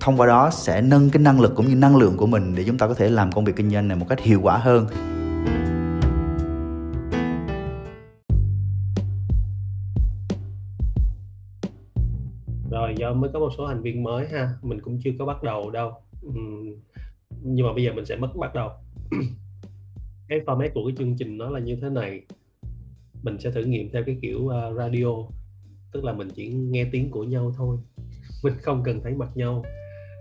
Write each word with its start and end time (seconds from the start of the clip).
thông 0.00 0.16
qua 0.16 0.26
đó 0.26 0.50
sẽ 0.50 0.82
nâng 0.82 1.10
cái 1.10 1.22
năng 1.22 1.40
lực 1.40 1.52
cũng 1.56 1.66
như 1.66 1.74
năng 1.74 1.96
lượng 1.96 2.16
của 2.16 2.26
mình 2.26 2.54
để 2.54 2.64
chúng 2.66 2.78
ta 2.78 2.88
có 2.88 2.94
thể 2.94 3.08
làm 3.08 3.32
công 3.32 3.44
việc 3.44 3.56
kinh 3.56 3.70
doanh 3.70 3.88
này 3.88 3.96
một 3.96 4.06
cách 4.08 4.20
hiệu 4.20 4.40
quả 4.42 4.58
hơn. 4.58 4.86
Rồi 12.70 12.94
do 12.98 13.12
mới 13.12 13.30
có 13.32 13.38
một 13.38 13.50
số 13.58 13.66
thành 13.68 13.82
viên 13.82 14.02
mới 14.02 14.28
ha 14.28 14.50
mình 14.62 14.80
cũng 14.80 15.00
chưa 15.04 15.10
có 15.18 15.24
bắt 15.24 15.42
đầu 15.42 15.70
đâu. 15.70 15.92
Nhưng 17.42 17.66
mà 17.66 17.72
bây 17.72 17.84
giờ 17.84 17.92
mình 17.92 18.06
sẽ 18.06 18.16
mất 18.16 18.36
bắt 18.36 18.54
đầu. 18.54 18.70
Cái 20.28 20.40
format 20.46 20.68
của 20.74 20.86
cái 20.86 20.96
chương 20.98 21.16
trình 21.18 21.38
nó 21.38 21.50
là 21.50 21.60
như 21.60 21.76
thế 21.82 21.88
này. 21.88 22.22
Mình 23.22 23.38
sẽ 23.38 23.50
thử 23.50 23.64
nghiệm 23.64 23.90
theo 23.92 24.02
cái 24.06 24.18
kiểu 24.22 24.38
uh, 24.38 24.76
radio 24.76 25.06
tức 25.96 26.04
là 26.04 26.12
mình 26.12 26.28
chỉ 26.34 26.48
nghe 26.48 26.86
tiếng 26.92 27.10
của 27.10 27.24
nhau 27.24 27.52
thôi. 27.56 27.78
Mình 28.42 28.54
không 28.62 28.82
cần 28.84 29.00
thấy 29.02 29.14
mặt 29.14 29.36
nhau 29.36 29.64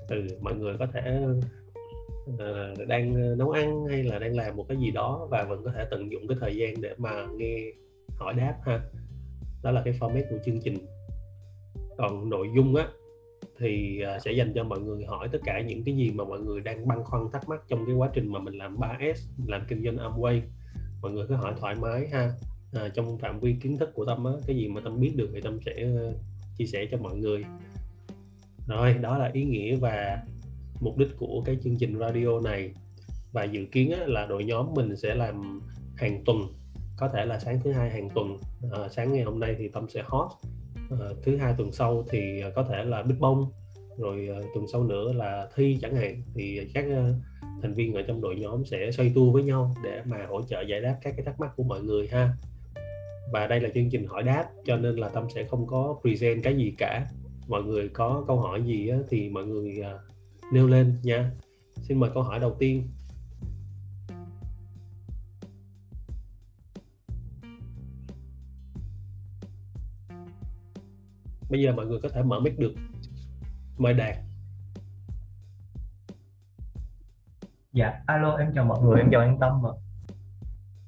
ừ, 0.09 0.27
mọi 0.41 0.55
người 0.55 0.75
có 0.79 0.87
thể 0.93 1.25
uh, 2.33 2.87
đang 2.87 3.37
nấu 3.37 3.51
ăn 3.51 3.85
hay 3.85 4.03
là 4.03 4.19
đang 4.19 4.35
làm 4.35 4.55
một 4.55 4.65
cái 4.69 4.77
gì 4.77 4.91
đó 4.91 5.27
và 5.31 5.43
vẫn 5.43 5.63
có 5.63 5.71
thể 5.75 5.85
tận 5.91 6.11
dụng 6.11 6.27
cái 6.27 6.37
thời 6.41 6.55
gian 6.55 6.81
để 6.81 6.89
mà 6.97 7.27
nghe 7.37 7.57
hỏi 8.15 8.33
đáp 8.33 8.55
ha. 8.65 8.79
Đó 9.63 9.71
là 9.71 9.81
cái 9.85 9.93
format 9.99 10.23
của 10.29 10.37
chương 10.45 10.61
trình. 10.63 10.77
Còn 11.97 12.29
nội 12.29 12.49
dung 12.55 12.75
á 12.75 12.87
thì 13.59 14.01
uh, 14.15 14.21
sẽ 14.21 14.31
dành 14.31 14.53
cho 14.55 14.63
mọi 14.63 14.79
người 14.79 15.05
hỏi 15.05 15.29
tất 15.31 15.39
cả 15.45 15.61
những 15.61 15.83
cái 15.83 15.95
gì 15.95 16.11
mà 16.11 16.23
mọi 16.23 16.39
người 16.39 16.61
đang 16.61 16.87
băn 16.87 17.03
khoăn 17.03 17.27
thắc 17.33 17.49
mắc 17.49 17.63
trong 17.67 17.85
cái 17.85 17.95
quá 17.95 18.09
trình 18.13 18.31
mà 18.31 18.39
mình 18.39 18.53
làm 18.53 18.77
3S 18.77 19.15
làm 19.47 19.61
kinh 19.67 19.83
doanh 19.83 19.97
Amway. 19.97 20.41
Mọi 21.01 21.11
người 21.11 21.25
cứ 21.29 21.35
hỏi 21.35 21.53
thoải 21.57 21.75
mái 21.75 22.07
ha. 22.07 22.31
À, 22.73 22.89
trong 22.93 23.17
phạm 23.17 23.39
vi 23.39 23.55
kiến 23.61 23.77
thức 23.77 23.89
của 23.93 24.05
tâm 24.05 24.25
á 24.25 24.31
cái 24.47 24.55
gì 24.55 24.67
mà 24.67 24.81
tâm 24.81 24.99
biết 24.99 25.13
được 25.15 25.29
thì 25.33 25.41
tâm 25.41 25.59
sẽ 25.65 25.87
uh, 25.93 26.15
chia 26.57 26.65
sẻ 26.65 26.87
cho 26.91 26.97
mọi 26.97 27.17
người 27.17 27.45
rồi 28.67 28.93
đó 28.93 29.17
là 29.17 29.29
ý 29.33 29.43
nghĩa 29.43 29.75
và 29.75 30.23
mục 30.81 30.97
đích 30.97 31.17
của 31.17 31.41
cái 31.45 31.57
chương 31.63 31.77
trình 31.77 31.99
radio 31.99 32.39
này. 32.39 32.71
Và 33.31 33.43
dự 33.43 33.65
kiến 33.65 33.91
á, 33.91 33.99
là 34.05 34.25
đội 34.25 34.43
nhóm 34.43 34.73
mình 34.73 34.95
sẽ 34.95 35.15
làm 35.15 35.61
hàng 35.95 36.23
tuần 36.25 36.37
có 36.97 37.07
thể 37.07 37.25
là 37.25 37.39
sáng 37.39 37.59
thứ 37.63 37.71
hai 37.71 37.89
hàng 37.89 38.09
tuần. 38.09 38.37
À, 38.71 38.79
sáng 38.89 39.13
ngày 39.13 39.23
hôm 39.23 39.39
nay 39.39 39.55
thì 39.59 39.67
tâm 39.67 39.89
sẽ 39.89 40.03
hot. 40.05 40.27
À, 40.91 41.07
thứ 41.23 41.37
hai 41.37 41.53
tuần 41.57 41.71
sau 41.71 42.05
thì 42.09 42.41
ờ, 42.41 42.51
có 42.55 42.63
thể 42.63 42.83
là 42.83 43.03
bích 43.03 43.19
bông 43.19 43.51
rồi 43.97 44.29
à, 44.35 44.39
tuần 44.55 44.67
sau 44.71 44.83
nữa 44.83 45.13
là 45.13 45.47
thi 45.55 45.77
chẳng 45.81 45.95
hạn. 45.95 46.21
Thì 46.35 46.61
các 46.73 46.85
à, 46.85 47.13
thành 47.61 47.73
viên 47.73 47.93
ở 47.93 48.01
trong 48.01 48.21
đội 48.21 48.35
nhóm 48.35 48.65
sẽ 48.65 48.91
xoay 48.91 49.11
tua 49.15 49.31
với 49.31 49.43
nhau 49.43 49.75
để 49.83 50.01
mà 50.05 50.25
hỗ 50.29 50.41
trợ 50.41 50.61
giải 50.61 50.81
đáp 50.81 50.97
các 51.01 51.13
cái 51.17 51.25
thắc 51.25 51.39
mắc 51.39 51.51
của 51.55 51.63
mọi 51.63 51.81
người 51.81 52.07
ha. 52.07 52.29
Và 53.31 53.47
đây 53.47 53.59
là 53.59 53.69
chương 53.73 53.89
trình 53.89 54.07
hỏi 54.07 54.23
đáp 54.23 54.45
cho 54.65 54.77
nên 54.77 54.95
là 54.95 55.09
tâm 55.09 55.27
sẽ 55.35 55.43
không 55.43 55.67
có 55.67 55.95
present 56.01 56.43
cái 56.43 56.57
gì 56.57 56.73
cả 56.77 57.07
mọi 57.47 57.63
người 57.63 57.89
có 57.89 58.23
câu 58.27 58.39
hỏi 58.39 58.63
gì 58.63 58.87
á, 58.87 58.97
thì 59.09 59.29
mọi 59.29 59.45
người 59.45 59.79
uh, 59.79 60.53
nêu 60.53 60.67
lên 60.67 60.99
nha. 61.03 61.31
Xin 61.75 61.99
mời 61.99 62.09
câu 62.13 62.23
hỏi 62.23 62.39
đầu 62.39 62.55
tiên. 62.59 62.87
Bây 71.49 71.61
giờ 71.61 71.73
mọi 71.75 71.85
người 71.85 71.99
có 72.03 72.09
thể 72.09 72.23
mở 72.23 72.39
mic 72.39 72.59
được. 72.59 72.73
Mời 73.77 73.93
đạt. 73.93 74.15
Dạ 77.73 78.03
alo 78.05 78.35
em 78.35 78.51
chào 78.55 78.65
mọi 78.65 78.81
người 78.83 78.99
em 78.99 79.09
chào 79.11 79.21
anh 79.21 79.37
tâm 79.39 79.65
ạ. 79.65 79.73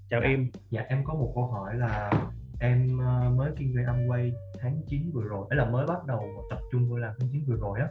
Chào 0.09 0.22
dạ, 0.22 0.28
em. 0.28 0.51
dạ 0.69 0.81
em 0.81 1.03
có 1.06 1.13
một 1.13 1.31
câu 1.35 1.47
hỏi 1.47 1.75
là 1.75 2.12
em 2.59 2.97
ờ, 2.97 3.29
mới 3.29 3.51
kinh 3.57 3.73
doanh 3.75 3.85
Amway 3.85 4.31
tháng 4.59 4.81
9 4.88 5.12
vừa 5.13 5.23
rồi. 5.23 5.47
Ấy 5.50 5.57
là 5.57 5.66
mới 5.66 5.88
bắt 5.88 6.06
đầu 6.07 6.45
tập 6.50 6.59
trung 6.72 6.90
vô 6.90 6.97
làm 6.97 7.13
tháng 7.19 7.29
9 7.31 7.44
vừa 7.47 7.56
rồi 7.56 7.79
á. 7.79 7.88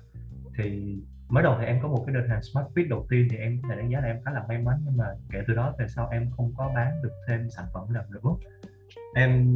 Thì 0.59 0.97
mới 1.29 1.43
đầu 1.43 1.57
thì 1.61 1.67
em 1.67 1.79
có 1.83 1.89
một 1.89 2.05
cái 2.07 2.15
đơn 2.15 2.29
hàng 2.29 2.43
Smart 2.43 2.67
Fit 2.75 2.89
đầu 2.89 3.07
tiên 3.11 3.29
thì 3.31 3.37
em 3.37 3.61
thể 3.69 3.77
đánh 3.77 3.91
giá 3.91 4.01
là 4.01 4.07
em 4.07 4.17
khá 4.25 4.31
là 4.31 4.45
may 4.49 4.59
mắn. 4.59 4.77
Nhưng 4.85 4.97
mà 4.97 5.05
kể 5.31 5.39
từ 5.49 5.55
đó 5.55 5.75
về 5.79 5.87
sau 5.89 6.09
em 6.09 6.31
không 6.37 6.53
có 6.57 6.73
bán 6.75 7.03
được 7.03 7.13
thêm 7.29 7.51
sản 7.51 7.65
phẩm 7.75 7.93
nào 7.93 8.05
nữa. 8.11 8.31
Em 9.15 9.49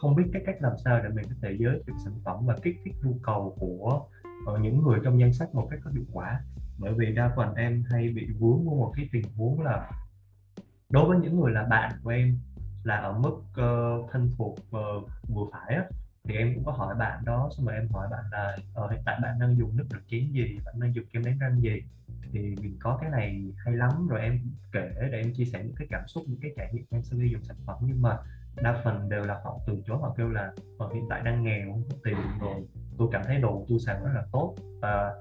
không 0.00 0.14
biết 0.14 0.24
cái 0.32 0.42
cách 0.46 0.56
làm 0.60 0.72
sao 0.84 1.00
để 1.02 1.08
mình 1.08 1.24
có 1.24 1.34
thể 1.42 1.56
giới 1.58 1.82
thiệu 1.86 1.96
sản 2.04 2.14
phẩm 2.24 2.46
và 2.46 2.56
kích 2.62 2.76
thích 2.84 2.94
nhu 3.02 3.14
cầu 3.22 3.56
của 3.60 4.06
ờ, 4.46 4.58
những 4.58 4.82
người 4.82 4.98
trong 5.04 5.20
danh 5.20 5.32
sách 5.32 5.54
một 5.54 5.68
cách 5.70 5.80
có 5.84 5.90
hiệu 5.90 6.04
quả. 6.12 6.40
Bởi 6.78 6.92
vì 6.96 7.14
đa 7.14 7.32
phần 7.36 7.54
em 7.54 7.84
hay 7.90 8.08
bị 8.08 8.26
vướng 8.38 8.66
vào 8.66 8.74
một 8.74 8.92
cái 8.96 9.08
tình 9.12 9.24
huống 9.36 9.60
là 9.60 9.90
đối 10.90 11.08
với 11.08 11.18
những 11.18 11.40
người 11.40 11.52
là 11.52 11.64
bạn 11.64 11.92
của 12.02 12.10
em 12.10 12.38
là 12.84 12.96
ở 12.96 13.12
mức 13.12 13.36
uh, 13.36 14.10
thân 14.10 14.30
thuộc 14.38 14.54
uh, 14.54 15.10
vừa 15.28 15.44
phải 15.52 15.74
á, 15.74 15.84
thì 16.24 16.34
em 16.34 16.54
cũng 16.54 16.64
có 16.64 16.72
hỏi 16.72 16.94
bạn 16.94 17.24
đó 17.24 17.48
xong 17.56 17.66
rồi 17.66 17.74
em 17.74 17.88
hỏi 17.88 18.08
bạn 18.10 18.24
là 18.32 18.56
ờ, 18.74 18.88
hiện 18.90 19.00
tại 19.04 19.18
bạn 19.22 19.38
đang 19.38 19.58
dùng 19.58 19.76
nước 19.76 19.84
rửa 19.90 19.98
chén 20.06 20.32
gì? 20.32 20.58
Bạn 20.64 20.74
đang 20.80 20.94
dùng 20.94 21.04
kem 21.12 21.24
đánh 21.24 21.38
răng 21.38 21.60
gì? 21.60 21.82
Thì 22.32 22.54
mình 22.62 22.76
có 22.80 22.98
cái 23.00 23.10
này 23.10 23.52
hay 23.64 23.74
lắm 23.74 24.08
rồi 24.08 24.20
em 24.20 24.40
kể 24.72 24.90
để 25.12 25.18
em 25.18 25.34
chia 25.34 25.44
sẻ 25.44 25.62
những 25.64 25.74
cái 25.76 25.88
cảm 25.90 26.08
xúc 26.08 26.24
những 26.26 26.40
cái 26.42 26.50
trải 26.56 26.70
nghiệm 26.72 26.84
em 26.90 27.02
sau 27.02 27.18
khi 27.22 27.28
dùng 27.32 27.44
sản 27.44 27.56
phẩm. 27.66 27.76
Nhưng 27.80 28.02
mà 28.02 28.18
đa 28.62 28.80
phần 28.84 29.08
đều 29.08 29.24
là 29.24 29.40
họ 29.44 29.58
từ 29.66 29.82
chối 29.86 29.98
họ 30.00 30.14
kêu 30.16 30.28
là 30.28 30.52
ờ, 30.78 30.88
hiện 30.94 31.06
tại 31.10 31.20
đang 31.24 31.42
nghèo 31.42 31.72
không 31.72 31.82
có 31.90 31.96
tiền 32.04 32.16
rồi 32.40 32.66
tôi 32.98 33.08
cảm 33.12 33.22
thấy 33.26 33.38
đồ 33.38 33.66
tôi 33.68 33.78
xài 33.86 33.94
rất 33.94 34.10
là 34.14 34.24
tốt. 34.32 34.54
Và 34.82 35.14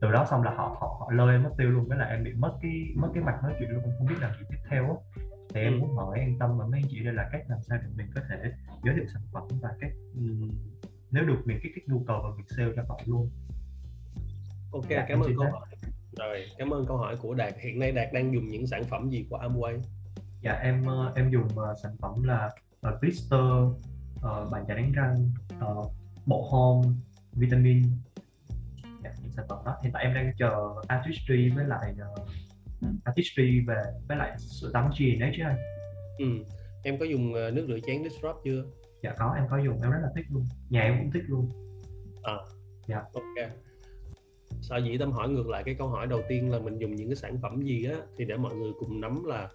từ 0.00 0.12
đó 0.12 0.26
xong 0.30 0.42
là 0.42 0.50
họ 0.50 0.76
họ 0.80 0.96
họ 1.00 1.10
lơi 1.12 1.38
mất 1.38 1.50
tiêu 1.58 1.70
luôn. 1.70 1.88
Cái 1.88 1.98
là 1.98 2.04
em 2.04 2.24
bị 2.24 2.32
mất 2.34 2.52
cái 2.62 2.72
mất 2.96 3.08
cái 3.14 3.22
mạch 3.22 3.42
nói 3.42 3.54
chuyện 3.58 3.70
luôn 3.70 3.82
không 3.98 4.06
biết 4.06 4.16
làm 4.20 4.30
gì 4.32 4.46
tiếp 4.50 4.58
theo 4.70 4.84
á 4.84 5.15
thì 5.54 5.60
em 5.60 5.78
muốn 5.80 5.96
hỏi 5.96 6.18
an 6.20 6.36
tâm 6.38 6.58
và 6.58 6.66
mấy 6.66 6.80
anh 6.80 6.88
chị 6.90 7.04
đây 7.04 7.14
là 7.14 7.28
cách 7.32 7.42
làm 7.48 7.58
sao 7.62 7.78
để 7.82 7.88
mình 7.96 8.06
có 8.14 8.20
thể 8.28 8.52
giới 8.84 8.94
thiệu 8.94 9.04
sản 9.12 9.22
phẩm 9.32 9.42
và 9.60 9.70
cách 9.80 9.92
um, 10.14 10.50
nếu 11.10 11.24
được 11.24 11.38
mình 11.44 11.58
kích 11.62 11.72
thích 11.74 11.88
nhu 11.88 12.04
cầu 12.06 12.20
và 12.22 12.28
mình 12.36 12.46
sale 12.48 12.72
cho 12.76 12.82
họ 12.88 13.00
luôn? 13.06 13.30
Ok 14.72 14.88
Đạt 14.90 15.04
cảm 15.08 15.20
ơn 15.20 15.32
câu 15.36 15.50
hỏi. 15.50 15.66
Rồi 16.18 16.46
cảm 16.58 16.70
ơn 16.70 16.86
câu 16.86 16.96
hỏi 16.96 17.16
của 17.16 17.34
đạt. 17.34 17.54
Hiện 17.60 17.78
nay 17.78 17.92
đạt 17.92 18.12
đang 18.12 18.34
dùng 18.34 18.48
những 18.48 18.66
sản 18.66 18.84
phẩm 18.84 19.10
gì 19.10 19.26
của 19.30 19.38
Amway? 19.38 19.78
Dạ 20.40 20.52
em 20.52 20.86
ờ, 20.86 21.12
em 21.16 21.30
dùng 21.30 21.46
uh, 21.46 21.78
sản 21.82 21.96
phẩm 21.98 22.22
là 22.22 22.50
uh, 22.88 23.00
blister 23.00 23.40
uh, 23.40 24.50
bàn 24.50 24.64
chải 24.68 24.76
đánh 24.76 24.92
răng 24.92 25.30
uh, 25.66 25.92
bộ 26.26 26.48
home 26.50 26.88
vitamin. 27.32 27.82
Dạ, 29.04 29.14
những 29.22 29.32
sản 29.32 29.46
phẩm 29.48 29.58
đó. 29.64 29.76
Hiện 29.82 29.92
tại 29.92 30.04
em 30.04 30.14
đang 30.14 30.32
chờ 30.38 30.74
artistry 30.88 31.48
với 31.48 31.64
lại 31.64 31.94
uh, 32.20 32.28
artistry 33.04 33.60
về 33.66 33.82
với 34.08 34.16
lại 34.16 34.36
sữa 34.38 34.70
tắm 34.72 34.90
G&H 34.98 35.24
chứ 35.36 35.42
anh. 35.42 35.56
Ừ. 36.18 36.26
em 36.82 36.98
có 36.98 37.04
dùng 37.04 37.34
ờ, 37.34 37.50
nước 37.50 37.64
rửa 37.68 37.78
chén 37.86 38.02
Disrupt 38.02 38.36
chưa? 38.44 38.64
Dạ 39.02 39.14
có 39.18 39.34
em 39.36 39.44
có 39.50 39.58
dùng 39.58 39.82
em 39.82 39.90
rất 39.90 39.98
là 40.02 40.08
thích 40.16 40.26
luôn. 40.30 40.46
Nhà 40.70 40.80
em 40.82 40.98
cũng 40.98 41.10
thích 41.10 41.24
luôn. 41.26 41.48
À. 42.22 42.34
Dạ. 42.86 43.02
Ok. 43.12 43.50
Sao 44.62 44.80
dĩ 44.80 44.98
tâm 44.98 45.12
hỏi 45.12 45.28
ngược 45.28 45.48
lại 45.48 45.62
cái 45.64 45.74
câu 45.74 45.88
hỏi 45.88 46.06
đầu 46.06 46.22
tiên 46.28 46.50
là 46.50 46.58
mình 46.58 46.78
dùng 46.78 46.96
những 46.96 47.08
cái 47.08 47.16
sản 47.16 47.38
phẩm 47.42 47.62
gì 47.62 47.84
á 47.84 47.96
thì 48.16 48.24
để 48.24 48.36
mọi 48.36 48.54
người 48.54 48.72
cùng 48.78 49.00
nắm 49.00 49.24
là 49.24 49.48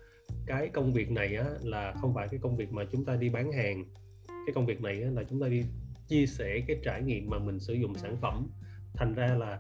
cái 0.46 0.70
công 0.74 0.94
việc 0.94 1.12
này 1.12 1.36
á 1.36 1.46
là 1.62 1.94
không 2.02 2.14
phải 2.14 2.28
cái 2.28 2.40
công 2.44 2.58
việc 2.58 2.72
mà 2.72 2.84
chúng 2.92 3.06
ta 3.06 3.16
đi 3.16 3.30
bán 3.30 3.52
hàng. 3.52 3.86
Cái 4.28 4.53
công 4.56 4.66
việc 4.66 4.82
này 4.82 5.03
á, 5.03 5.09
là 5.14 5.24
chúng 5.30 5.42
ta 5.42 5.48
đi 5.48 5.62
chia 6.08 6.26
sẻ 6.26 6.59
cái 6.68 6.78
trải 6.84 7.02
nghiệm 7.02 7.30
mà 7.30 7.40
mình 7.40 7.59
sử 7.59 7.74
dụng 7.74 7.96
sản 7.96 8.18
phẩm. 8.22 8.48
Thành 8.94 9.14
ra 9.14 9.36
là 9.40 9.59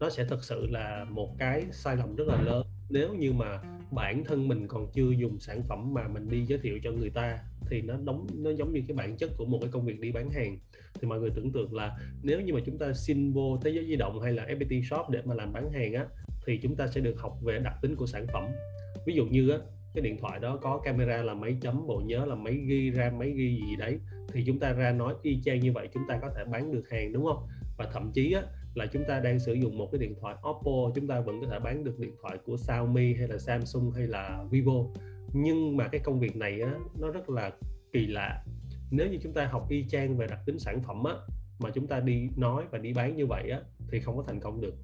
nó 0.00 0.10
sẽ 0.10 0.24
thực 0.24 0.44
sự 0.44 0.66
là 0.66 1.06
một 1.10 1.34
cái 1.38 1.66
sai 1.72 1.96
lầm 1.96 2.16
rất 2.16 2.24
là 2.28 2.40
lớn 2.42 2.66
nếu 2.90 3.14
như 3.14 3.32
mà 3.32 3.60
bản 3.90 4.24
thân 4.24 4.48
mình 4.48 4.68
còn 4.68 4.86
chưa 4.92 5.10
dùng 5.10 5.40
sản 5.40 5.62
phẩm 5.62 5.94
mà 5.94 6.08
mình 6.08 6.28
đi 6.30 6.44
giới 6.46 6.58
thiệu 6.58 6.78
cho 6.82 6.92
người 6.92 7.10
ta, 7.10 7.38
thì 7.70 7.82
nó 7.82 7.94
đóng, 8.04 8.26
nó 8.34 8.50
giống 8.50 8.72
như 8.72 8.82
cái 8.88 8.96
bản 8.96 9.16
chất 9.16 9.30
của 9.36 9.44
một 9.44 9.58
cái 9.60 9.70
công 9.72 9.84
việc 9.86 10.00
đi 10.00 10.12
bán 10.12 10.30
hàng. 10.30 10.58
Thì 11.00 11.08
mọi 11.08 11.20
người 11.20 11.30
tưởng 11.34 11.52
tượng 11.52 11.74
là 11.74 11.98
nếu 12.22 12.40
như 12.40 12.54
mà 12.54 12.60
chúng 12.66 12.78
ta 12.78 12.92
xin 12.92 13.32
vô 13.32 13.58
thế 13.64 13.70
giới 13.70 13.86
di 13.86 13.96
động 13.96 14.20
hay 14.20 14.32
là 14.32 14.46
FPT 14.46 14.82
shop 14.82 15.10
để 15.10 15.20
mà 15.24 15.34
làm 15.34 15.52
bán 15.52 15.72
hàng 15.72 15.92
á, 15.92 16.06
thì 16.46 16.58
chúng 16.62 16.76
ta 16.76 16.86
sẽ 16.86 17.00
được 17.00 17.20
học 17.20 17.38
về 17.42 17.58
đặc 17.58 17.74
tính 17.82 17.96
của 17.96 18.06
sản 18.06 18.26
phẩm. 18.32 18.44
Ví 19.06 19.14
dụ 19.14 19.26
như 19.26 19.50
á, 19.50 19.58
cái 19.94 20.02
điện 20.02 20.16
thoại 20.20 20.40
đó 20.40 20.58
có 20.62 20.80
camera 20.84 21.22
là 21.22 21.34
mấy 21.34 21.56
chấm, 21.60 21.86
bộ 21.86 22.02
nhớ 22.06 22.24
là 22.24 22.34
mấy 22.34 22.54
ghi, 22.54 22.92
ram 22.92 23.18
mấy 23.18 23.30
ghi 23.30 23.60
gì 23.68 23.76
đấy, 23.78 23.98
thì 24.32 24.44
chúng 24.46 24.58
ta 24.58 24.72
ra 24.72 24.92
nói 24.92 25.14
y 25.22 25.42
chang 25.44 25.60
như 25.60 25.72
vậy, 25.72 25.88
chúng 25.94 26.02
ta 26.08 26.18
có 26.22 26.30
thể 26.36 26.44
bán 26.52 26.72
được 26.72 26.90
hàng, 26.90 27.12
đúng 27.12 27.24
không? 27.24 27.48
Và 27.78 27.88
thậm 27.92 28.10
chí 28.14 28.32
á 28.32 28.42
là 28.74 28.86
chúng 28.86 29.04
ta 29.08 29.20
đang 29.20 29.38
sử 29.38 29.52
dụng 29.52 29.78
một 29.78 29.88
cái 29.92 29.98
điện 29.98 30.14
thoại 30.20 30.36
Oppo 30.48 30.92
chúng 30.94 31.06
ta 31.06 31.20
vẫn 31.20 31.40
có 31.40 31.46
thể 31.50 31.58
bán 31.58 31.84
được 31.84 31.98
điện 31.98 32.14
thoại 32.22 32.38
của 32.44 32.56
Xiaomi 32.56 33.14
hay 33.14 33.28
là 33.28 33.38
Samsung 33.38 33.90
hay 33.90 34.06
là 34.06 34.44
Vivo. 34.50 34.84
Nhưng 35.32 35.76
mà 35.76 35.88
cái 35.88 36.00
công 36.04 36.20
việc 36.20 36.36
này 36.36 36.60
á, 36.60 36.74
nó 37.00 37.10
rất 37.10 37.30
là 37.30 37.52
kỳ 37.92 38.06
lạ. 38.06 38.44
Nếu 38.90 39.10
như 39.10 39.18
chúng 39.22 39.32
ta 39.32 39.46
học 39.46 39.66
y 39.70 39.84
chang 39.88 40.16
về 40.16 40.26
đặc 40.26 40.38
tính 40.46 40.58
sản 40.58 40.82
phẩm 40.82 41.04
á, 41.04 41.14
mà 41.58 41.70
chúng 41.74 41.86
ta 41.86 42.00
đi 42.00 42.28
nói 42.36 42.64
và 42.70 42.78
đi 42.78 42.92
bán 42.92 43.16
như 43.16 43.26
vậy 43.26 43.50
á, 43.50 43.60
thì 43.90 44.00
không 44.00 44.16
có 44.16 44.24
thành 44.26 44.40
công 44.40 44.60
được. 44.60 44.74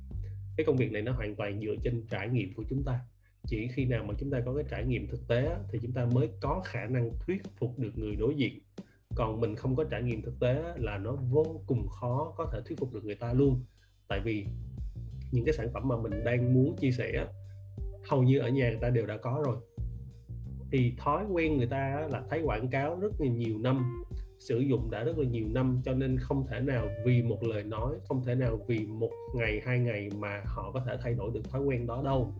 Cái 0.56 0.64
công 0.66 0.76
việc 0.76 0.92
này 0.92 1.02
nó 1.02 1.12
hoàn 1.12 1.36
toàn 1.36 1.60
dựa 1.60 1.74
trên 1.82 2.06
trải 2.10 2.28
nghiệm 2.28 2.54
của 2.54 2.64
chúng 2.70 2.84
ta. 2.84 3.00
Chỉ 3.46 3.68
khi 3.74 3.84
nào 3.84 4.04
mà 4.08 4.14
chúng 4.18 4.30
ta 4.30 4.40
có 4.46 4.54
cái 4.54 4.64
trải 4.70 4.84
nghiệm 4.84 5.08
thực 5.08 5.28
tế 5.28 5.46
á, 5.46 5.56
thì 5.72 5.78
chúng 5.82 5.92
ta 5.92 6.06
mới 6.12 6.28
có 6.40 6.62
khả 6.64 6.86
năng 6.86 7.10
thuyết 7.26 7.42
phục 7.56 7.78
được 7.78 7.98
người 7.98 8.16
đối 8.16 8.34
diện. 8.34 8.58
Còn 9.14 9.40
mình 9.40 9.56
không 9.56 9.76
có 9.76 9.84
trải 9.84 10.02
nghiệm 10.02 10.22
thực 10.22 10.40
tế 10.40 10.62
á, 10.62 10.74
là 10.76 10.98
nó 10.98 11.12
vô 11.12 11.60
cùng 11.66 11.88
khó 11.88 12.34
có 12.36 12.50
thể 12.52 12.60
thuyết 12.66 12.78
phục 12.78 12.92
được 12.92 13.04
người 13.04 13.14
ta 13.14 13.32
luôn 13.32 13.64
tại 14.08 14.20
vì 14.24 14.46
những 15.32 15.44
cái 15.44 15.54
sản 15.54 15.68
phẩm 15.72 15.88
mà 15.88 15.96
mình 15.96 16.24
đang 16.24 16.54
muốn 16.54 16.76
chia 16.76 16.90
sẻ 16.90 17.26
hầu 18.08 18.22
như 18.22 18.38
ở 18.38 18.48
nhà 18.48 18.68
người 18.68 18.78
ta 18.80 18.90
đều 18.90 19.06
đã 19.06 19.16
có 19.16 19.42
rồi. 19.46 19.56
Thì 20.72 20.92
thói 20.98 21.24
quen 21.32 21.56
người 21.56 21.66
ta 21.66 22.08
là 22.10 22.22
thấy 22.30 22.42
quảng 22.42 22.68
cáo 22.68 22.98
rất 23.00 23.12
là 23.18 23.26
nhiều 23.26 23.58
năm 23.58 24.04
sử 24.48 24.58
dụng 24.58 24.90
đã 24.90 25.04
rất 25.04 25.18
là 25.18 25.24
nhiều 25.24 25.46
năm 25.52 25.80
cho 25.84 25.94
nên 25.94 26.18
không 26.18 26.46
thể 26.46 26.60
nào 26.60 26.88
vì 27.04 27.22
một 27.22 27.42
lời 27.42 27.62
nói 27.62 27.94
không 28.08 28.24
thể 28.24 28.34
nào 28.34 28.58
vì 28.66 28.86
một 28.86 29.10
ngày 29.34 29.60
hai 29.64 29.78
ngày 29.78 30.08
mà 30.18 30.42
họ 30.46 30.70
có 30.74 30.80
thể 30.86 30.96
thay 31.02 31.14
đổi 31.14 31.30
được 31.34 31.50
thói 31.50 31.62
quen 31.62 31.86
đó 31.86 32.02
đâu. 32.04 32.34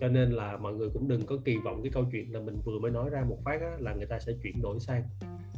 Cho 0.00 0.08
nên 0.08 0.30
là 0.30 0.56
mọi 0.56 0.74
người 0.74 0.88
cũng 0.92 1.08
đừng 1.08 1.26
có 1.26 1.36
kỳ 1.44 1.56
vọng 1.56 1.80
cái 1.82 1.90
câu 1.92 2.04
chuyện 2.12 2.32
là 2.32 2.40
mình 2.40 2.56
vừa 2.64 2.78
mới 2.78 2.90
nói 2.90 3.10
ra 3.10 3.24
một 3.28 3.38
phát 3.44 3.60
á, 3.60 3.76
là 3.78 3.94
người 3.94 4.06
ta 4.06 4.18
sẽ 4.18 4.32
chuyển 4.42 4.62
đổi 4.62 4.80
sang. 4.80 5.02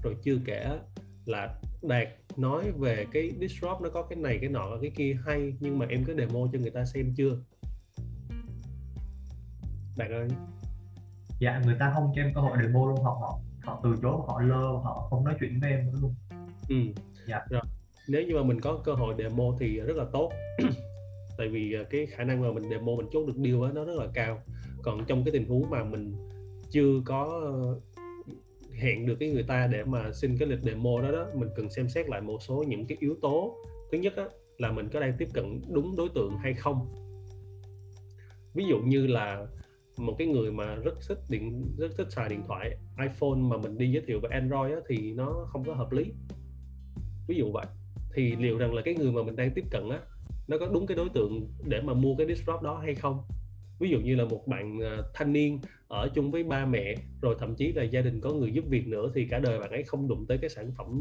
Rồi 0.03 0.17
chưa 0.23 0.37
kể 0.45 0.79
là 1.27 1.55
đạt 1.83 2.09
nói 2.37 2.73
về 2.79 3.07
cái 3.13 3.31
disrupt 3.41 3.81
nó 3.81 3.89
có 3.89 4.03
cái 4.03 4.17
này 4.17 4.39
cái 4.41 4.51
nọ 4.51 4.79
cái 4.81 4.91
kia 4.97 5.17
hay 5.27 5.53
nhưng 5.61 5.79
mà 5.79 5.87
em 5.89 6.05
có 6.05 6.15
demo 6.15 6.41
cho 6.53 6.59
người 6.59 6.71
ta 6.71 6.85
xem 6.85 7.15
chưa? 7.17 7.39
Đạt 9.97 10.11
ơi. 10.11 10.29
Dạ 11.41 11.61
người 11.65 11.77
ta 11.79 11.93
không 11.95 12.13
cho 12.17 12.23
em 12.23 12.35
cơ 12.35 12.41
hội 12.41 12.59
demo 12.63 12.87
luôn 12.87 13.05
họ 13.05 13.17
họ 13.21 13.39
họ 13.63 13.81
từ 13.85 13.95
chối 14.03 14.17
họ 14.27 14.41
lơ 14.41 14.81
họ 14.85 15.07
không 15.11 15.25
nói 15.25 15.35
chuyện 15.41 15.61
với 15.61 15.71
em 15.71 15.87
nữa 15.87 15.99
luôn. 16.03 16.15
Ừ. 16.69 16.77
Dạ. 17.29 17.41
rồi 17.51 17.63
nếu 18.09 18.23
như 18.23 18.35
mà 18.35 18.43
mình 18.43 18.61
có 18.61 18.81
cơ 18.85 18.95
hội 18.95 19.15
demo 19.19 19.45
thì 19.61 19.81
rất 19.81 19.97
là 19.97 20.05
tốt. 20.13 20.33
Tại 21.39 21.49
vì 21.49 21.75
à, 21.75 21.83
cái 21.91 22.07
khả 22.07 22.25
năng 22.25 22.41
mà 22.41 22.53
mình 22.53 22.71
demo 22.71 22.93
mình 22.97 23.07
chốt 23.13 23.27
được 23.27 23.37
deal 23.37 23.63
á 23.65 23.71
nó 23.75 23.85
rất 23.85 23.95
là 23.97 24.07
cao. 24.15 24.41
Còn 24.83 25.05
trong 25.07 25.25
cái 25.25 25.33
tình 25.33 25.49
huống 25.49 25.71
mà 25.71 25.85
mình 25.85 26.15
chưa 26.71 27.01
có 27.05 27.43
hẹn 28.79 29.07
được 29.07 29.17
cái 29.21 29.29
người 29.29 29.43
ta 29.43 29.67
để 29.67 29.85
mà 29.85 30.13
xin 30.13 30.39
cái 30.39 30.49
lịch 30.49 30.61
demo 30.63 31.03
đó 31.03 31.13
đó 31.13 31.27
mình 31.35 31.49
cần 31.57 31.71
xem 31.71 31.89
xét 31.89 32.09
lại 32.09 32.21
một 32.21 32.43
số 32.43 32.65
những 32.69 32.87
cái 32.87 32.99
yếu 33.01 33.17
tố. 33.23 33.57
Thứ 33.93 33.99
nhất 33.99 34.17
đó, 34.17 34.29
là 34.59 34.73
mình 34.73 34.89
có 34.89 35.01
đang 35.01 35.15
tiếp 35.19 35.29
cận 35.33 35.63
đúng 35.69 35.97
đối 35.97 36.09
tượng 36.09 36.37
hay 36.39 36.55
không. 36.55 36.95
Ví 38.55 38.65
dụ 38.65 38.79
như 38.79 39.07
là 39.07 39.47
một 39.97 40.15
cái 40.19 40.27
người 40.27 40.53
mà 40.53 40.75
rất 40.75 40.95
thích 41.09 41.19
điện 41.29 41.75
rất 41.79 41.89
thích 41.97 42.07
xài 42.11 42.29
điện 42.29 42.43
thoại 42.47 42.77
iPhone 42.99 43.39
mà 43.39 43.57
mình 43.57 43.79
đi 43.79 43.91
giới 43.93 44.03
thiệu 44.07 44.21
về 44.21 44.29
Android 44.33 44.73
á, 44.73 44.81
thì 44.89 45.13
nó 45.13 45.47
không 45.53 45.65
có 45.65 45.75
hợp 45.75 45.93
lý. 45.93 46.05
Ví 47.29 47.37
dụ 47.37 47.53
vậy 47.53 47.67
thì 48.15 48.37
liệu 48.37 48.59
rằng 48.59 48.75
là 48.75 48.83
cái 48.83 48.95
người 48.95 49.13
mà 49.13 49.23
mình 49.23 49.37
đang 49.37 49.51
tiếp 49.55 49.65
cận 49.71 49.89
á 49.89 50.01
nó 50.49 50.59
có 50.59 50.67
đúng 50.67 50.87
cái 50.87 50.97
đối 50.97 51.09
tượng 51.09 51.49
để 51.65 51.81
mà 51.81 51.95
mua 51.95 52.15
cái 52.17 52.27
disrupt 52.27 52.63
đó 52.63 52.79
hay 52.85 52.95
không? 52.95 53.23
Ví 53.79 53.91
dụ 53.91 54.01
như 54.01 54.15
là 54.15 54.25
một 54.25 54.47
bạn 54.47 54.81
à, 54.83 55.03
thanh 55.15 55.33
niên 55.33 55.61
ở 55.89 56.09
chung 56.15 56.31
với 56.31 56.43
ba 56.43 56.67
mẹ 56.67 56.95
rồi 57.23 57.37
thậm 57.39 57.55
chí 57.55 57.73
là 57.73 57.83
gia 57.83 58.01
đình 58.01 58.21
có 58.21 58.33
người 58.33 58.53
giúp 58.53 58.65
việc 58.69 58.87
nữa 58.87 59.11
thì 59.15 59.27
cả 59.31 59.39
đời 59.39 59.59
bạn 59.59 59.71
ấy 59.71 59.83
không 59.83 60.09
đụng 60.09 60.25
tới 60.29 60.39
cái 60.39 60.51
sản 60.51 60.73
phẩm 60.79 61.01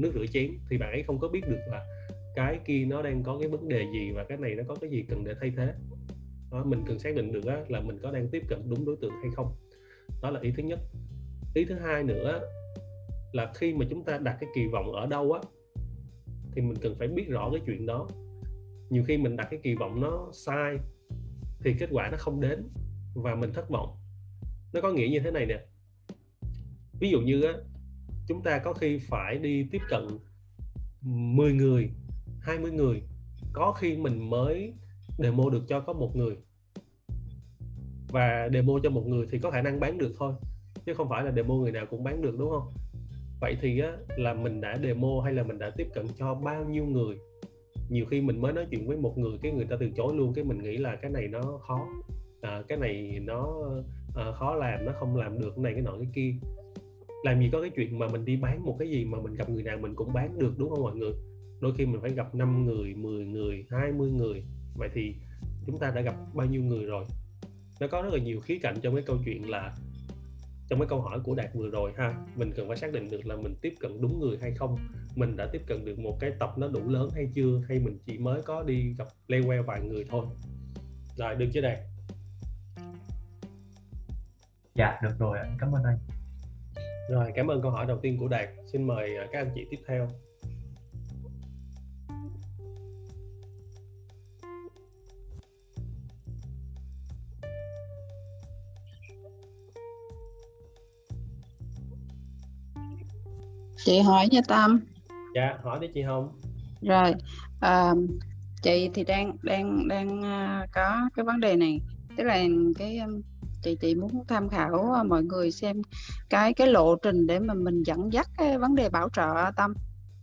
nước 0.00 0.10
rửa 0.14 0.26
chén 0.26 0.50
thì 0.70 0.78
bạn 0.78 0.90
ấy 0.92 1.02
không 1.02 1.18
có 1.18 1.28
biết 1.28 1.48
được 1.48 1.60
là 1.70 1.86
cái 2.34 2.58
kia 2.64 2.84
nó 2.84 3.02
đang 3.02 3.22
có 3.22 3.38
cái 3.40 3.48
vấn 3.48 3.68
đề 3.68 3.86
gì 3.92 4.10
và 4.14 4.24
cái 4.24 4.38
này 4.38 4.54
nó 4.54 4.62
có 4.68 4.74
cái 4.80 4.90
gì 4.90 5.04
cần 5.08 5.24
để 5.24 5.34
thay 5.40 5.52
thế. 5.56 5.74
Đó, 6.50 6.64
mình 6.64 6.82
cần 6.86 6.98
xác 6.98 7.14
định 7.14 7.32
được 7.32 7.44
là 7.68 7.80
mình 7.80 7.98
có 8.02 8.10
đang 8.10 8.28
tiếp 8.28 8.42
cận 8.48 8.58
đúng 8.70 8.84
đối 8.84 8.96
tượng 8.96 9.12
hay 9.22 9.30
không. 9.34 9.54
Đó 10.22 10.30
là 10.30 10.40
ý 10.40 10.52
thứ 10.56 10.62
nhất. 10.62 10.78
Ý 11.54 11.64
thứ 11.64 11.74
hai 11.74 12.02
nữa 12.02 12.40
là 13.32 13.52
khi 13.54 13.74
mà 13.74 13.86
chúng 13.90 14.04
ta 14.04 14.18
đặt 14.18 14.36
cái 14.40 14.50
kỳ 14.54 14.66
vọng 14.66 14.92
ở 14.92 15.06
đâu 15.06 15.32
á 15.32 15.40
thì 16.52 16.62
mình 16.62 16.76
cần 16.80 16.94
phải 16.98 17.08
biết 17.08 17.28
rõ 17.28 17.50
cái 17.52 17.60
chuyện 17.66 17.86
đó. 17.86 18.08
Nhiều 18.90 19.04
khi 19.06 19.18
mình 19.18 19.36
đặt 19.36 19.48
cái 19.50 19.60
kỳ 19.62 19.74
vọng 19.74 20.00
nó 20.00 20.28
sai 20.32 20.78
thì 21.64 21.74
kết 21.78 21.88
quả 21.92 22.08
nó 22.12 22.16
không 22.18 22.40
đến 22.40 22.68
và 23.14 23.34
mình 23.34 23.52
thất 23.52 23.70
vọng. 23.70 23.96
Nó 24.72 24.80
có 24.80 24.92
nghĩa 24.92 25.08
như 25.08 25.20
thế 25.20 25.30
này 25.30 25.46
nè. 25.46 25.60
Ví 27.00 27.10
dụ 27.10 27.20
như 27.20 27.42
á 27.42 27.52
chúng 28.28 28.42
ta 28.42 28.58
có 28.58 28.72
khi 28.72 28.98
phải 28.98 29.38
đi 29.38 29.66
tiếp 29.70 29.82
cận 29.88 30.06
10 31.00 31.52
người 31.52 31.90
20 32.40 32.70
người. 32.70 33.02
Có 33.52 33.72
khi 33.72 33.96
mình 33.96 34.30
mới 34.30 34.72
demo 35.18 35.50
được 35.50 35.62
cho 35.68 35.80
có 35.80 35.92
một 35.92 36.16
người. 36.16 36.36
Và 38.08 38.48
demo 38.52 38.72
cho 38.82 38.90
một 38.90 39.06
người 39.06 39.26
thì 39.30 39.38
có 39.38 39.50
khả 39.50 39.62
năng 39.62 39.80
bán 39.80 39.98
được 39.98 40.14
thôi 40.18 40.34
chứ 40.86 40.94
không 40.94 41.08
phải 41.08 41.24
là 41.24 41.32
demo 41.32 41.54
người 41.54 41.72
nào 41.72 41.86
cũng 41.86 42.04
bán 42.04 42.22
được 42.22 42.38
đúng 42.38 42.50
không? 42.50 42.72
Vậy 43.40 43.56
thì 43.60 43.80
á, 43.80 43.92
là 44.16 44.34
mình 44.34 44.60
đã 44.60 44.78
demo 44.82 45.20
hay 45.24 45.32
là 45.32 45.42
mình 45.42 45.58
đã 45.58 45.70
tiếp 45.76 45.86
cận 45.94 46.06
cho 46.18 46.34
bao 46.34 46.64
nhiêu 46.64 46.86
người? 46.86 47.16
Nhiều 47.88 48.06
khi 48.06 48.20
mình 48.20 48.40
mới 48.40 48.52
nói 48.52 48.66
chuyện 48.70 48.86
với 48.86 48.96
một 48.96 49.18
người 49.18 49.38
cái 49.42 49.52
người 49.52 49.64
ta 49.64 49.76
từ 49.80 49.90
chối 49.96 50.14
luôn 50.16 50.32
cái 50.34 50.44
mình 50.44 50.62
nghĩ 50.62 50.76
là 50.76 50.96
cái 50.96 51.10
này 51.10 51.28
nó 51.28 51.42
khó 51.42 51.88
à, 52.42 52.62
cái 52.68 52.78
này 52.78 53.18
nó 53.22 53.70
à, 54.14 54.32
khó 54.32 54.54
làm 54.54 54.84
nó 54.84 54.92
không 55.00 55.16
làm 55.16 55.38
được 55.38 55.50
cái 55.56 55.62
này 55.62 55.72
cái 55.72 55.82
nọ 55.82 55.92
cái 55.96 56.08
kia. 56.14 56.34
Làm 57.24 57.40
gì 57.40 57.48
có 57.52 57.60
cái 57.60 57.70
chuyện 57.70 57.98
mà 57.98 58.08
mình 58.08 58.24
đi 58.24 58.36
bán 58.36 58.64
một 58.64 58.76
cái 58.78 58.90
gì 58.90 59.04
mà 59.04 59.18
mình 59.20 59.34
gặp 59.34 59.48
người 59.48 59.62
nào 59.62 59.78
mình 59.78 59.94
cũng 59.94 60.12
bán 60.12 60.38
được 60.38 60.58
đúng 60.58 60.70
không 60.70 60.82
mọi 60.82 60.96
người? 60.96 61.12
Đôi 61.60 61.72
khi 61.78 61.86
mình 61.86 62.00
phải 62.00 62.10
gặp 62.10 62.34
5 62.34 62.66
người 62.66 62.94
10 62.94 63.24
người 63.24 63.64
20 63.70 64.10
người. 64.10 64.44
Vậy 64.76 64.88
thì 64.94 65.14
chúng 65.66 65.78
ta 65.78 65.92
đã 65.94 66.00
gặp 66.00 66.14
bao 66.34 66.46
nhiêu 66.46 66.62
người 66.62 66.84
rồi? 66.84 67.04
Nó 67.80 67.86
có 67.88 68.02
rất 68.02 68.12
là 68.12 68.18
nhiều 68.18 68.40
khía 68.40 68.58
cạnh 68.62 68.74
trong 68.82 68.94
cái 68.94 69.04
câu 69.06 69.16
chuyện 69.24 69.50
là 69.50 69.76
trong 70.72 70.80
cái 70.80 70.88
câu 70.88 71.00
hỏi 71.00 71.20
của 71.24 71.34
đạt 71.34 71.54
vừa 71.54 71.70
rồi 71.70 71.92
ha 71.96 72.14
mình 72.36 72.52
cần 72.56 72.68
phải 72.68 72.76
xác 72.76 72.92
định 72.92 73.10
được 73.10 73.26
là 73.26 73.36
mình 73.36 73.54
tiếp 73.60 73.74
cận 73.80 74.00
đúng 74.00 74.20
người 74.20 74.38
hay 74.40 74.52
không? 74.54 74.78
Mình 75.14 75.36
đã 75.36 75.48
tiếp 75.52 75.62
cận 75.66 75.84
được 75.84 75.98
một 75.98 76.16
cái 76.20 76.32
tập 76.38 76.58
nó 76.58 76.68
đủ 76.68 76.88
lớn 76.88 77.08
hay 77.14 77.28
chưa? 77.34 77.60
Hay 77.68 77.78
mình 77.78 77.98
chỉ 78.06 78.18
mới 78.18 78.42
có 78.42 78.62
đi 78.62 78.94
gặp 78.98 79.06
lê 79.28 79.42
queo 79.46 79.62
vài 79.62 79.80
người 79.80 80.04
thôi? 80.10 80.26
Rồi 81.16 81.34
được 81.34 81.46
chưa 81.52 81.60
đạt? 81.60 81.78
Dạ 84.74 84.98
được 85.02 85.18
rồi 85.18 85.38
cảm 85.58 85.72
ơn 85.74 85.82
anh. 85.84 85.98
Rồi 87.10 87.32
cảm 87.34 87.50
ơn 87.50 87.62
câu 87.62 87.70
hỏi 87.70 87.86
đầu 87.86 87.98
tiên 88.02 88.16
của 88.18 88.28
đạt. 88.28 88.48
Xin 88.72 88.86
mời 88.86 89.16
à, 89.16 89.26
các 89.32 89.38
anh 89.38 89.50
chị 89.54 89.66
tiếp 89.70 89.78
theo 89.86 90.08
chị 103.84 104.00
hỏi 104.00 104.28
nha 104.30 104.40
Tâm. 104.48 104.80
Dạ 105.34 105.58
hỏi 105.62 105.78
đi 105.80 105.86
chị 105.94 106.02
Hồng. 106.02 106.28
Rồi 106.82 107.14
à, 107.60 107.94
chị 108.62 108.90
thì 108.94 109.04
đang 109.04 109.36
đang 109.42 109.88
đang 109.88 110.22
à, 110.24 110.66
có 110.72 111.08
cái 111.16 111.24
vấn 111.24 111.40
đề 111.40 111.56
này. 111.56 111.80
Tức 112.16 112.24
là 112.24 112.42
cái 112.78 112.98
um, 112.98 113.20
chị 113.62 113.76
chị 113.80 113.94
muốn 113.94 114.24
tham 114.28 114.48
khảo 114.48 115.04
mọi 115.08 115.22
người 115.22 115.50
xem 115.50 115.82
cái 116.30 116.54
cái 116.54 116.66
lộ 116.66 116.96
trình 116.96 117.26
để 117.26 117.38
mà 117.38 117.54
mình 117.54 117.82
dẫn 117.82 118.12
dắt 118.12 118.28
cái 118.38 118.58
vấn 118.58 118.74
đề 118.74 118.88
bảo 118.88 119.08
trợ 119.08 119.50
Tâm. 119.56 119.74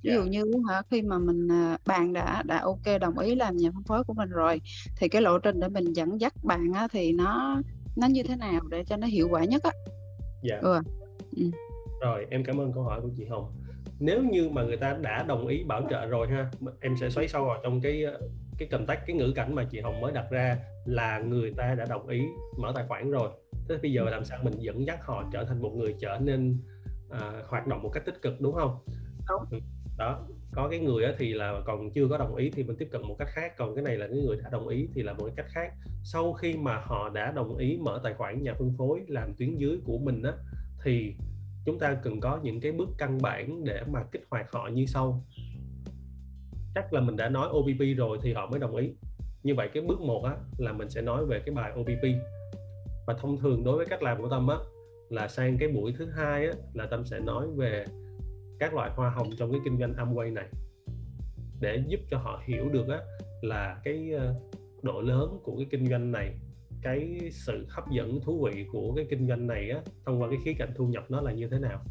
Ví 0.03 0.13
dụ 0.13 0.23
Dạ. 0.23 0.29
như 0.29 0.43
hả 0.69 0.81
khi 0.91 1.01
mà 1.01 1.17
mình 1.19 1.47
bạn 1.85 2.13
đã 2.13 2.43
đã 2.45 2.61
ok 2.63 2.99
đồng 3.01 3.19
ý 3.19 3.35
làm 3.35 3.57
nhà 3.57 3.69
phân 3.73 3.83
phối 3.83 4.03
của 4.03 4.13
mình 4.13 4.29
rồi 4.29 4.61
thì 4.97 5.07
cái 5.07 5.21
lộ 5.21 5.39
trình 5.39 5.59
để 5.59 5.67
mình 5.69 5.93
dẫn 5.93 6.21
dắt 6.21 6.33
bạn 6.43 6.73
á, 6.73 6.87
thì 6.91 7.11
nó 7.13 7.61
nó 7.97 8.07
như 8.07 8.23
thế 8.23 8.35
nào 8.35 8.61
để 8.69 8.83
cho 8.83 8.97
nó 8.97 9.07
hiệu 9.07 9.27
quả 9.31 9.43
nhất 9.43 9.63
á? 9.63 9.71
Dạ. 10.43 10.57
Ừ. 10.61 10.81
Rồi, 12.01 12.25
em 12.29 12.43
cảm 12.43 12.61
ơn 12.61 12.73
câu 12.73 12.83
hỏi 12.83 13.01
của 13.01 13.09
chị 13.17 13.25
Hồng. 13.25 13.51
Nếu 13.99 14.23
như 14.23 14.49
mà 14.49 14.63
người 14.63 14.77
ta 14.77 14.97
đã 15.01 15.23
đồng 15.27 15.47
ý 15.47 15.63
bảo 15.63 15.81
trợ 15.89 16.05
rồi 16.05 16.27
ha, 16.27 16.51
em 16.81 16.95
sẽ 16.97 17.09
xoáy 17.09 17.27
sâu 17.27 17.45
vào 17.45 17.59
trong 17.63 17.81
cái 17.81 18.05
cái 18.57 18.67
cầm 18.71 18.85
tách 18.85 18.99
cái 19.07 19.15
ngữ 19.15 19.31
cảnh 19.35 19.55
mà 19.55 19.63
chị 19.63 19.79
Hồng 19.79 20.01
mới 20.01 20.11
đặt 20.11 20.25
ra 20.31 20.57
là 20.85 21.19
người 21.19 21.53
ta 21.57 21.75
đã 21.75 21.85
đồng 21.89 22.07
ý 22.07 22.21
mở 22.57 22.71
tài 22.75 22.85
khoản 22.87 23.11
rồi. 23.11 23.29
Thế 23.69 23.75
bây 23.81 23.91
giờ 23.91 24.03
làm 24.09 24.25
sao 24.25 24.39
mình 24.43 24.53
dẫn 24.59 24.85
dắt 24.85 24.99
họ 25.01 25.23
trở 25.33 25.43
thành 25.43 25.61
một 25.61 25.71
người 25.75 25.95
trở 25.99 26.19
nên 26.21 26.57
à, 27.09 27.33
hoạt 27.47 27.67
động 27.67 27.83
một 27.83 27.89
cách 27.89 28.05
tích 28.05 28.21
cực 28.21 28.41
đúng 28.41 28.55
không? 28.55 28.77
Đúng. 29.29 29.45
Ừ, 29.51 29.59
Đó, 29.97 30.27
có 30.51 30.67
cái 30.69 30.79
người 30.79 31.05
thì 31.17 31.33
là 31.33 31.61
còn 31.65 31.91
chưa 31.91 32.07
có 32.07 32.17
đồng 32.17 32.35
ý 32.35 32.49
thì 32.49 32.63
mình 32.63 32.75
tiếp 32.77 32.87
cận 32.91 33.01
một 33.01 33.15
cách 33.19 33.27
khác, 33.31 33.57
còn 33.57 33.75
cái 33.75 33.83
này 33.83 33.97
là 33.97 34.07
cái 34.07 34.17
người 34.17 34.37
đã 34.43 34.49
đồng 34.51 34.67
ý 34.67 34.87
thì 34.93 35.03
là 35.03 35.13
một 35.13 35.25
cái 35.25 35.33
cách 35.35 35.45
khác. 35.49 35.73
Sau 36.03 36.33
khi 36.33 36.53
mà 36.53 36.81
họ 36.85 37.09
đã 37.09 37.31
đồng 37.31 37.57
ý 37.57 37.77
mở 37.81 37.99
tài 38.03 38.13
khoản 38.13 38.43
nhà 38.43 38.53
phân 38.53 38.73
phối 38.77 39.01
làm 39.07 39.33
tuyến 39.37 39.57
dưới 39.57 39.79
của 39.85 39.97
mình 39.97 40.23
á 40.23 40.33
thì 40.83 41.15
chúng 41.65 41.79
ta 41.79 41.93
cần 42.03 42.19
có 42.19 42.39
những 42.43 42.61
cái 42.61 42.71
bước 42.71 42.89
căn 42.97 43.17
bản 43.21 43.63
để 43.63 43.83
mà 43.91 44.03
kích 44.11 44.25
hoạt 44.29 44.51
họ 44.51 44.67
như 44.67 44.85
sau. 44.85 45.23
Chắc 46.75 46.93
là 46.93 47.01
mình 47.01 47.17
đã 47.17 47.29
nói 47.29 47.49
OPP 47.49 47.97
rồi 47.97 48.17
thì 48.21 48.33
họ 48.33 48.47
mới 48.47 48.59
đồng 48.59 48.75
ý. 48.75 48.89
Như 49.43 49.55
vậy 49.55 49.69
cái 49.73 49.83
bước 49.83 50.01
một 50.01 50.23
á, 50.23 50.35
là 50.57 50.73
mình 50.73 50.89
sẽ 50.89 51.01
nói 51.01 51.25
về 51.25 51.41
cái 51.45 51.55
bài 51.55 51.71
OPP 51.79 52.03
và 53.07 53.13
thông 53.13 53.37
thường 53.37 53.63
đối 53.63 53.77
với 53.77 53.85
cách 53.85 54.03
làm 54.03 54.21
của 54.21 54.29
tâm 54.29 54.47
á, 54.47 54.57
là 55.09 55.27
sang 55.27 55.57
cái 55.57 55.69
buổi 55.69 55.93
thứ 55.97 56.05
hai 56.05 56.45
á, 56.45 56.53
là 56.73 56.85
tâm 56.85 57.05
sẽ 57.05 57.19
nói 57.19 57.47
về 57.55 57.85
các 58.59 58.73
loại 58.73 58.91
hoa 58.95 59.09
hồng 59.09 59.29
trong 59.37 59.51
cái 59.51 59.61
kinh 59.63 59.79
doanh 59.79 59.93
Amway 59.93 60.33
này. 60.33 60.45
Để 61.59 61.83
giúp 61.87 61.99
cho 62.09 62.17
họ 62.17 62.41
hiểu 62.45 62.69
được 62.69 62.87
á, 62.87 62.99
là 63.41 63.81
cái 63.83 64.11
ờ, 64.11 64.33
độ 64.81 65.01
lớn 65.01 65.39
của 65.43 65.57
cái 65.57 65.67
kinh 65.69 65.87
doanh 65.87 66.11
này 66.11 66.33
cái 66.81 67.29
sự 67.31 67.65
hấp 67.69 67.91
dẫn 67.91 68.21
thú 68.21 68.45
vị 68.45 68.65
của 68.71 68.93
cái 68.95 69.05
kinh 69.09 69.27
doanh 69.27 69.47
này 69.47 69.69
á 69.69 69.79
thông 70.05 70.21
qua 70.21 70.29
cái 70.29 70.39
khía 70.43 70.53
cạnh 70.57 70.73
thu 70.75 70.87
nhập 70.87 71.03
nó 71.09 71.21
là 71.21 71.31
như 71.31 71.47
thế 71.51 71.59
nào? 71.59 71.83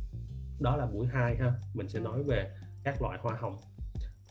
Đó 0.60 0.76
là 0.76 0.86
buổi 0.86 1.06
2 1.06 1.36
ha 1.36 1.52
mình 1.74 1.88
sẽ 1.88 2.00
nói 2.00 2.22
về 2.22 2.50
các 2.84 3.02
loại 3.02 3.18
hoa 3.22 3.36
hồng. 3.40 3.56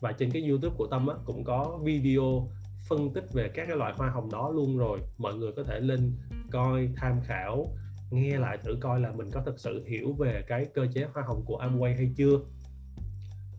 Và 0.02 0.12
trên 0.12 0.32
cái 0.32 0.50
YouTube 0.50 0.76
của 0.78 0.88
Tâm 0.88 1.08
á 1.08 1.16
cũng 1.26 1.44
có 1.44 1.80
video 1.84 2.50
phân 2.90 3.14
tích 3.14 3.34
về 3.34 3.50
các 3.54 3.66
cái 3.68 3.78
loại 3.78 3.94
hoa 3.98 4.10
hồng 4.10 4.32
đó 4.32 4.52
luôn 4.56 4.78
rồi. 4.78 5.00
Mọi 5.18 5.34
người 5.34 5.52
có 5.56 5.64
thể 5.64 5.80
lên 5.80 6.12
coi 6.52 6.90
tham 6.96 7.22
khảo 7.24 7.66
nghe 8.12 8.38
lại 8.38 8.58
thử 8.64 8.78
coi 8.82 9.00
là 9.00 9.12
mình 9.12 9.30
có 9.32 9.42
thực 9.46 9.60
sự 9.60 9.86
hiểu 9.88 10.14
về 10.14 10.44
cái 10.48 10.66
cơ 10.74 10.88
chế 10.94 11.08
hoa 11.14 11.24
hồng 11.28 11.44
của 11.46 11.58
Amway 11.58 11.96
hay 11.96 12.14
chưa. 12.18 12.40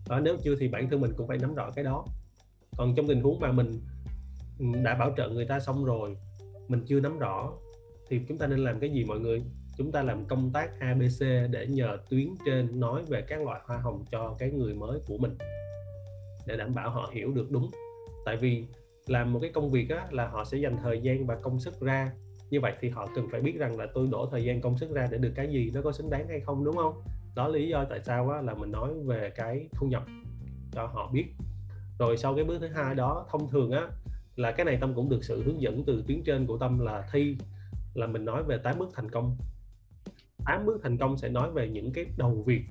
Đó, 0.09 0.19
nếu 0.19 0.37
chưa 0.43 0.55
thì 0.59 0.67
bản 0.67 0.89
thân 0.89 1.01
mình 1.01 1.11
cũng 1.17 1.27
phải 1.27 1.37
nắm 1.37 1.55
rõ 1.55 1.71
cái 1.71 1.83
đó. 1.83 2.05
Còn 2.77 2.95
trong 2.95 3.07
tình 3.07 3.21
huống 3.21 3.39
mà 3.39 3.51
mình 3.51 3.71
ừ, 4.59 4.65
đã 4.83 4.95
bảo 4.95 5.13
trợ 5.17 5.29
người 5.29 5.45
ta 5.45 5.59
xong 5.59 5.85
rồi 5.85 6.17
mình 6.69 6.85
chưa 6.85 6.99
nắm 6.99 7.19
rõ 7.19 7.53
thì 8.09 8.21
chúng 8.27 8.37
ta 8.37 8.47
nên 8.47 8.59
làm 8.59 8.79
cái 8.79 8.89
gì 8.89 9.03
mọi 9.03 9.19
người? 9.19 9.43
Chúng 9.77 9.91
ta 9.91 10.03
làm 10.03 10.25
công 10.25 10.51
tác 10.53 10.79
ABC 10.79 11.19
để 11.51 11.67
nhờ 11.67 11.97
tuyến 12.09 12.27
trên 12.45 12.79
nói 12.79 13.03
về 13.07 13.21
các 13.21 13.41
loại 13.41 13.61
hoa 13.65 13.77
hồng 13.77 14.05
cho 14.11 14.35
cái 14.39 14.51
người 14.51 14.73
mới 14.73 14.99
của 15.05 15.17
mình 15.17 15.37
để 16.45 16.57
đảm 16.57 16.75
bảo 16.75 16.89
họ 16.89 17.09
hiểu 17.13 17.31
được 17.31 17.51
đúng. 17.51 17.71
Tại 18.25 18.37
vì 18.37 18.65
làm 19.07 19.33
một 19.33 19.39
cái 19.41 19.51
công 19.53 19.71
việc 19.71 19.89
á, 19.89 20.07
là 20.11 20.27
họ 20.27 20.45
sẽ 20.45 20.57
dành 20.57 20.77
thời 20.83 21.01
gian 21.01 21.27
và 21.27 21.35
công 21.35 21.59
sức 21.59 21.79
ra. 21.81 22.11
Như 22.49 22.61
vậy 22.61 22.73
thì 22.79 22.89
họ 22.89 23.07
cần 23.15 23.27
phải 23.31 23.41
biết 23.41 23.55
rằng 23.57 23.77
là 23.77 23.87
tôi 23.93 24.07
đổ 24.11 24.29
thời 24.31 24.43
gian 24.43 24.61
công 24.61 24.77
sức 24.77 24.91
ra 24.91 25.07
để 25.11 25.17
được 25.17 25.31
cái 25.35 25.47
gì 25.47 25.71
nó 25.73 25.81
có 25.81 25.91
xứng 25.91 26.09
đáng 26.09 26.27
hay 26.27 26.39
không 26.39 26.65
đúng 26.65 26.75
không? 26.75 27.03
Đó 27.35 27.47
là 27.47 27.57
lý 27.57 27.69
do 27.69 27.85
tại 27.89 27.99
sao 28.03 28.29
á, 28.29 28.41
là 28.41 28.53
mình 28.53 28.71
nói 28.71 28.93
về 29.05 29.29
cái 29.35 29.69
thu 29.71 29.87
nhập 29.87 30.03
cho 30.71 30.85
họ 30.85 31.09
biết. 31.13 31.25
Rồi 31.99 32.17
sau 32.17 32.35
cái 32.35 32.43
bước 32.43 32.57
thứ 32.61 32.67
hai 32.67 32.95
đó 32.95 33.25
thông 33.29 33.49
thường 33.49 33.71
á 33.71 33.87
là 34.39 34.51
cái 34.51 34.65
này 34.65 34.77
tâm 34.81 34.93
cũng 34.95 35.09
được 35.09 35.23
sự 35.23 35.43
hướng 35.43 35.61
dẫn 35.61 35.83
từ 35.87 36.03
tuyến 36.07 36.23
trên 36.23 36.47
của 36.47 36.57
tâm 36.57 36.79
là 36.79 37.07
thi 37.11 37.37
là 37.93 38.07
mình 38.07 38.25
nói 38.25 38.43
về 38.43 38.57
tám 38.57 38.79
bước 38.79 38.89
thành 38.93 39.11
công. 39.11 39.37
Tám 40.45 40.65
bước 40.65 40.79
thành 40.83 40.97
công 40.97 41.17
sẽ 41.17 41.29
nói 41.29 41.51
về 41.51 41.69
những 41.69 41.93
cái 41.93 42.05
đầu 42.17 42.43
việc 42.45 42.61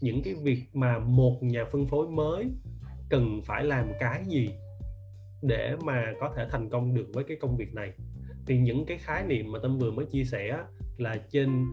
những 0.00 0.22
cái 0.22 0.34
việc 0.34 0.62
mà 0.72 0.98
một 0.98 1.42
nhà 1.42 1.64
phân 1.64 1.86
phối 1.86 2.08
mới 2.08 2.46
cần 3.08 3.40
phải 3.44 3.64
làm 3.64 3.92
cái 4.00 4.24
gì 4.26 4.50
để 5.42 5.76
mà 5.84 6.12
có 6.20 6.32
thể 6.36 6.46
thành 6.50 6.70
công 6.70 6.94
được 6.94 7.06
với 7.12 7.24
cái 7.24 7.36
công 7.40 7.56
việc 7.56 7.74
này. 7.74 7.92
Thì 8.46 8.58
những 8.58 8.86
cái 8.86 8.98
khái 8.98 9.24
niệm 9.26 9.52
mà 9.52 9.58
tâm 9.62 9.78
vừa 9.78 9.90
mới 9.90 10.06
chia 10.06 10.24
sẻ 10.24 10.58
là 10.98 11.16
trên 11.30 11.66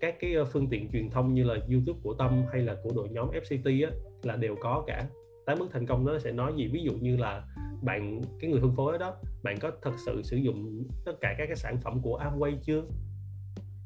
các 0.00 0.16
cái 0.20 0.34
ờ, 0.34 0.44
phương 0.44 0.68
tiện 0.70 0.88
truyền 0.92 1.10
thông 1.10 1.34
như 1.34 1.44
là 1.44 1.54
YouTube 1.54 2.00
của 2.02 2.14
Tâm 2.14 2.42
hay 2.52 2.62
là 2.62 2.76
của 2.82 2.90
đội 2.94 3.08
nhóm 3.08 3.30
FCT 3.30 3.86
á, 3.86 3.92
là 4.22 4.36
đều 4.36 4.56
có 4.60 4.84
cả 4.86 5.06
tám 5.46 5.58
bước 5.58 5.68
thành 5.72 5.86
công 5.86 6.06
đó 6.06 6.18
sẽ 6.18 6.32
nói 6.32 6.52
gì? 6.56 6.68
Ví 6.68 6.82
dụ 6.82 6.92
như 6.92 7.16
là 7.16 7.44
bạn, 7.82 8.22
cái 8.40 8.50
người 8.50 8.60
phân 8.60 8.76
phối 8.76 8.98
đó, 8.98 9.14
bạn 9.42 9.56
có 9.60 9.70
thật 9.82 9.92
sự 10.06 10.22
sử 10.22 10.36
dụng 10.36 10.84
tất 11.04 11.12
cả 11.20 11.34
các 11.38 11.46
cái 11.46 11.56
sản 11.56 11.78
phẩm 11.82 12.00
của 12.02 12.18
Amway 12.18 12.56
chưa? 12.62 12.82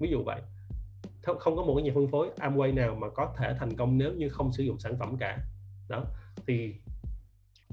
Ví 0.01 0.11
dụ 0.11 0.23
vậy. 0.23 0.41
Không 1.23 1.57
có 1.57 1.63
một 1.63 1.75
cái 1.77 1.85
nhà 1.85 1.93
phân 1.95 2.09
phối 2.09 2.31
Amway 2.37 2.75
nào 2.75 2.95
mà 2.95 3.09
có 3.09 3.35
thể 3.39 3.55
thành 3.59 3.77
công 3.77 3.99
nếu 3.99 4.13
như 4.13 4.29
không 4.29 4.53
sử 4.53 4.63
dụng 4.63 4.79
sản 4.79 4.99
phẩm 4.99 5.17
cả. 5.21 5.39
Đó. 5.89 6.05
Thì 6.47 6.75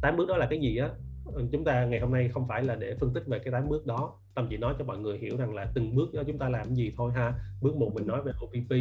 tám 0.01 0.17
bước 0.17 0.27
đó 0.27 0.37
là 0.37 0.47
cái 0.49 0.59
gì 0.59 0.77
á? 0.77 0.89
Ừ, 1.25 1.43
chúng 1.51 1.63
ta 1.63 1.85
ngày 1.85 1.99
hôm 1.99 2.11
nay 2.11 2.29
không 2.29 2.47
phải 2.47 2.63
là 2.63 2.75
để 2.75 2.95
phân 2.99 3.13
tích 3.13 3.23
về 3.27 3.39
cái 3.39 3.51
tám 3.51 3.69
bước 3.69 3.85
đó. 3.85 4.13
Tâm 4.35 4.47
chỉ 4.49 4.57
nói 4.57 4.75
cho 4.79 4.85
mọi 4.85 4.97
người 4.97 5.17
hiểu 5.17 5.37
rằng 5.37 5.55
là 5.55 5.71
từng 5.73 5.95
bước 5.95 6.13
đó 6.13 6.23
chúng 6.27 6.37
ta 6.37 6.49
làm 6.49 6.75
gì 6.75 6.93
thôi 6.97 7.11
ha. 7.15 7.33
Bước 7.61 7.75
một 7.75 7.91
mình 7.95 8.07
nói 8.07 8.21
về 8.23 8.31
OPP 8.43 8.71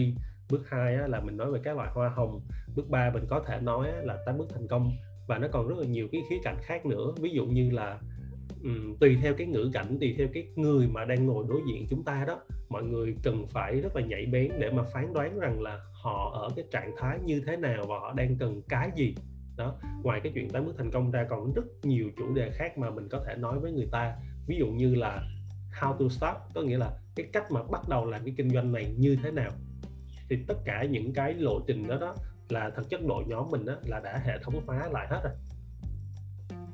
bước 0.50 0.70
hai 0.70 0.94
á, 0.94 1.06
là 1.06 1.20
mình 1.20 1.36
nói 1.36 1.50
về 1.50 1.60
các 1.64 1.76
loại 1.76 1.90
hoa 1.94 2.08
hồng. 2.08 2.40
Bước 2.76 2.90
ba 2.90 3.10
mình 3.14 3.24
có 3.28 3.44
thể 3.46 3.60
nói 3.60 3.90
á, 3.90 4.00
là 4.02 4.18
tám 4.26 4.38
bước 4.38 4.46
thành 4.50 4.68
công. 4.68 4.90
Và 5.28 5.38
nó 5.38 5.48
còn 5.52 5.68
rất 5.68 5.78
là 5.78 5.86
nhiều 5.86 6.08
cái 6.12 6.22
khía 6.30 6.38
cạnh 6.44 6.56
khác 6.62 6.86
nữa. 6.86 7.12
Ví 7.20 7.30
dụ 7.30 7.46
như 7.46 7.70
là 7.70 7.98
um, 8.62 8.96
tùy 9.00 9.18
theo 9.22 9.34
cái 9.34 9.46
ngữ 9.46 9.70
cảnh 9.72 9.96
tùy 10.00 10.14
theo 10.18 10.28
cái 10.34 10.46
người 10.56 10.88
mà 10.88 11.04
đang 11.04 11.26
ngồi 11.26 11.44
đối 11.48 11.60
diện 11.68 11.86
chúng 11.90 12.04
ta 12.04 12.24
đó 12.26 12.40
mọi 12.68 12.82
người 12.82 13.14
cần 13.22 13.46
phải 13.46 13.80
rất 13.80 13.96
là 13.96 14.02
nhạy 14.02 14.26
bén 14.26 14.50
để 14.58 14.70
mà 14.70 14.82
phán 14.82 15.12
đoán 15.14 15.38
rằng 15.38 15.62
là 15.62 15.80
họ 15.92 16.30
ở 16.34 16.48
cái 16.56 16.64
trạng 16.70 16.94
thái 16.98 17.18
như 17.24 17.42
thế 17.46 17.56
nào 17.56 17.84
và 17.88 17.98
họ 17.98 18.12
đang 18.12 18.36
cần 18.38 18.62
cái 18.68 18.90
gì. 18.96 19.14
Đó 19.56 19.78
ngoài 20.02 20.20
cái 20.22 20.32
chuyện 20.34 20.50
tám 20.50 20.66
bước 20.66 20.74
thành 20.78 20.90
công 20.90 21.10
ra 21.10 21.26
còn 21.30 21.52
rất 21.52 21.64
nhiều 21.82 22.10
chủ 22.16 22.34
đề 22.34 22.50
khác 22.50 22.78
mà 22.78 22.90
mình 22.90 23.08
có 23.08 23.20
thể 23.26 23.34
nói 23.38 23.58
với 23.58 23.72
người 23.72 23.88
ta. 23.92 24.16
Ví 24.46 24.56
dụ 24.58 24.66
như 24.66 24.94
là 24.94 25.22
how 25.80 25.96
to 25.96 26.08
start 26.08 26.36
có 26.54 26.62
nghĩa 26.62 26.78
là 26.78 26.90
cái 27.16 27.26
cách 27.32 27.52
mà 27.52 27.62
bắt 27.62 27.88
đầu 27.88 28.06
làm 28.06 28.24
cái 28.24 28.34
kinh 28.36 28.50
doanh 28.50 28.72
này 28.72 28.94
như 28.98 29.16
thế 29.22 29.30
nào 29.30 29.50
thì 30.28 30.38
tất 30.48 30.54
cả 30.64 30.84
những 30.84 31.12
cái 31.12 31.34
lộ 31.34 31.60
trình 31.66 31.88
đó 31.88 31.98
đó 32.00 32.14
là 32.48 32.70
thực 32.70 32.90
chất 32.90 33.00
đội 33.06 33.24
nhóm 33.26 33.50
mình 33.50 33.64
đó 33.64 33.74
là 33.86 34.00
đã 34.00 34.18
hệ 34.24 34.38
thống 34.42 34.60
hóa 34.66 34.88
lại 34.92 35.06
hết 35.10 35.20
rồi. 35.24 35.32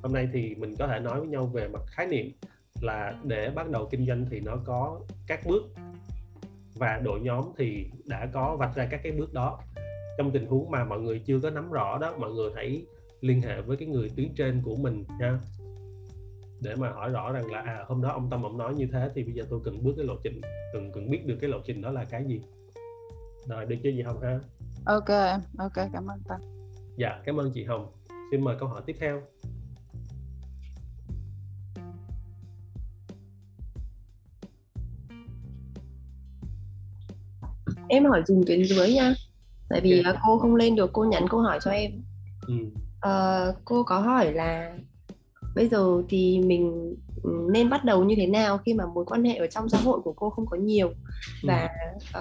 Hôm 0.02 0.12
nay 0.12 0.28
thì 0.32 0.54
mình 0.54 0.76
có 0.78 0.86
thể 0.86 1.00
nói 1.00 1.20
với 1.20 1.28
nhau 1.28 1.46
về 1.46 1.68
mặt 1.68 1.82
khái 1.86 2.06
niệm 2.06 2.32
là 2.80 3.14
để 3.24 3.50
bắt 3.50 3.70
đầu 3.70 3.88
kinh 3.90 4.06
doanh 4.06 4.26
thì 4.30 4.40
nó 4.40 4.56
có 4.64 5.00
các 5.26 5.40
bước 5.46 5.62
và 6.74 7.00
đội 7.04 7.20
nhóm 7.20 7.44
thì 7.58 7.86
đã 8.04 8.28
có 8.32 8.56
vạch 8.56 8.74
ra 8.74 8.88
các 8.90 9.00
cái 9.02 9.12
bước 9.12 9.34
đó. 9.34 9.60
Trong 10.18 10.30
tình 10.30 10.46
huống 10.46 10.70
mà 10.70 10.84
mọi 10.84 11.00
người 11.00 11.18
chưa 11.18 11.40
có 11.40 11.50
nắm 11.50 11.70
rõ 11.70 11.98
đó 11.98 12.14
mọi 12.18 12.32
người 12.32 12.50
hãy 12.54 12.82
liên 13.20 13.42
hệ 13.42 13.60
với 13.60 13.76
cái 13.76 13.88
người 13.88 14.10
tuyến 14.16 14.34
trên 14.34 14.62
của 14.64 14.76
mình 14.76 15.04
nha. 15.20 15.38
Để 16.60 16.74
mà 16.76 16.90
hỏi 16.90 17.10
rõ 17.10 17.32
rằng 17.32 17.50
là 17.50 17.60
à 17.60 17.84
hôm 17.88 18.02
đó 18.02 18.08
ông 18.08 18.30
tâm 18.30 18.42
ông 18.42 18.58
nói 18.58 18.74
như 18.74 18.88
thế 18.92 19.10
thì 19.14 19.24
bây 19.24 19.34
giờ 19.34 19.44
tôi 19.50 19.60
cần 19.64 19.84
bước 19.84 19.94
cái 19.96 20.06
lộ 20.06 20.16
trình 20.22 20.40
cần 20.72 20.92
cần 20.92 21.10
biết 21.10 21.26
được 21.26 21.36
cái 21.40 21.50
lộ 21.50 21.58
trình 21.66 21.82
đó 21.82 21.90
là 21.90 22.04
cái 22.04 22.24
gì 22.24 22.40
rồi 23.46 23.66
được 23.66 23.76
chưa 23.82 23.90
chị 23.96 24.02
hồng 24.02 24.20
ha? 24.22 24.40
Ok 24.84 25.08
ok 25.58 25.74
cảm 25.92 26.06
ơn 26.06 26.20
tâm. 26.28 26.40
Dạ 26.96 27.22
cảm 27.24 27.36
ơn 27.36 27.50
chị 27.54 27.64
hồng. 27.64 27.92
Xin 28.30 28.44
mời 28.44 28.56
câu 28.60 28.68
hỏi 28.68 28.82
tiếp 28.86 28.96
theo. 29.00 29.22
Em 37.88 38.04
hỏi 38.04 38.22
dùng 38.26 38.44
tuyến 38.46 38.64
dưới 38.64 38.94
nha. 38.94 39.14
Tại 39.68 39.80
vì 39.80 40.02
okay. 40.02 40.20
cô 40.26 40.38
không 40.38 40.54
lên 40.54 40.76
được 40.76 40.90
cô 40.92 41.04
nhắn 41.04 41.26
câu 41.30 41.40
hỏi 41.40 41.58
cho 41.62 41.70
em. 41.70 41.90
Ừ. 42.46 42.54
uh, 43.08 43.56
cô 43.64 43.84
có 43.84 43.98
hỏi 43.98 44.32
là 44.32 44.76
bây 45.54 45.68
giờ 45.68 46.02
thì 46.08 46.40
mình 46.40 46.94
ừ, 47.06 47.11
nên 47.24 47.70
bắt 47.70 47.84
đầu 47.84 48.04
như 48.04 48.14
thế 48.18 48.26
nào 48.26 48.58
khi 48.58 48.74
mà 48.74 48.84
mối 48.86 49.04
quan 49.04 49.24
hệ 49.24 49.36
ở 49.36 49.46
trong 49.46 49.68
xã 49.68 49.78
hội 49.78 50.00
của 50.00 50.12
cô 50.12 50.30
không 50.30 50.46
có 50.46 50.56
nhiều? 50.56 50.88
Ừ. 51.42 51.46
và 51.46 51.68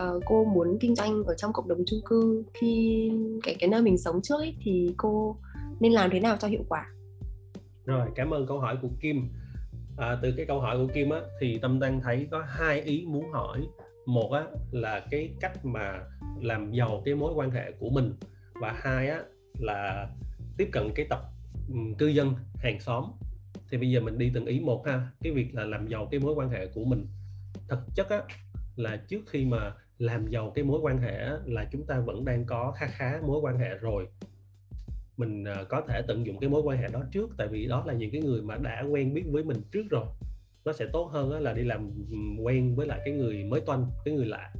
uh, 0.03 0.23
cô 0.25 0.43
muốn 0.43 0.77
kinh 0.79 0.95
doanh 0.95 1.23
ở 1.23 1.35
trong 1.35 1.53
cộng 1.53 1.67
đồng 1.67 1.83
chung 1.85 1.99
cư 2.05 2.43
khi 2.53 3.11
cái 3.43 3.55
cái 3.59 3.69
nơi 3.69 3.81
mình 3.81 3.97
sống 3.97 4.21
trước 4.23 4.37
ấy, 4.37 4.55
thì 4.63 4.93
cô 4.97 5.35
nên 5.79 5.91
làm 5.91 6.09
thế 6.13 6.19
nào 6.19 6.37
cho 6.39 6.47
hiệu 6.47 6.63
quả? 6.69 6.85
Rồi 7.85 8.07
cảm 8.15 8.33
ơn 8.33 8.47
câu 8.47 8.59
hỏi 8.59 8.77
của 8.81 8.89
Kim. 9.01 9.29
À, 9.97 10.17
từ 10.21 10.33
cái 10.37 10.45
câu 10.45 10.59
hỏi 10.59 10.77
của 10.77 10.93
Kim 10.93 11.09
á 11.09 11.19
thì 11.41 11.59
Tâm 11.61 11.79
đang 11.79 12.01
thấy 12.01 12.27
có 12.31 12.43
hai 12.47 12.81
ý 12.81 13.05
muốn 13.07 13.31
hỏi. 13.31 13.67
Một 14.05 14.31
á 14.31 14.43
là 14.71 15.05
cái 15.11 15.29
cách 15.39 15.65
mà 15.65 15.99
làm 16.41 16.71
giàu 16.71 17.01
cái 17.05 17.15
mối 17.15 17.33
quan 17.35 17.51
hệ 17.51 17.71
của 17.79 17.89
mình. 17.89 18.13
Và 18.53 18.75
hai 18.77 19.09
á 19.09 19.21
là 19.59 20.07
tiếp 20.57 20.69
cận 20.71 20.89
cái 20.95 21.05
tập 21.09 21.19
cư 21.97 22.07
dân 22.07 22.33
hàng 22.55 22.79
xóm 22.79 23.03
thì 23.71 23.77
bây 23.77 23.91
giờ 23.91 23.99
mình 23.99 24.17
đi 24.17 24.31
từng 24.33 24.45
ý 24.45 24.59
một 24.59 24.85
ha. 24.85 25.07
Cái 25.21 25.33
việc 25.33 25.55
là 25.55 25.65
làm 25.65 25.87
giàu 25.87 26.07
cái 26.11 26.19
mối 26.19 26.33
quan 26.33 26.49
hệ 26.49 26.67
của 26.67 26.85
mình. 26.85 27.05
Thực 27.69 27.79
chất 27.95 28.09
á 28.09 28.21
là 28.75 28.97
trước 29.07 29.21
khi 29.27 29.45
mà 29.45 29.73
làm 29.97 30.27
giàu 30.27 30.51
cái 30.55 30.63
mối 30.63 30.79
quan 30.81 30.97
hệ 30.97 31.17
á, 31.17 31.37
là 31.45 31.67
chúng 31.71 31.85
ta 31.85 31.99
vẫn 31.99 32.25
đang 32.25 32.45
có 32.45 32.73
khá 32.77 32.87
khá 32.87 33.19
mối 33.27 33.39
quan 33.39 33.57
hệ 33.57 33.69
rồi. 33.81 34.07
Mình 35.17 35.43
à, 35.43 35.63
có 35.69 35.81
thể 35.87 36.01
tận 36.07 36.25
dụng 36.25 36.39
cái 36.39 36.49
mối 36.49 36.61
quan 36.61 36.77
hệ 36.77 36.87
đó 36.93 37.03
trước 37.11 37.29
tại 37.37 37.47
vì 37.47 37.67
đó 37.67 37.83
là 37.87 37.93
những 37.93 38.11
cái 38.11 38.21
người 38.21 38.41
mà 38.41 38.57
đã 38.57 38.83
quen 38.89 39.13
biết 39.13 39.23
với 39.31 39.43
mình 39.43 39.57
trước 39.71 39.83
rồi. 39.89 40.05
Nó 40.65 40.73
sẽ 40.73 40.85
tốt 40.93 41.09
hơn 41.11 41.31
á, 41.31 41.39
là 41.39 41.53
đi 41.53 41.63
làm 41.63 41.91
quen 42.43 42.75
với 42.75 42.87
lại 42.87 42.99
cái 43.05 43.13
người 43.13 43.43
mới 43.43 43.61
toanh 43.61 43.85
cái 44.05 44.13
người 44.13 44.25
lạ. 44.25 44.53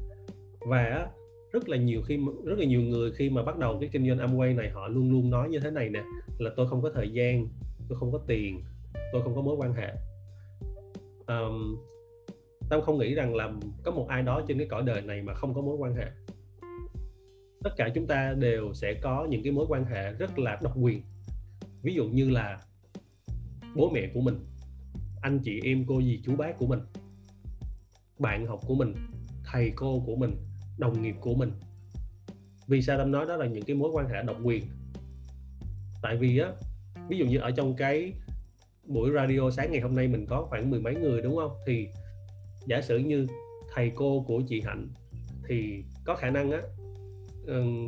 Và 0.59 1.07
rất 1.51 1.69
là 1.69 1.77
nhiều 1.77 2.01
khi 2.01 2.19
rất 2.45 2.59
là 2.59 2.65
nhiều 2.65 2.81
người 2.81 3.11
khi 3.11 3.29
mà 3.29 3.43
bắt 3.43 3.57
đầu 3.57 3.77
cái 3.79 3.89
kinh 3.91 4.07
doanh 4.07 4.17
Amway 4.17 4.55
này 4.55 4.69
họ 4.69 4.87
luôn 4.87 5.11
luôn 5.11 5.29
nói 5.29 5.49
như 5.49 5.59
thế 5.59 5.71
này 5.71 5.89
nè 5.89 6.03
là 6.39 6.51
tôi 6.55 6.67
không 6.67 6.81
có 6.81 6.91
thời 6.95 7.09
gian 7.09 7.47
tôi 7.89 7.99
không 7.99 8.11
có 8.11 8.19
tiền 8.27 8.61
tôi 9.11 9.21
không 9.23 9.35
có 9.35 9.41
mối 9.41 9.55
quan 9.55 9.73
hệ. 9.73 9.93
Um, 11.27 11.77
tao 12.69 12.81
không 12.81 12.97
nghĩ 12.97 13.13
rằng 13.13 13.35
là 13.35 13.53
có 13.83 13.91
một 13.91 14.05
ai 14.09 14.23
đó 14.23 14.41
trên 14.47 14.57
cái 14.57 14.67
cõi 14.67 14.83
đời 14.85 15.01
này 15.01 15.21
mà 15.21 15.33
không 15.33 15.53
có 15.53 15.61
mối 15.61 15.77
quan 15.77 15.95
hệ. 15.95 16.05
Tất 17.63 17.69
cả 17.77 17.89
chúng 17.95 18.07
ta 18.07 18.33
đều 18.33 18.73
sẽ 18.73 18.93
có 19.01 19.27
những 19.29 19.43
cái 19.43 19.51
mối 19.51 19.65
quan 19.69 19.85
hệ 19.85 20.11
rất 20.11 20.39
là 20.39 20.59
độc 20.61 20.73
quyền. 20.81 21.03
Ví 21.81 21.93
dụ 21.93 22.05
như 22.05 22.29
là 22.29 22.61
bố 23.75 23.89
mẹ 23.89 24.11
của 24.13 24.21
mình 24.21 24.35
anh 25.21 25.39
chị 25.39 25.59
em 25.63 25.85
cô 25.87 26.01
dì 26.01 26.21
chú 26.25 26.35
bác 26.35 26.57
của 26.57 26.67
mình 26.67 26.79
bạn 28.19 28.47
học 28.47 28.59
của 28.67 28.75
mình 28.75 28.95
thầy 29.45 29.71
cô 29.75 30.03
của 30.05 30.15
mình 30.15 30.35
đồng 30.77 31.01
nghiệp 31.01 31.15
của 31.21 31.33
mình. 31.33 31.51
Vì 32.67 32.81
sao 32.81 32.97
tâm 32.97 33.11
nói 33.11 33.25
đó 33.25 33.35
là 33.37 33.45
những 33.45 33.63
cái 33.63 33.75
mối 33.75 33.89
quan 33.93 34.09
hệ 34.09 34.23
độc 34.23 34.37
quyền? 34.43 34.63
Tại 36.01 36.17
vì 36.17 36.37
á 36.37 36.51
ví 37.09 37.17
dụ 37.17 37.25
như 37.25 37.37
ở 37.37 37.51
trong 37.51 37.75
cái 37.75 38.13
buổi 38.93 39.11
radio 39.11 39.51
sáng 39.51 39.71
ngày 39.71 39.81
hôm 39.81 39.95
nay 39.95 40.07
mình 40.07 40.25
có 40.25 40.45
khoảng 40.49 40.69
mười 40.69 40.81
mấy 40.81 40.95
người 40.95 41.21
đúng 41.21 41.35
không? 41.35 41.51
Thì 41.65 41.87
giả 42.65 42.81
sử 42.81 42.97
như 42.97 43.27
thầy 43.73 43.91
cô 43.95 44.23
của 44.27 44.41
chị 44.47 44.61
hạnh 44.61 44.89
thì 45.47 45.83
có 46.05 46.15
khả 46.15 46.29
năng 46.29 46.51
á 46.51 46.61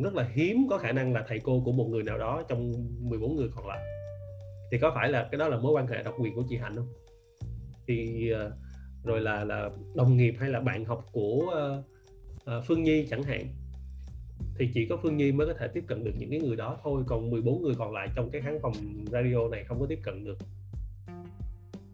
rất 0.03 0.13
là 0.13 0.29
hiếm 0.33 0.67
có 0.69 0.77
khả 0.77 0.91
năng 0.91 1.13
là 1.13 1.25
thầy 1.27 1.39
cô 1.39 1.61
của 1.65 1.71
một 1.71 1.87
người 1.89 2.03
nào 2.03 2.17
đó 2.17 2.43
trong 2.47 2.73
14 3.01 3.35
người 3.35 3.49
còn 3.55 3.67
lại. 3.67 3.79
Thì 4.71 4.77
có 4.77 4.91
phải 4.95 5.09
là 5.09 5.27
cái 5.31 5.37
đó 5.37 5.47
là 5.47 5.57
mối 5.57 5.71
quan 5.71 5.87
hệ 5.87 6.03
độc 6.03 6.15
quyền 6.19 6.35
của 6.35 6.43
chị 6.49 6.57
hạnh 6.57 6.75
không? 6.75 6.87
Thì 7.87 8.29
ờ, 8.29 8.51
rồi 9.03 9.21
là 9.21 9.43
là 9.43 9.69
đồng 9.95 10.17
nghiệp 10.17 10.35
hay 10.39 10.49
là 10.49 10.59
bạn 10.59 10.85
học 10.85 11.05
của 11.11 11.55
uh, 12.43 12.63
Phương 12.67 12.83
Nhi 12.83 13.07
chẳng 13.09 13.23
hạn 13.23 13.47
thì 14.55 14.69
chỉ 14.73 14.85
có 14.89 14.97
Phương 15.01 15.17
Nhi 15.17 15.31
mới 15.31 15.47
có 15.47 15.53
thể 15.53 15.67
tiếp 15.67 15.83
cận 15.87 16.03
được 16.03 16.11
những 16.17 16.29
cái 16.29 16.39
người 16.39 16.55
đó 16.55 16.77
thôi 16.83 17.03
còn 17.07 17.29
14 17.29 17.61
người 17.61 17.73
còn 17.77 17.93
lại 17.93 18.07
trong 18.15 18.29
cái 18.29 18.41
khán 18.41 18.59
phòng 18.61 18.73
radio 19.11 19.47
này 19.51 19.63
không 19.63 19.79
có 19.79 19.85
tiếp 19.85 19.99
cận 20.03 20.25
được 20.25 20.37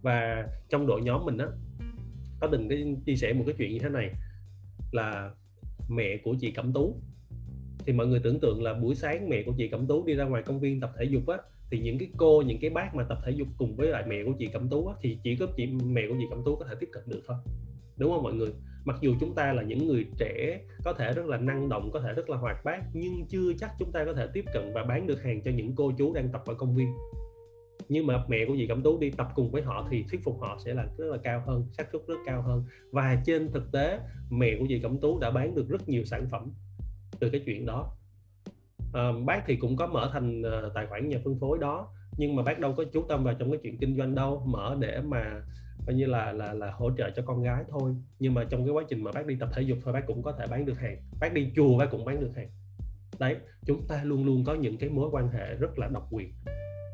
và 0.02 0.48
trong 0.70 0.88
đội 0.88 1.02
nhóm 1.02 1.26
mình 1.26 1.38
á 1.38 1.48
có 2.40 2.48
từng 2.52 2.70
cái 2.70 2.96
chia 3.06 3.16
sẻ 3.16 3.34
một 3.34 3.44
cái 3.46 3.56
chuyện 3.58 3.72
như 3.72 3.80
thế 3.80 3.90
này 3.90 4.10
là 4.92 5.32
mẹ 5.90 6.18
của 6.24 6.36
chị 6.40 6.52
Cẩm 6.52 6.74
Tú. 6.74 7.02
Thì 7.86 7.94
mọi 7.94 8.08
người 8.08 8.20
tưởng 8.24 8.40
tượng 8.40 8.64
là 8.64 8.74
buổi 8.74 8.96
sáng 8.96 9.30
mẹ 9.30 9.44
của 9.44 9.54
chị 9.58 9.68
Cẩm 9.68 9.88
Tú 9.88 10.06
đi 10.06 10.14
ra 10.14 10.26
ngoài 10.26 10.44
công 10.44 10.60
viên 10.60 10.80
tập 10.80 10.92
thể 10.98 11.06
dục 11.06 11.28
á 11.28 11.38
thì 11.72 11.80
những 11.80 11.98
cái 11.98 12.10
cô 12.18 12.42
những 12.42 12.60
cái 12.62 12.70
bác 12.70 12.96
mà 12.96 13.04
tập 13.04 13.18
thể 13.26 13.32
dục 13.32 13.48
cùng 13.58 13.76
với 13.76 13.88
lại 13.88 14.04
mẹ 14.08 14.24
của 14.26 14.34
chị 14.40 14.48
Cẩm 14.48 14.70
Tú 14.70 14.88
á, 14.88 14.96
thì 15.02 15.18
chỉ 15.24 15.36
có 15.36 15.48
chị 15.58 15.68
mẹ 15.68 16.02
của 16.10 16.16
chị 16.20 16.26
Cẩm 16.30 16.44
Tú 16.46 16.56
có 16.56 16.66
thể 16.66 16.76
tiếp 16.80 16.90
cận 16.92 17.04
được 17.08 17.22
thôi. 17.28 17.38
Đúng 17.98 18.12
không 18.12 18.24
mọi 18.24 18.34
người? 18.34 18.50
Mặc 18.86 18.98
dù 19.02 19.16
chúng 19.20 19.36
ta 19.36 19.54
là 19.54 19.64
những 19.64 19.88
người 19.88 20.06
trẻ 20.18 20.62
có 20.84 20.94
thể 20.94 21.14
rất 21.14 21.26
là 21.26 21.38
năng 21.38 21.70
động 21.70 21.90
có 21.94 22.00
thể 22.00 22.14
rất 22.14 22.30
là 22.30 22.38
hoạt 22.38 22.66
bát 22.66 22.84
nhưng 22.94 23.26
chưa 23.30 23.54
chắc 23.60 23.72
chúng 23.80 23.92
ta 23.92 24.06
có 24.06 24.14
thể 24.14 24.28
tiếp 24.34 24.46
cận 24.54 24.72
và 24.74 24.84
bán 24.84 25.08
được 25.08 25.24
hàng 25.24 25.42
cho 25.46 25.52
những 25.52 25.76
cô 25.76 25.92
chú 25.98 26.14
đang 26.14 26.30
tập 26.32 26.44
ở 26.46 26.54
công 26.54 26.76
viên 26.76 26.88
nhưng 27.90 28.08
mà 28.08 28.24
mẹ 28.28 28.38
của 28.48 28.56
dì 28.56 28.68
Cẩm 28.68 28.82
Tú 28.82 29.00
đi 29.00 29.10
tập 29.10 29.28
cùng 29.36 29.52
với 29.52 29.62
họ 29.62 29.88
thì 29.90 30.06
thuyết 30.10 30.24
phục 30.24 30.42
họ 30.42 30.58
sẽ 30.66 30.74
là 30.74 30.88
rất 30.98 31.06
là 31.06 31.18
cao 31.18 31.44
hơn 31.46 31.66
xác 31.72 31.88
suất 31.92 32.02
rất 32.08 32.18
cao 32.26 32.42
hơn. 32.42 32.64
Và 32.92 33.22
trên 33.26 33.52
thực 33.52 33.72
tế 33.72 34.00
mẹ 34.30 34.56
của 34.60 34.66
dì 34.70 34.80
Cẩm 34.80 34.98
Tú 34.98 35.20
đã 35.20 35.32
bán 35.32 35.56
được 35.56 35.70
rất 35.70 35.90
nhiều 35.90 36.04
sản 36.04 36.28
phẩm 36.32 36.52
từ 37.20 37.30
cái 37.30 37.42
chuyện 37.46 37.66
đó. 37.66 37.94
À, 38.94 39.12
bác 39.26 39.44
thì 39.48 39.56
cũng 39.56 39.76
có 39.76 39.88
mở 39.88 40.10
thành 40.14 40.42
ờ, 40.42 40.72
tài 40.76 40.86
khoản 40.88 41.10
nhà 41.10 41.18
phân 41.24 41.40
phối 41.40 41.58
đó 41.60 41.88
nhưng 42.20 42.36
mà 42.36 42.44
bác 42.44 42.60
đâu 42.60 42.74
có 42.74 42.84
chú 42.94 43.04
tâm 43.10 43.24
vào 43.24 43.34
trong 43.34 43.52
cái 43.52 43.60
chuyện 43.64 43.78
kinh 43.78 43.98
doanh 43.98 44.16
đâu 44.16 44.44
mở 44.46 44.78
để 44.80 45.02
mà 45.02 45.42
coi 45.86 45.96
như 45.96 46.06
là 46.06 46.32
là 46.32 46.54
là 46.54 46.72
hỗ 46.72 46.92
trợ 46.98 47.10
cho 47.16 47.22
con 47.26 47.44
gái 47.44 47.64
thôi. 47.70 47.96
Nhưng 48.20 48.34
mà 48.34 48.44
trong 48.50 48.66
cái 48.66 48.74
quá 48.74 48.84
trình 48.90 49.04
mà 49.04 49.12
bác 49.12 49.26
đi 49.26 49.36
tập 49.40 49.50
thể 49.54 49.62
dục 49.62 49.78
thôi 49.84 49.94
bác 49.94 50.08
cũng 50.08 50.24
có 50.24 50.32
thể 50.32 50.46
bán 50.48 50.66
được 50.66 50.80
hàng. 50.80 50.98
Bác 51.20 51.34
đi 51.34 51.52
chùa 51.56 51.78
bác 51.78 51.86
cũng 51.92 52.06
bán 52.06 52.20
được 52.20 52.32
hàng. 52.36 52.50
Đấy 53.20 53.36
chúng 53.66 53.88
ta 53.88 54.04
luôn 54.04 54.26
luôn 54.26 54.44
có 54.44 54.54
những 54.54 54.78
cái 54.78 54.90
mối 54.90 55.10
quan 55.12 55.30
hệ 55.30 55.56
rất 55.56 55.80
là 55.80 55.88
độc 55.88 56.08
quyền 56.12 56.32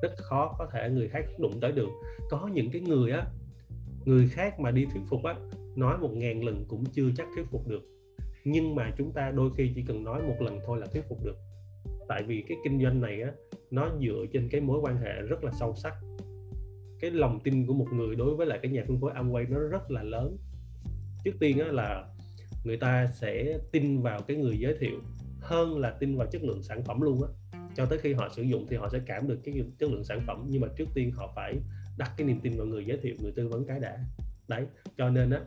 rất 0.07 0.17
khó 0.17 0.55
có 0.59 0.67
thể 0.73 0.89
người 0.89 1.07
khác 1.07 1.25
đụng 1.39 1.59
tới 1.61 1.71
được. 1.71 1.89
Có 2.29 2.49
những 2.53 2.71
cái 2.71 2.81
người 2.81 3.11
á, 3.11 3.25
người 4.05 4.27
khác 4.27 4.59
mà 4.59 4.71
đi 4.71 4.85
thuyết 4.85 5.01
phục 5.09 5.23
á, 5.23 5.35
nói 5.75 5.97
một 5.97 6.11
ngàn 6.13 6.43
lần 6.43 6.65
cũng 6.67 6.85
chưa 6.85 7.09
chắc 7.17 7.27
thuyết 7.35 7.45
phục 7.51 7.67
được. 7.67 7.81
Nhưng 8.43 8.75
mà 8.75 8.91
chúng 8.97 9.11
ta 9.11 9.31
đôi 9.31 9.49
khi 9.57 9.71
chỉ 9.75 9.83
cần 9.87 10.03
nói 10.03 10.21
một 10.21 10.35
lần 10.39 10.59
thôi 10.65 10.79
là 10.79 10.87
thuyết 10.93 11.03
phục 11.09 11.23
được. 11.23 11.37
Tại 12.07 12.23
vì 12.23 12.43
cái 12.47 12.57
kinh 12.63 12.83
doanh 12.83 13.01
này 13.01 13.21
á, 13.21 13.31
nó 13.71 13.89
dựa 14.01 14.25
trên 14.33 14.49
cái 14.49 14.61
mối 14.61 14.79
quan 14.79 14.97
hệ 14.97 15.13
rất 15.13 15.43
là 15.43 15.51
sâu 15.59 15.75
sắc. 15.75 15.93
Cái 16.99 17.11
lòng 17.11 17.39
tin 17.43 17.65
của 17.65 17.73
một 17.73 17.87
người 17.93 18.15
đối 18.15 18.35
với 18.35 18.47
lại 18.47 18.59
cái 18.61 18.71
nhà 18.71 18.83
phân 18.87 18.99
phối 19.01 19.11
Amway 19.13 19.49
nó 19.49 19.59
rất 19.59 19.91
là 19.91 20.03
lớn. 20.03 20.37
Trước 21.23 21.33
tiên 21.39 21.59
á 21.59 21.67
là 21.71 22.07
người 22.63 22.77
ta 22.77 23.07
sẽ 23.13 23.59
tin 23.71 24.01
vào 24.01 24.21
cái 24.21 24.37
người 24.37 24.57
giới 24.59 24.75
thiệu 24.79 24.99
hơn 25.39 25.79
là 25.79 25.91
tin 25.99 26.17
vào 26.17 26.27
chất 26.31 26.43
lượng 26.43 26.63
sản 26.63 26.83
phẩm 26.83 27.01
luôn 27.01 27.23
á 27.23 27.29
cho 27.75 27.85
tới 27.85 27.99
khi 27.99 28.13
họ 28.13 28.29
sử 28.29 28.41
dụng 28.41 28.67
thì 28.69 28.75
họ 28.75 28.89
sẽ 28.89 28.99
cảm 29.05 29.27
được 29.27 29.39
cái 29.43 29.53
chất 29.79 29.91
lượng 29.91 30.03
sản 30.03 30.21
phẩm. 30.27 30.45
Nhưng 30.49 30.61
mà 30.61 30.67
trước 30.77 30.87
tiên 30.93 31.11
họ 31.11 31.33
phải 31.35 31.55
đặt 31.97 32.11
cái 32.17 32.27
niềm 32.27 32.39
tin 32.39 32.57
vào 32.57 32.65
người 32.67 32.85
giới 32.85 32.97
thiệu, 32.97 33.15
người 33.21 33.31
tư 33.35 33.47
vấn 33.47 33.65
cái 33.65 33.79
đã. 33.79 33.97
Đấy, 34.47 34.65
cho 34.97 35.09
nên 35.09 35.29
á, 35.29 35.41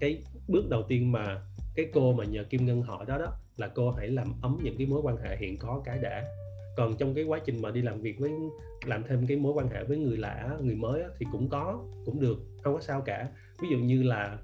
cái 0.00 0.22
bước 0.48 0.68
đầu 0.70 0.82
tiên 0.88 1.12
mà 1.12 1.42
cái 1.74 1.86
cô 1.92 2.12
mà 2.12 2.24
nhờ 2.24 2.44
Kim 2.44 2.66
Ngân 2.66 2.82
hỏi 2.82 3.04
đó 3.08 3.18
đó, 3.18 3.32
là 3.56 3.68
cô 3.68 3.90
hãy 3.90 4.08
làm 4.08 4.32
ấm 4.42 4.58
những 4.62 4.76
cái 4.78 4.86
mối 4.86 5.00
quan 5.02 5.16
hệ 5.16 5.36
hiện 5.36 5.58
có 5.58 5.82
cái 5.84 5.98
đã. 5.98 6.24
Còn 6.76 6.96
trong 6.96 7.14
cái 7.14 7.24
quá 7.24 7.40
trình 7.44 7.62
mà 7.62 7.70
đi 7.70 7.82
làm 7.82 8.00
việc 8.00 8.18
với, 8.18 8.30
làm 8.86 9.04
thêm 9.08 9.26
cái 9.26 9.36
mối 9.36 9.52
quan 9.52 9.68
hệ 9.68 9.84
với 9.84 9.98
người 9.98 10.16
lạ, 10.16 10.56
người 10.62 10.74
mới 10.74 11.02
thì 11.18 11.26
cũng 11.32 11.48
có, 11.48 11.84
cũng 12.04 12.20
được, 12.20 12.38
không 12.62 12.74
có 12.74 12.80
sao 12.80 13.00
cả. 13.00 13.28
Ví 13.62 13.68
dụ 13.68 13.78
như 13.78 14.02
là 14.02 14.38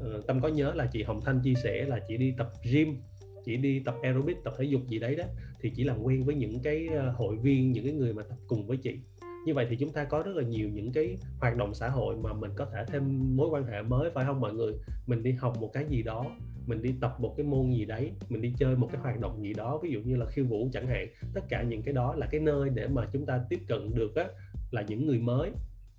ờ, 0.00 0.22
tâm 0.26 0.40
có 0.40 0.48
nhớ 0.48 0.72
là 0.74 0.86
chị 0.92 1.02
Hồng 1.02 1.20
Thanh 1.24 1.40
chia 1.44 1.54
sẻ 1.62 1.84
là 1.84 2.00
chị 2.08 2.16
đi 2.16 2.34
tập 2.38 2.52
gym, 2.72 2.96
chị 3.44 3.56
đi 3.56 3.82
tập 3.84 3.94
aerobic, 4.02 4.36
tập 4.44 4.54
thể 4.58 4.64
dục 4.64 4.80
gì 4.88 4.98
đấy 4.98 5.14
đó 5.14 5.24
thì 5.64 5.70
chỉ 5.70 5.84
làm 5.84 6.02
quen 6.02 6.24
với 6.24 6.34
những 6.34 6.58
cái 6.62 6.86
ờ, 6.86 7.10
hội 7.10 7.36
viên, 7.36 7.72
những 7.72 7.84
cái 7.84 7.92
người 7.92 8.12
mà 8.12 8.22
tập 8.22 8.38
cùng 8.46 8.66
với 8.66 8.76
chị. 8.76 8.98
Như 9.46 9.54
vậy 9.54 9.66
thì 9.70 9.76
chúng 9.76 9.92
ta 9.92 10.04
có 10.04 10.22
rất 10.22 10.36
là 10.36 10.42
nhiều 10.42 10.68
những 10.68 10.92
cái 10.92 11.16
hoạt 11.40 11.56
động 11.56 11.74
xã 11.74 11.88
hội 11.88 12.16
mà 12.16 12.32
mình 12.32 12.50
có 12.56 12.64
thể 12.64 12.84
thêm 12.88 13.36
mối 13.36 13.48
quan 13.48 13.64
hệ 13.64 13.82
mới, 13.82 14.10
phải 14.10 14.24
không 14.24 14.40
mọi 14.40 14.54
người? 14.54 14.72
Mình 15.06 15.22
đi 15.22 15.32
học 15.32 15.56
một 15.60 15.70
cái 15.72 15.84
gì 15.88 16.02
đó, 16.02 16.26
mình 16.66 16.82
đi 16.82 16.94
tập 17.00 17.16
một 17.18 17.34
cái 17.36 17.46
môn 17.46 17.70
gì 17.70 17.84
đấy, 17.84 18.10
mình 18.28 18.42
đi 18.42 18.52
chơi 18.58 18.76
một 18.76 18.88
cái 18.92 19.00
hoạt 19.00 19.20
động 19.20 19.42
gì 19.42 19.54
đó, 19.54 19.80
ví 19.82 19.90
dụ 19.90 20.00
như 20.00 20.16
là 20.16 20.26
khiêu 20.26 20.44
vũ 20.44 20.68
chẳng 20.72 20.86
hạn, 20.86 21.08
tất 21.34 21.44
cả 21.48 21.62
những 21.62 21.82
cái 21.82 21.94
đó 21.94 22.14
là 22.14 22.26
cái 22.30 22.40
nơi 22.40 22.70
để 22.74 22.86
mà 22.88 23.08
chúng 23.12 23.26
ta 23.26 23.40
tiếp 23.48 23.60
cận 23.68 23.94
được 23.94 24.16
á, 24.16 24.24
là 24.70 24.82
những 24.88 25.06
người 25.06 25.18
mới. 25.18 25.50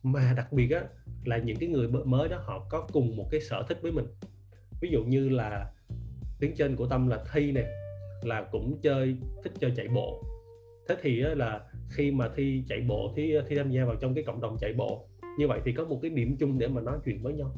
Mà 0.03 0.33
đặc 0.37 0.53
biệt 0.53 0.71
á, 0.71 0.81
là 1.25 1.37
những 1.37 1.57
cái 1.57 1.69
người 1.69 1.87
mới 1.87 2.29
đó 2.29 2.37
họ 2.45 2.67
có 2.69 2.87
cùng 2.93 3.15
một 3.15 3.27
cái 3.31 3.41
sở 3.41 3.63
thích 3.69 3.77
với 3.81 3.91
mình. 3.91 4.05
Ví 4.81 4.89
dụ 4.89 5.03
như 5.03 5.29
là 5.29 5.71
tiếng 6.39 6.55
trên 6.55 6.75
của 6.75 6.87
tâm 6.87 7.07
là 7.07 7.23
thi 7.33 7.51
nè 7.51 7.65
là 8.25 8.45
cũng 8.51 8.79
chơi 8.81 9.15
thích 9.43 9.53
chơi 9.59 9.71
chạy 9.75 9.87
bộ. 9.87 10.23
Thế 10.87 10.95
thì 11.01 11.15
là 11.15 11.61
khi 11.89 12.11
mà 12.11 12.29
thi 12.35 12.63
chạy 12.67 12.81
bộ 12.87 13.13
thì 13.15 13.33
thi 13.47 13.55
tham 13.55 13.71
gia 13.71 13.85
vào 13.85 13.95
trong 13.95 14.15
cái 14.15 14.23
cộng 14.23 14.41
đồng 14.41 14.57
chạy 14.59 14.73
bộ 14.73 15.07
như 15.37 15.47
vậy 15.47 15.59
thì 15.65 15.73
có 15.73 15.85
một 15.85 15.99
cái 16.01 16.11
điểm 16.11 16.37
chung 16.39 16.59
để 16.59 16.67
mà 16.67 16.81
nói 16.81 16.97
chuyện 17.05 17.21
với 17.23 17.33
nhau. 17.33 17.51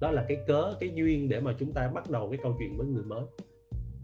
Đó 0.00 0.10
là 0.10 0.24
cái 0.28 0.38
cớ 0.46 0.74
cái 0.80 0.90
duyên 0.94 1.28
để 1.28 1.40
mà 1.40 1.54
chúng 1.58 1.72
ta 1.72 1.90
bắt 1.94 2.10
đầu 2.10 2.30
cái 2.30 2.38
câu 2.42 2.56
chuyện 2.58 2.76
với 2.76 2.86
người 2.86 3.04
mới. 3.04 3.24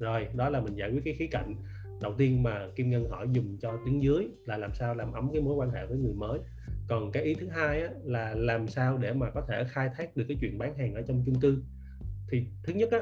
Rồi 0.00 0.28
đó 0.34 0.48
là 0.48 0.60
mình 0.60 0.74
giải 0.74 0.90
quyết 0.90 1.00
cái 1.04 1.14
khía 1.14 1.26
cạnh. 1.26 1.54
Đầu 2.02 2.14
tiên 2.18 2.42
mà 2.42 2.68
kim 2.76 2.90
ngân 2.90 3.08
hỏi 3.10 3.28
dùng 3.32 3.58
cho 3.60 3.78
tiếng 3.84 4.02
dưới 4.02 4.28
là 4.46 4.56
làm 4.56 4.74
sao 4.74 4.94
làm 4.94 5.12
ấm 5.12 5.30
cái 5.32 5.42
mối 5.42 5.54
quan 5.54 5.70
hệ 5.70 5.86
với 5.86 5.98
người 5.98 6.14
mới. 6.14 6.38
Còn 6.88 7.12
cái 7.12 7.22
ý 7.22 7.34
thứ 7.34 7.48
hai 7.48 7.82
á, 7.82 7.88
là 8.04 8.34
làm 8.34 8.68
sao 8.68 8.98
để 8.98 9.12
mà 9.12 9.30
có 9.30 9.40
thể 9.48 9.64
khai 9.68 9.88
thác 9.96 10.16
được 10.16 10.24
cái 10.28 10.36
chuyện 10.40 10.58
bán 10.58 10.78
hàng 10.78 10.94
ở 10.94 11.02
trong 11.02 11.22
chung 11.26 11.40
cư. 11.40 11.62
Thì 12.30 12.46
thứ 12.62 12.72
nhất 12.72 12.88
á, 12.92 12.98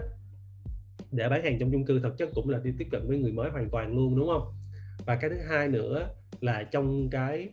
để 1.10 1.28
bán 1.28 1.44
hàng 1.44 1.58
trong 1.58 1.72
chung 1.72 1.84
cư 1.84 2.00
thực 2.00 2.18
chất 2.18 2.28
cũng 2.34 2.48
là 2.48 2.60
đi 2.64 2.70
tiếp 2.78 2.86
cận 2.90 3.08
với 3.08 3.18
người 3.18 3.32
mới 3.32 3.50
hoàn 3.50 3.70
toàn 3.70 3.96
luôn 3.96 4.16
đúng 4.16 4.28
không? 4.28 4.54
Và 5.06 5.16
cái 5.16 5.30
thứ 5.30 5.36
hai 5.48 5.68
nữa 5.68 6.08
là 6.40 6.62
trong 6.62 7.10
cái 7.10 7.48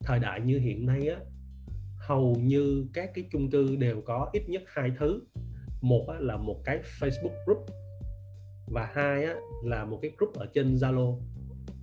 thời 0.00 0.18
đại 0.18 0.40
như 0.40 0.58
hiện 0.58 0.86
nay 0.86 1.08
á 1.08 1.16
hầu 1.98 2.36
như 2.42 2.86
các 2.92 3.10
cái 3.14 3.24
chung 3.32 3.50
cư 3.50 3.76
đều 3.76 4.00
có 4.00 4.30
ít 4.32 4.48
nhất 4.48 4.62
hai 4.66 4.92
thứ. 4.98 5.20
Một 5.80 6.06
á, 6.08 6.16
là 6.20 6.36
một 6.36 6.60
cái 6.64 6.80
Facebook 7.00 7.44
group 7.46 7.66
và 8.68 8.88
hai 8.94 9.24
á, 9.24 9.34
là 9.64 9.84
một 9.84 9.98
cái 10.02 10.10
group 10.18 10.34
ở 10.34 10.46
trên 10.54 10.74
Zalo 10.74 11.18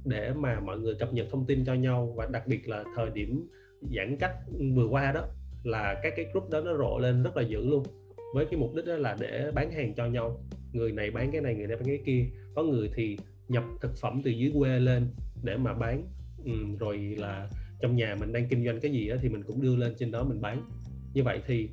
để 0.05 0.33
mà 0.33 0.59
mọi 0.59 0.79
người 0.79 0.95
cập 0.95 1.13
nhật 1.13 1.27
thông 1.31 1.45
tin 1.45 1.65
cho 1.65 1.73
nhau. 1.73 2.13
Và 2.17 2.27
đặc 2.31 2.47
biệt 2.47 2.69
là 2.69 2.83
thời 2.95 3.09
điểm 3.09 3.49
giãn 3.95 4.17
cách 4.19 4.35
vừa 4.75 4.87
qua 4.87 5.11
đó 5.11 5.27
là 5.63 5.99
các 6.03 6.13
cái 6.15 6.25
group 6.33 6.49
đó 6.49 6.61
nó 6.61 6.77
rộ 6.77 6.99
lên 6.99 7.23
rất 7.23 7.37
là 7.37 7.43
dữ 7.43 7.65
luôn 7.65 7.83
với 8.33 8.45
cái 8.45 8.59
mục 8.59 8.75
đích 8.75 8.85
đó 8.85 8.95
là 8.95 9.17
để 9.19 9.51
bán 9.53 9.71
hàng 9.71 9.93
cho 9.95 10.05
nhau. 10.05 10.43
Người 10.73 10.91
này 10.91 11.11
bán 11.11 11.31
cái 11.31 11.41
này 11.41 11.55
người 11.55 11.67
này 11.67 11.77
bán 11.77 11.85
cái 11.85 11.99
kia. 12.05 12.25
Có 12.55 12.63
người 12.63 12.89
thì 12.95 13.17
nhập 13.47 13.63
thực 13.81 13.91
phẩm 14.01 14.21
từ 14.23 14.31
dưới 14.31 14.51
quê 14.59 14.79
lên 14.79 15.07
để 15.43 15.57
mà 15.57 15.73
bán. 15.73 16.03
Ừ, 16.45 16.51
rồi 16.79 16.97
là 16.97 17.49
trong 17.81 17.95
nhà 17.95 18.15
mình 18.19 18.33
đang 18.33 18.47
kinh 18.47 18.65
doanh 18.65 18.79
cái 18.79 18.91
gì 18.91 19.09
đó 19.09 19.15
thì 19.21 19.29
mình 19.29 19.43
cũng 19.43 19.61
đưa 19.61 19.75
lên 19.75 19.93
trên 19.99 20.11
đó 20.11 20.23
mình 20.23 20.41
bán. 20.41 20.63
Như 21.13 21.23
vậy 21.23 21.41
thì 21.47 21.69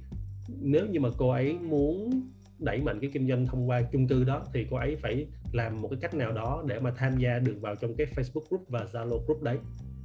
nếu 0.61 0.87
như 0.87 1.01
mà 1.01 1.09
cô 1.19 1.31
ấy 1.31 1.59
muốn 1.59 2.11
đẩy 2.59 2.81
mạnh 2.81 3.01
cái 3.01 3.11
kinh 3.13 3.29
doanh 3.29 3.47
thông 3.47 3.69
qua 3.69 3.83
chung 3.83 4.09
cư 4.09 4.25
đó 4.25 4.45
thì 4.55 4.67
cô 4.71 4.77
ấy 4.77 4.97
phải 4.97 5.27
làm 5.53 5.83
một 5.83 5.89
cái 5.89 5.99
cách 6.01 6.15
nào 6.15 6.33
đó 6.33 6.65
để 6.67 6.81
mà 6.81 6.91
tham 6.97 7.19
gia 7.19 7.39
được 7.39 7.57
vào 7.61 7.77
trong 7.77 7.95
cái 7.95 8.07
Facebook 8.07 8.45
group 8.49 8.69
và 8.69 8.87
Zalo 8.93 9.19
group 9.27 9.43
đấy. 9.43 9.59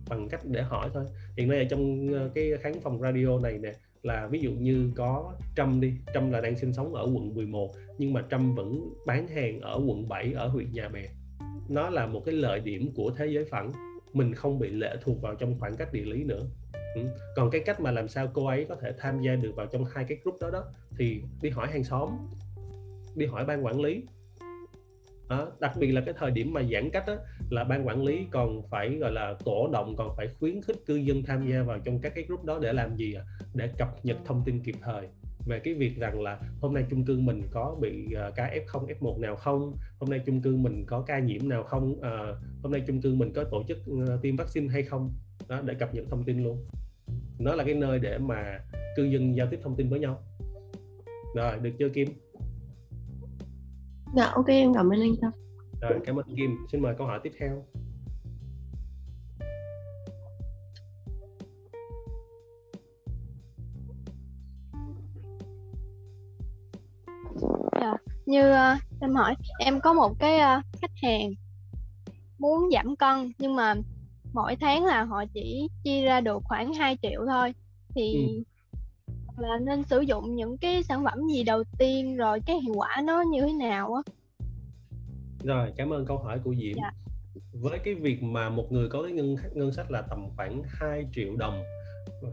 Bằng 0.10 0.30
cách 0.30 0.42
để 0.46 0.62
hỏi 0.62 0.90
thôi. 0.94 1.06
Hiện 1.38 1.48
nay 1.48 1.60
ở 1.60 1.66
trong 1.70 2.14
ờ, 2.14 2.32
cái 2.36 2.52
khán 2.62 2.74
phòng 2.82 3.02
radio 3.02 3.40
này 3.40 3.58
nè 3.58 3.74
là 4.04 4.28
ví 4.28 4.40
dụ 4.40 4.52
như 4.52 4.92
có 4.96 5.34
Trâm 5.56 5.82
đi 5.82 5.94
Trâm 6.14 6.32
là 6.32 6.42
đang 6.42 6.58
sinh 6.58 6.74
sống 6.74 6.94
ở 6.94 7.04
quận 7.04 7.36
11 7.36 7.72
nhưng 7.98 8.14
mà 8.14 8.24
Trâm 8.32 8.56
vẫn 8.56 8.94
bán 9.06 9.28
hàng 9.28 9.62
ở 9.62 9.82
quận 9.88 10.10
7 10.10 10.34
ở 10.34 10.48
huyện 10.48 10.72
Nhà 10.72 10.90
Bè. 10.90 11.04
Nó 11.70 11.90
là 11.90 12.08
một 12.08 12.22
cái 12.26 12.36
lợi 12.36 12.60
điểm 12.60 12.92
của 12.96 13.12
thế 13.18 13.28
giới 13.28 13.46
phẳng, 13.46 13.72
mình 14.14 14.34
không 14.34 14.60
bị 14.60 14.70
lệ 14.70 14.96
thuộc 15.02 15.22
vào 15.22 15.36
trong 15.36 15.60
khoảng 15.60 15.76
cách 15.76 15.94
địa 15.94 16.06
lý 16.06 16.24
nữa. 16.24 16.46
Ừ. 16.96 17.02
còn 17.36 17.50
cái 17.50 17.62
cách 17.66 17.82
mà 17.82 17.92
làm 17.92 18.08
sao 18.08 18.28
cô 18.34 18.48
ấy 18.48 18.66
có 18.70 18.76
thể 18.76 18.94
tham 18.98 19.22
gia 19.22 19.36
được 19.36 19.56
vào 19.56 19.66
trong 19.66 19.86
hai 19.86 20.06
cái 20.10 20.18
group 20.24 20.42
đó 20.42 20.50
đó 20.50 20.64
thì 20.98 21.22
đi 21.42 21.50
hỏi 21.50 21.68
hàng 21.68 21.84
xóm, 21.84 22.10
đi 23.16 23.26
hỏi 23.26 23.46
ban 23.46 23.66
quản 23.66 23.82
lý 23.82 24.04
đó. 25.38 25.52
đặc 25.60 25.72
biệt 25.80 25.92
là 25.92 26.02
cái 26.02 26.14
thời 26.18 26.32
điểm 26.32 26.54
mà 26.54 26.64
giãn 26.64 26.90
cách 26.90 27.04
đó, 27.08 27.16
là 27.50 27.64
ban 27.64 27.88
quản 27.88 28.04
lý 28.04 28.28
còn 28.32 28.62
phải 28.70 28.96
gọi 28.96 29.12
là 29.12 29.36
cổ 29.46 29.70
động 29.74 29.96
còn 29.98 30.16
phải 30.18 30.28
khuyến 30.40 30.62
khích 30.62 30.86
cư 30.86 30.96
dân 30.96 31.24
tham 31.24 31.48
gia 31.50 31.64
vào 31.64 31.80
trong 31.80 32.00
các 32.00 32.12
cái 32.16 32.24
group 32.28 32.44
đó 32.44 32.60
để 32.62 32.74
làm 32.74 32.96
gì 32.96 33.16
để 33.54 33.70
cập 33.78 34.06
nhật 34.06 34.18
thông 34.26 34.42
tin 34.46 34.64
kịp 34.64 34.76
thời 34.82 35.08
về 35.46 35.60
cái 35.60 35.74
việc 35.74 35.98
rằng 35.98 36.22
là 36.22 36.40
hôm 36.62 36.74
nay 36.74 36.86
chung 36.90 37.06
cư 37.06 37.20
mình 37.20 37.42
có 37.52 37.76
bị 37.82 38.08
uh, 38.28 38.36
ca 38.36 38.52
F0 38.66 38.88
F1 39.00 39.20
nào 39.20 39.36
không? 39.36 39.74
Hôm 40.00 40.10
nay 40.10 40.22
chung 40.26 40.42
cư 40.42 40.56
mình 40.56 40.86
có 40.88 41.02
ca 41.02 41.20
nhiễm 41.20 41.50
nào 41.50 41.64
không? 41.64 41.92
Uh, 41.92 42.38
hôm 42.64 42.72
nay 42.72 42.84
chung 42.88 43.02
cư 43.02 43.16
mình 43.16 43.34
có 43.34 43.44
tổ 43.44 43.64
chức 43.68 43.78
uh, 43.92 44.22
tiêm 44.22 44.36
vaccine 44.36 44.68
hay 44.68 44.84
không? 44.84 45.12
Đó 45.48 45.62
để 45.62 45.74
cập 45.74 45.96
nhật 45.96 46.06
thông 46.10 46.24
tin 46.24 46.44
luôn. 46.44 46.66
Nó 47.40 47.56
là 47.56 47.64
cái 47.64 47.74
nơi 47.74 48.00
để 48.00 48.18
mà 48.18 48.60
cư 48.96 49.04
dân 49.04 49.36
giao 49.36 49.48
tiếp 49.52 49.60
thông 49.64 49.76
tin 49.76 49.90
với 49.90 50.00
nhau. 50.00 50.24
Rồi 51.36 51.60
được 51.60 51.72
chưa 51.80 51.90
Kim? 51.90 52.08
Dạ 54.16 54.26
ok 54.26 54.48
em 54.48 54.74
cảm 54.74 54.90
ơn 54.90 55.02
anh 55.02 55.16
Tâm 55.22 55.32
rồi 55.90 56.00
cảm 56.06 56.16
ơn 56.16 56.36
Kim. 56.38 56.58
Xin 56.72 56.82
mời 56.82 56.96
câu 56.98 57.08
hỏi 57.08 57.20
tiếp 57.24 57.32
theo. 57.40 57.66
Dạ, 67.82 67.98
như 68.26 68.52
uh, 68.52 68.82
em 69.02 69.16
hỏi 69.16 69.36
em 69.60 69.80
có 69.80 69.94
một 69.94 70.20
cái 70.20 70.40
uh, 70.58 70.66
khách 70.82 70.92
hàng 71.04 71.32
muốn 72.40 72.70
giảm 72.72 72.96
cân 72.96 73.32
nhưng 73.38 73.56
mà 73.56 73.76
mỗi 74.34 74.56
tháng 74.56 74.86
là 74.86 75.04
họ 75.04 75.24
chỉ 75.34 75.68
chi 75.84 76.02
ra 76.02 76.22
được 76.22 76.42
khoảng 76.44 76.74
2 76.74 76.98
triệu 77.02 77.26
thôi. 77.30 77.54
Thì 77.96 78.14
ừ. 78.14 78.44
Là 79.38 79.58
nên 79.58 79.84
sử 79.84 80.00
dụng 80.00 80.36
những 80.36 80.58
cái 80.58 80.84
sản 80.84 81.04
phẩm 81.04 81.28
gì 81.28 81.44
đầu 81.44 81.64
tiên 81.78 82.18
rồi 82.18 82.40
cái 82.46 82.60
hiệu 82.60 82.74
quả 82.76 83.02
nó 83.04 83.22
như 83.22 83.42
thế 83.42 83.54
nào 83.54 83.94
á? 83.94 84.02
Rồi 85.44 85.72
cảm 85.78 85.94
ơn 85.94 86.06
câu 86.06 86.18
hỏi 86.18 86.40
của 86.44 86.56
Diễm. 86.56 86.76
Dạ. 86.76 86.92
với 87.54 87.80
cái 87.80 87.94
việc 87.94 88.24
mà 88.24 88.50
một 88.50 88.72
người 88.72 88.90
có 88.90 89.04
cái 89.04 89.12
ngân 89.12 89.36
ngân 89.54 89.72
sách 89.72 89.92
là 89.92 90.02
tầm 90.02 90.28
khoảng 90.36 90.62
2 90.66 91.06
triệu 91.14 91.36
đồng 91.36 91.64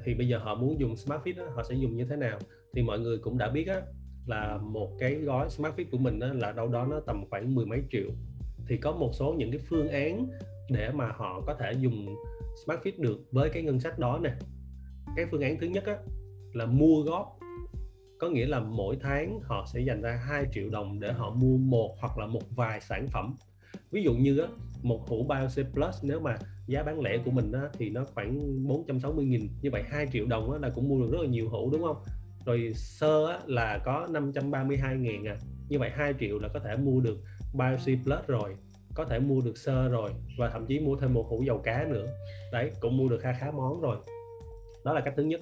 thì 0.05 0.15
bây 0.15 0.29
giờ 0.29 0.39
họ 0.39 0.55
muốn 0.55 0.81
dùng 0.81 0.97
Smart 0.97 1.23
Fit 1.23 1.37
đó, 1.37 1.45
họ 1.55 1.63
sẽ 1.63 1.75
dùng 1.75 1.97
như 1.97 2.05
thế 2.05 2.17
nào? 2.17 2.39
Thì 2.75 2.83
mọi 2.83 2.99
người 2.99 3.19
cũng 3.19 3.39
đã 3.39 3.51
biết 3.51 3.69
á, 3.69 3.81
là 4.27 4.59
một 4.63 4.91
cái 4.99 5.15
gói 5.15 5.51
Smart 5.51 5.75
Fit 5.75 5.85
của 5.91 5.99
mình 5.99 6.21
á, 6.21 6.29
là 6.33 6.53
đâu 6.53 6.69
đó 6.69 6.87
nó 6.91 7.01
tầm 7.01 7.25
khoảng 7.31 7.55
mười 7.55 7.67
mấy 7.67 7.83
triệu. 7.91 8.11
Thì 8.69 8.77
có 8.77 8.93
một 8.93 9.11
số 9.15 9.35
những 9.39 9.51
cái 9.51 9.61
phương 9.69 9.89
án 9.89 10.27
để 10.71 10.91
mà 10.91 11.13
họ 11.17 11.43
có 11.47 11.55
thể 11.55 11.73
dùng 11.73 12.17
Smart 12.65 12.81
Fit 12.81 12.93
được 12.99 13.19
với 13.33 13.51
cái 13.51 13.63
ngân 13.63 13.81
sách 13.81 13.99
đó 13.99 14.21
nè. 14.23 14.35
Cái 15.17 15.27
phương 15.31 15.41
án 15.41 15.61
thứ 15.61 15.67
nhất 15.67 15.85
á, 15.87 15.97
là 16.53 16.67
mua 16.67 17.03
góp. 17.03 17.39
Có 18.19 18.29
nghĩa 18.29 18.47
là 18.47 18.61
mỗi 18.61 18.97
tháng 19.01 19.41
họ 19.43 19.67
sẽ 19.73 19.81
dành 19.81 20.03
ra 20.03 20.21
2 20.27 20.45
triệu 20.53 20.71
đồng 20.71 21.01
để 21.01 21.13
họ 21.13 21.31
mua 21.31 21.57
một 21.57 21.97
hoặc 22.01 22.19
là 22.19 22.27
một 22.27 22.43
vài 22.57 22.81
sản 22.81 23.07
phẩm. 23.13 23.37
Ví 23.91 24.03
dụ 24.03 24.15
như 24.15 24.39
á, 24.39 24.49
một 24.83 25.09
hũ 25.09 25.27
BioC 25.29 25.73
Plus 25.73 26.05
nếu 26.05 26.21
mà 26.21 26.37
giá 26.67 26.83
bán 26.83 27.01
lẻ 27.01 27.19
của 27.25 27.31
mình 27.31 27.53
á, 27.53 27.69
thì 27.73 27.91
nó 27.91 28.05
khoảng 28.15 28.65
460 28.69 29.25
nghìn 29.25 29.49
như 29.63 29.71
vậy 29.73 29.83
2 29.89 30.07
triệu 30.13 30.27
đồng 30.27 30.53
á, 30.53 30.59
là 30.63 30.71
cũng 30.75 30.89
mua 30.89 31.01
được 31.01 31.09
rất 31.13 31.19
là 31.21 31.29
nhiều 31.29 31.49
hũ 31.49 31.71
đúng 31.73 31.83
không? 31.83 31.97
Rồi 32.45 32.73
sơ 32.75 33.27
á, 33.27 33.39
là 33.47 33.79
có 33.85 34.09
532.000 34.11 35.29
à 35.29 35.39
như 35.69 35.79
vậy 35.79 35.91
2 35.95 36.15
triệu 36.21 36.39
là 36.39 36.49
có 36.49 36.61
thể 36.61 36.77
mua 36.77 37.01
được 37.01 37.19
BioC 37.55 38.05
Plus 38.05 38.27
rồi 38.27 38.57
có 38.95 39.05
thể 39.05 39.19
mua 39.19 39.41
được 39.41 39.59
sơ 39.59 39.89
rồi 39.89 40.11
và 40.39 40.51
thậm 40.51 40.67
chí 40.67 40.81
mua 40.81 40.97
thêm 40.97 41.15
một 41.15 41.27
hũ 41.29 41.43
dầu 41.47 41.59
cá 41.59 41.87
nữa. 41.89 42.07
Đấy 42.53 42.71
cũng 42.81 42.97
mua 42.97 43.09
được 43.09 43.19
kha 43.19 43.33
khá 43.33 43.51
món 43.51 43.81
rồi. 43.81 43.97
Đó 44.85 44.93
là 44.93 45.01
cách 45.01 45.15
thứ 45.17 45.23
nhất 45.23 45.41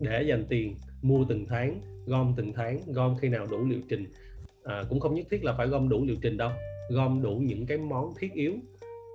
để 0.00 0.22
dành 0.22 0.44
tiền 0.48 0.76
mua 1.02 1.24
từng 1.28 1.46
tháng 1.46 1.80
gom 2.06 2.34
từng 2.36 2.52
tháng 2.52 2.80
gom 2.86 3.16
khi 3.20 3.28
nào 3.28 3.46
đủ 3.46 3.64
liệu 3.64 3.80
trình 3.88 4.04
à, 4.64 4.82
cũng 4.88 5.00
không 5.00 5.14
nhất 5.14 5.26
thiết 5.30 5.44
là 5.44 5.54
phải 5.56 5.66
gom 5.66 5.88
đủ 5.88 6.04
liệu 6.04 6.16
trình 6.22 6.36
đâu 6.36 6.50
gom 6.90 7.22
đủ 7.22 7.36
những 7.36 7.66
cái 7.66 7.78
món 7.78 8.14
thiết 8.18 8.32
yếu 8.32 8.54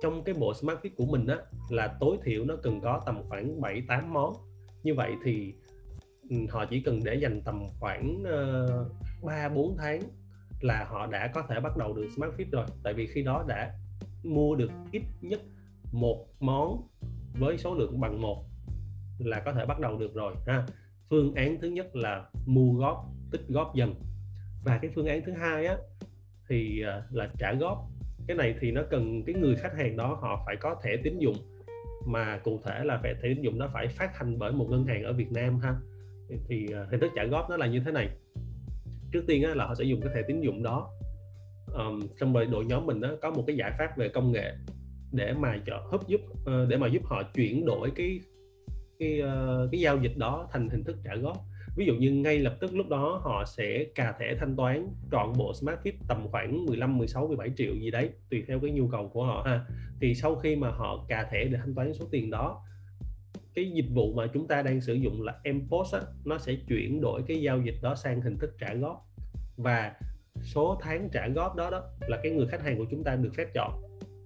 trong 0.04 0.24
cái 0.24 0.34
bộ 0.34 0.54
Smart 0.54 0.78
Fit 0.78 0.90
của 0.96 1.06
mình 1.06 1.26
á 1.26 1.36
là 1.70 1.96
tối 2.00 2.16
thiểu 2.24 2.44
nó 2.44 2.56
cần 2.62 2.80
có 2.80 3.02
tầm 3.06 3.22
khoảng 3.28 3.60
7 3.60 3.82
8 3.88 4.12
món. 4.12 4.34
Như 4.82 4.94
vậy 4.94 5.12
thì 5.24 5.54
ừ, 6.30 6.36
họ 6.50 6.64
chỉ 6.70 6.80
cần 6.80 7.00
để 7.04 7.14
dành 7.14 7.40
tầm 7.44 7.66
khoảng 7.80 8.22
uh, 8.22 9.24
3 9.24 9.48
4 9.48 9.76
tháng 9.78 10.00
là 10.60 10.84
họ 10.84 11.06
đã 11.06 11.30
có 11.34 11.42
thể 11.48 11.60
bắt 11.60 11.76
đầu 11.76 11.92
được 11.92 12.08
Smart 12.16 12.32
Fit 12.32 12.44
rồi. 12.50 12.66
Tại 12.82 12.94
vì 12.94 13.06
khi 13.06 13.22
đó 13.22 13.44
đã 13.48 13.74
mua 14.22 14.54
được 14.54 14.70
ít 14.92 15.02
nhất 15.20 15.40
một 15.92 16.26
món 16.40 16.88
với 17.38 17.58
số 17.58 17.74
lượng 17.74 18.00
bằng 18.00 18.20
một 18.20 18.44
là 19.18 19.40
có 19.44 19.52
thể 19.52 19.66
bắt 19.66 19.80
đầu 19.80 19.98
được 19.98 20.14
rồi 20.14 20.34
ha. 20.46 20.66
Phương 21.10 21.34
án 21.34 21.60
thứ 21.60 21.68
nhất 21.68 21.96
là 21.96 22.24
mua 22.46 22.72
góp 22.72 23.06
tích 23.30 23.42
góp 23.48 23.74
dần. 23.74 23.94
Và 24.64 24.78
cái 24.82 24.90
phương 24.94 25.06
án 25.06 25.22
thứ 25.26 25.32
hai 25.32 25.66
á 25.66 25.76
thì 26.48 26.82
à, 26.82 27.02
là 27.10 27.30
trả 27.38 27.52
góp. 27.52 27.88
Cái 28.26 28.36
này 28.36 28.54
thì 28.60 28.70
nó 28.70 28.82
cần 28.90 29.22
cái 29.26 29.34
người 29.34 29.56
khách 29.56 29.76
hàng 29.76 29.96
đó 29.96 30.18
họ 30.20 30.42
phải 30.46 30.56
có 30.60 30.76
thẻ 30.82 30.96
tín 31.04 31.18
dụng 31.18 31.36
mà 32.06 32.40
cụ 32.44 32.60
thể 32.64 32.84
là 32.84 33.00
thẻ 33.02 33.14
tín 33.22 33.42
dụng 33.42 33.58
nó 33.58 33.68
phải 33.72 33.88
phát 33.88 34.18
hành 34.18 34.38
bởi 34.38 34.52
một 34.52 34.66
ngân 34.70 34.84
hàng 34.86 35.02
ở 35.02 35.12
Việt 35.12 35.32
Nam 35.32 35.58
ha. 35.58 35.74
Thì 36.48 36.66
à, 36.74 36.86
hình 36.90 37.00
thức 37.00 37.10
trả 37.16 37.24
góp 37.24 37.50
nó 37.50 37.56
là 37.56 37.66
như 37.66 37.82
thế 37.84 37.92
này. 37.92 38.08
Trước 39.12 39.24
tiên 39.26 39.42
á, 39.42 39.54
là 39.54 39.66
họ 39.66 39.74
sẽ 39.74 39.84
dùng 39.84 40.00
cái 40.00 40.10
thẻ 40.14 40.22
tín 40.28 40.40
dụng 40.40 40.62
đó. 40.62 40.90
Um, 41.74 42.00
xong 42.20 42.32
rồi 42.32 42.46
đội 42.46 42.64
nhóm 42.64 42.86
mình 42.86 43.00
đó 43.00 43.08
có 43.22 43.30
một 43.30 43.44
cái 43.46 43.56
giải 43.56 43.72
pháp 43.78 43.96
về 43.96 44.08
công 44.08 44.32
nghệ 44.32 44.54
để 45.12 45.32
mà 45.32 45.58
cho 45.66 45.88
giúp 45.90 46.00
giúp 46.06 46.20
để 46.68 46.76
mà 46.76 46.86
giúp 46.86 47.02
họ 47.04 47.22
chuyển 47.34 47.66
đổi 47.66 47.90
cái 47.96 48.20
cái 48.98 49.22
uh, 49.22 49.70
cái 49.72 49.80
giao 49.80 49.98
dịch 49.98 50.16
đó 50.16 50.48
thành 50.52 50.68
hình 50.68 50.84
thức 50.84 50.96
trả 51.04 51.14
góp. 51.14 51.36
Ví 51.76 51.86
dụ 51.86 51.94
như 51.94 52.12
ngay 52.12 52.38
lập 52.38 52.56
tức 52.60 52.74
lúc 52.74 52.88
đó 52.88 53.20
họ 53.22 53.44
sẽ 53.46 53.84
cà 53.94 54.14
thẻ 54.18 54.34
thanh 54.40 54.56
toán 54.56 54.88
trọn 55.12 55.32
bộ 55.38 55.54
Smart 55.54 55.78
Fit 55.84 55.92
tầm 56.08 56.28
khoảng 56.30 56.66
15 56.66 56.98
16 56.98 57.26
17 57.28 57.50
triệu 57.56 57.74
gì 57.74 57.90
đấy 57.90 58.10
tùy 58.30 58.44
theo 58.48 58.60
cái 58.60 58.70
nhu 58.70 58.88
cầu 58.88 59.08
của 59.08 59.24
họ 59.24 59.42
ha. 59.46 59.64
Thì 60.00 60.14
sau 60.14 60.34
khi 60.34 60.56
mà 60.56 60.70
họ 60.70 61.04
cà 61.08 61.28
thẻ 61.30 61.44
để 61.44 61.58
thanh 61.58 61.74
toán 61.74 61.94
số 61.94 62.04
tiền 62.10 62.30
đó 62.30 62.62
cái 63.54 63.70
dịch 63.70 63.86
vụ 63.94 64.12
mà 64.12 64.26
chúng 64.26 64.48
ta 64.48 64.62
đang 64.62 64.80
sử 64.80 64.94
dụng 64.94 65.22
là 65.22 65.34
empos 65.42 65.94
á, 65.94 66.00
nó 66.24 66.38
sẽ 66.38 66.54
chuyển 66.68 67.00
đổi 67.00 67.22
cái 67.26 67.42
giao 67.42 67.60
dịch 67.62 67.74
đó 67.82 67.94
sang 67.94 68.20
hình 68.20 68.38
thức 68.38 68.54
trả 68.58 68.74
góp. 68.74 69.06
Và 69.56 69.94
số 70.42 70.78
tháng 70.82 71.08
trả 71.12 71.28
góp 71.28 71.56
đó 71.56 71.70
đó 71.70 71.82
là 72.08 72.20
cái 72.22 72.32
người 72.32 72.46
khách 72.46 72.62
hàng 72.62 72.78
của 72.78 72.86
chúng 72.90 73.04
ta 73.04 73.16
được 73.16 73.30
phép 73.36 73.46
chọn 73.54 73.82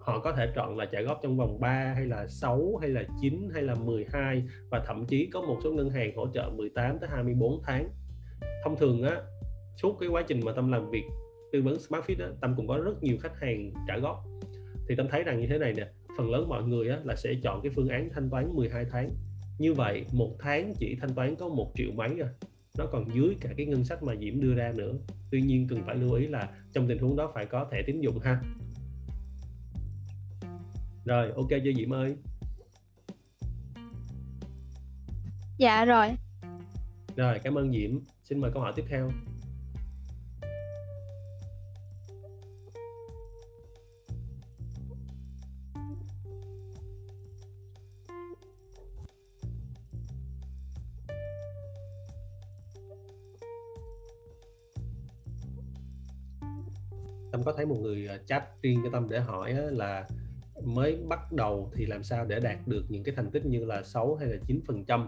họ 0.09 0.18
có 0.18 0.33
thể 0.33 0.53
chọn 0.55 0.77
là 0.77 0.85
trả 0.85 1.01
góp 1.01 1.21
trong 1.23 1.37
vòng 1.37 1.61
3 1.61 1.92
hay 1.97 2.07
là 2.07 2.27
6 2.29 2.77
hay 2.81 2.90
là 2.90 3.05
9 3.21 3.49
hay 3.55 3.62
là 3.62 3.75
12 3.75 4.42
và 4.71 4.83
thậm 4.87 5.07
chí 5.07 5.31
có 5.33 5.40
một 5.40 5.59
số 5.64 5.73
ngân 5.73 5.90
hàng 5.90 6.16
hỗ 6.16 6.29
trợ 6.35 6.51
18 6.57 6.99
tới 6.99 7.11
24 7.12 7.62
tháng. 7.64 7.88
Thông 8.64 8.77
thường 8.77 9.03
á 9.03 9.21
suốt 9.83 9.97
cái 10.01 10.09
quá 10.09 10.23
trình 10.29 10.40
mà 10.44 10.53
tâm 10.53 10.73
làm 10.73 10.90
việc 10.90 11.05
tư 11.53 11.62
vấn 11.62 11.77
SmartFit 11.77 12.25
á, 12.25 12.29
tâm 12.40 12.55
cũng 12.57 12.68
có 12.68 12.79
rất 12.79 13.03
nhiều 13.03 13.16
khách 13.21 13.40
hàng 13.40 13.73
trả 13.88 13.99
góp. 13.99 14.25
Thì 14.88 14.94
tâm 14.97 15.07
thấy 15.11 15.23
rằng 15.23 15.40
như 15.40 15.47
thế 15.47 15.59
này 15.59 15.73
nè 15.77 15.88
phần 16.16 16.31
lớn 16.31 16.49
mọi 16.49 16.62
người 16.62 16.88
á, 16.88 16.99
là 17.05 17.16
sẽ 17.16 17.31
chọn 17.42 17.62
cái 17.62 17.73
phương 17.75 17.88
án 17.88 18.09
thanh 18.14 18.31
toán 18.31 18.57
12 18.57 18.85
tháng. 18.90 19.11
Như 19.59 19.75
vậy 19.75 20.05
một 20.12 20.37
tháng 20.38 20.73
chỉ 20.79 20.97
thanh 21.01 21.14
toán 21.14 21.37
có 21.37 21.49
một 21.49 21.73
triệu 21.75 21.90
mấy 21.94 22.21
à 22.21 22.29
nó 22.79 22.87
còn 22.87 23.14
dưới 23.14 23.37
cả 23.40 23.51
cái 23.57 23.66
ngân 23.66 23.85
sách 23.85 24.03
mà 24.03 24.14
Diễm 24.21 24.40
đưa 24.40 24.55
ra 24.55 24.73
nữa. 24.77 24.92
Tuy 25.31 25.42
nhiên 25.42 25.66
cần 25.68 25.83
phải 25.87 25.97
lưu 25.97 26.12
ý 26.12 26.27
là 26.27 26.49
trong 26.73 26.88
tình 26.88 26.99
huống 26.99 27.16
đó 27.16 27.31
phải 27.35 27.47
có 27.47 27.66
thẻ 27.73 27.83
tín 27.87 28.01
dụng 28.01 28.18
ha 28.18 28.40
rồi 31.09 31.33
ok 31.37 31.49
chưa 31.51 31.73
diễm 31.77 31.92
ơi? 31.92 32.16
Dạ 35.59 35.85
rồi. 35.85 36.09
Rồi 37.16 37.38
cảm 37.44 37.59
ơn 37.59 37.73
diễm 37.73 38.01
xin 38.25 38.40
mời 38.40 38.51
câu 38.55 38.62
hỏi 38.62 38.73
tiếp 38.77 38.85
theo. 38.88 39.11
Tâm 57.33 57.42
có 57.44 57.53
thấy 57.57 57.66
một 57.66 57.77
người 57.83 58.09
à, 58.09 58.18
chat 58.27 58.44
riêng 58.62 58.81
cho 58.85 58.90
tâm 58.92 59.09
để 59.11 59.21
hỏi 59.21 59.55
là 59.71 60.09
mới 60.74 60.98
bắt 61.09 61.33
đầu 61.33 61.70
thì 61.74 61.87
làm 61.87 62.02
sao 62.02 62.26
để 62.26 62.40
đạt 62.40 62.59
được 62.66 62.85
những 62.88 63.04
cái 63.04 63.14
thành 63.14 63.31
tích 63.31 63.46
như 63.46 63.64
là 63.64 63.83
6 63.83 64.14
hay 64.14 64.28
là 64.28 64.37
9 64.46 64.61
phần 64.66 64.85
trăm? 64.85 65.07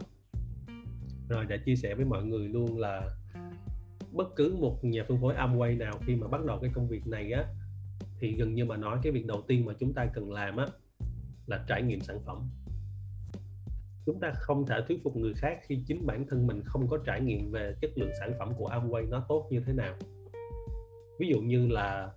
Rồi 1.28 1.44
đã 1.44 1.56
chia 1.56 1.76
sẻ 1.76 1.94
với 1.94 2.04
mọi 2.04 2.24
người 2.24 2.48
luôn 2.48 2.78
là 2.78 3.16
bất 4.12 4.36
cứ 4.36 4.56
một 4.60 4.84
nhà 4.84 5.04
phân 5.08 5.20
phối 5.20 5.34
Amway 5.34 5.78
nào 5.78 5.92
khi 6.06 6.16
mà 6.16 6.28
bắt 6.28 6.44
đầu 6.44 6.58
cái 6.62 6.70
công 6.74 6.88
việc 6.88 7.06
này 7.06 7.32
á, 7.32 7.44
thì 8.20 8.36
gần 8.36 8.54
như 8.54 8.64
mà 8.64 8.76
nói 8.76 8.98
cái 9.02 9.12
việc 9.12 9.26
đầu 9.26 9.42
tiên 9.48 9.64
mà 9.64 9.72
chúng 9.80 9.94
ta 9.94 10.06
cần 10.14 10.32
làm 10.32 10.56
á 10.56 10.66
là 11.46 11.64
trải 11.68 11.82
nghiệm 11.82 12.00
sản 12.00 12.20
phẩm. 12.26 12.50
Chúng 14.06 14.20
ta 14.20 14.32
không 14.34 14.66
thể 14.66 14.80
thuyết 14.88 15.02
phục 15.04 15.16
người 15.16 15.34
khác 15.34 15.58
khi 15.62 15.82
chính 15.86 16.06
bản 16.06 16.26
thân 16.28 16.46
mình 16.46 16.62
không 16.64 16.88
có 16.88 16.98
trải 17.06 17.20
nghiệm 17.20 17.50
về 17.50 17.74
chất 17.80 17.90
lượng 17.98 18.10
sản 18.20 18.32
phẩm 18.38 18.52
của 18.56 18.68
Amway 18.68 19.08
nó 19.08 19.24
tốt 19.28 19.46
như 19.50 19.60
thế 19.66 19.72
nào. 19.72 19.94
Ví 21.18 21.28
dụ 21.28 21.40
như 21.40 21.66
là 21.66 22.12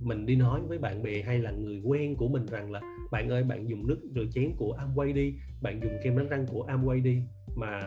mình 0.00 0.26
đi 0.26 0.36
nói 0.36 0.60
với 0.60 0.78
bạn 0.78 1.02
bè 1.02 1.22
hay 1.22 1.38
là 1.38 1.50
người 1.50 1.80
quen 1.84 2.16
của 2.16 2.28
mình 2.28 2.46
rằng 2.46 2.70
là, 2.70 2.80
bạn 3.10 3.28
ơi, 3.28 3.42
bạn 3.42 3.68
dùng 3.68 3.86
nước 3.86 3.98
rửa 4.14 4.24
chén 4.32 4.52
của 4.56 4.76
Amway 4.76 5.14
đi, 5.14 5.34
bạn 5.62 5.80
dùng 5.80 5.92
kem 6.04 6.18
đánh 6.18 6.28
răng 6.28 6.46
của 6.46 6.66
Amway 6.66 7.02
đi. 7.02 7.22
Mà 7.56 7.80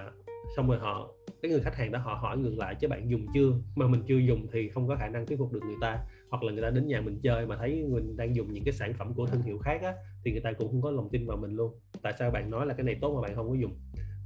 xong 0.55 0.67
rồi 0.67 0.77
họ, 0.77 1.13
cái 1.41 1.51
người 1.51 1.61
khách 1.61 1.75
hàng 1.75 1.91
đó 1.91 1.99
họ 1.99 2.13
hỏi 2.13 2.37
ngược 2.37 2.57
lại, 2.57 2.75
chứ 2.79 2.87
bạn 2.87 3.09
dùng 3.09 3.25
chưa? 3.33 3.51
Mà 3.75 3.87
mình 3.87 4.01
chưa 4.07 4.17
dùng 4.17 4.47
thì 4.53 4.69
không 4.69 4.87
có 4.87 4.95
khả 4.95 5.09
năng 5.09 5.25
thuyết 5.25 5.39
phục 5.39 5.53
được 5.53 5.63
người 5.65 5.75
ta. 5.81 5.99
Hoặc 6.29 6.43
là 6.43 6.51
người 6.51 6.61
ta 6.61 6.69
đến 6.69 6.87
nhà 6.87 7.01
mình 7.01 7.19
chơi 7.23 7.45
mà 7.45 7.57
thấy 7.57 7.83
mình 7.89 8.17
đang 8.17 8.35
dùng 8.35 8.53
những 8.53 8.63
cái 8.63 8.73
sản 8.73 8.93
phẩm 8.93 9.13
của 9.13 9.25
thương 9.25 9.41
hiệu 9.41 9.57
khác 9.57 9.81
á, 9.81 9.93
thì 10.23 10.31
người 10.31 10.41
ta 10.41 10.53
cũng 10.53 10.67
không 10.71 10.81
có 10.81 10.91
lòng 10.91 11.09
tin 11.11 11.27
vào 11.27 11.37
mình 11.37 11.51
luôn. 11.51 11.73
Tại 12.01 12.13
sao 12.19 12.31
bạn 12.31 12.49
nói 12.49 12.65
là 12.65 12.73
cái 12.73 12.83
này 12.83 12.97
tốt 13.01 13.15
mà 13.15 13.21
bạn 13.21 13.35
không 13.35 13.49
có 13.49 13.55
dùng? 13.55 13.79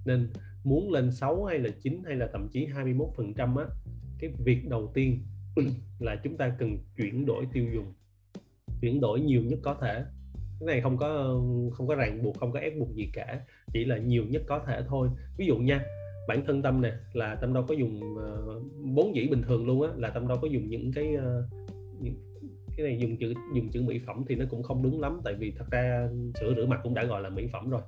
Nên 0.05 0.29
muốn 0.63 0.91
lên 0.91 1.11
6 1.11 1.43
hay 1.43 1.59
là 1.59 1.69
9 1.83 2.01
hay 2.05 2.15
là 2.15 2.29
thậm 2.33 2.47
chí 2.51 2.65
21 2.65 3.07
phần 3.17 3.33
trăm 3.33 3.55
á, 3.55 3.65
cái 4.19 4.33
việc 4.45 4.69
đầu 4.69 4.91
tiên 4.93 5.19
là 5.99 6.15
chúng 6.23 6.37
ta 6.37 6.55
cần 6.59 6.77
chuyển 6.97 7.25
đổi 7.25 7.45
tiêu 7.53 7.65
dùng 7.73 7.93
chuyển 8.81 9.01
đổi 9.01 9.21
nhiều 9.21 9.41
nhất 9.41 9.59
có 9.63 9.77
thể. 9.81 10.03
Cái 10.59 10.67
này 10.67 10.81
không 10.81 10.97
có 10.97 11.41
không 11.73 11.87
có 11.87 11.95
ràng 11.95 12.23
buộc 12.23 12.37
không 12.39 12.51
có 12.51 12.59
ép 12.59 12.73
buộc 12.79 12.95
gì 12.95 13.09
cả 13.13 13.41
chỉ 13.73 13.85
là 13.85 13.97
nhiều 13.97 14.23
nhất 14.29 14.41
có 14.47 14.63
thể 14.67 14.83
thôi. 14.87 15.09
Ví 15.37 15.45
dụ 15.45 15.57
nha 15.57 15.85
bản 16.27 16.45
thân 16.45 16.61
tâm 16.61 16.81
nè 16.81 16.93
là 17.13 17.35
tâm 17.35 17.53
đâu 17.53 17.63
có 17.67 17.75
dùng 17.75 18.17
ờ, 18.17 18.59
bốn 18.95 19.09
uh, 19.09 19.15
dĩ 19.15 19.27
bình 19.27 19.41
thường 19.41 19.65
luôn 19.65 19.81
á 19.81 19.89
là 19.97 20.09
tâm 20.09 20.27
đâu 20.27 20.37
có 20.41 20.47
dùng 20.47 20.69
những 20.69 20.91
cái 20.93 21.15
uh, 21.15 21.45
những, 22.01 22.13
cái 22.77 22.85
này 22.85 22.97
dùng 22.99 23.17
chữ 23.17 23.33
dùng 23.55 23.69
chữ 23.69 23.81
mỹ 23.81 23.99
phẩm 24.05 24.23
thì 24.27 24.35
nó 24.35 24.45
cũng 24.49 24.63
không 24.63 24.83
đúng 24.83 25.01
lắm 25.01 25.21
tại 25.23 25.33
vì 25.33 25.53
thật 25.57 25.65
ra 25.71 26.09
sữa 26.39 26.53
rửa 26.55 26.65
mặt 26.65 26.79
cũng 26.83 26.93
đã 26.93 27.03
gọi 27.03 27.21
là 27.21 27.29
mỹ 27.29 27.47
phẩm 27.53 27.69
rồi. 27.69 27.81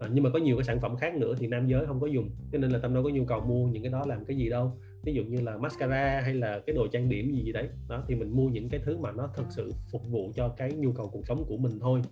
À, 0.00 0.08
nhưng 0.12 0.24
mà 0.24 0.30
có 0.30 0.38
nhiều 0.38 0.56
cái 0.56 0.64
sản 0.64 0.80
phẩm 0.80 0.96
khác 0.96 1.14
nữa 1.14 1.34
thì 1.38 1.46
nam 1.46 1.66
giới 1.66 1.86
không 1.86 2.00
có 2.00 2.06
dùng 2.06 2.30
cho 2.52 2.58
nên 2.58 2.70
là 2.70 2.78
tâm 2.78 2.94
đâu 2.94 3.02
có 3.02 3.08
nhu 3.08 3.24
cầu 3.24 3.40
mua 3.40 3.66
những 3.66 3.82
cái 3.82 3.92
đó 3.92 4.04
làm 4.06 4.24
cái 4.24 4.36
gì 4.36 4.48
đâu 4.48 4.72
ví 5.02 5.14
dụ 5.14 5.22
như 5.24 5.40
là 5.40 5.56
mascara 5.56 6.20
hay 6.20 6.34
là 6.34 6.60
cái 6.66 6.76
đồ 6.76 6.86
trang 6.92 7.08
điểm 7.08 7.32
gì 7.32 7.42
gì 7.42 7.52
đấy. 7.52 7.68
Đó 7.88 8.04
thì 8.08 8.14
mình 8.14 8.30
mua 8.36 8.48
những 8.48 8.68
cái 8.68 8.80
thứ 8.84 8.98
mà 8.98 9.12
nó 9.12 9.28
thực 9.36 9.46
sự 9.50 9.72
phục 9.90 10.02
vụ 10.06 10.32
cho 10.36 10.48
cái 10.48 10.72
nhu 10.72 10.92
cầu 10.92 11.08
cuộc 11.12 11.26
sống 11.26 11.44
của 11.48 11.56
mình 11.56 11.78
thôi. 11.80 12.02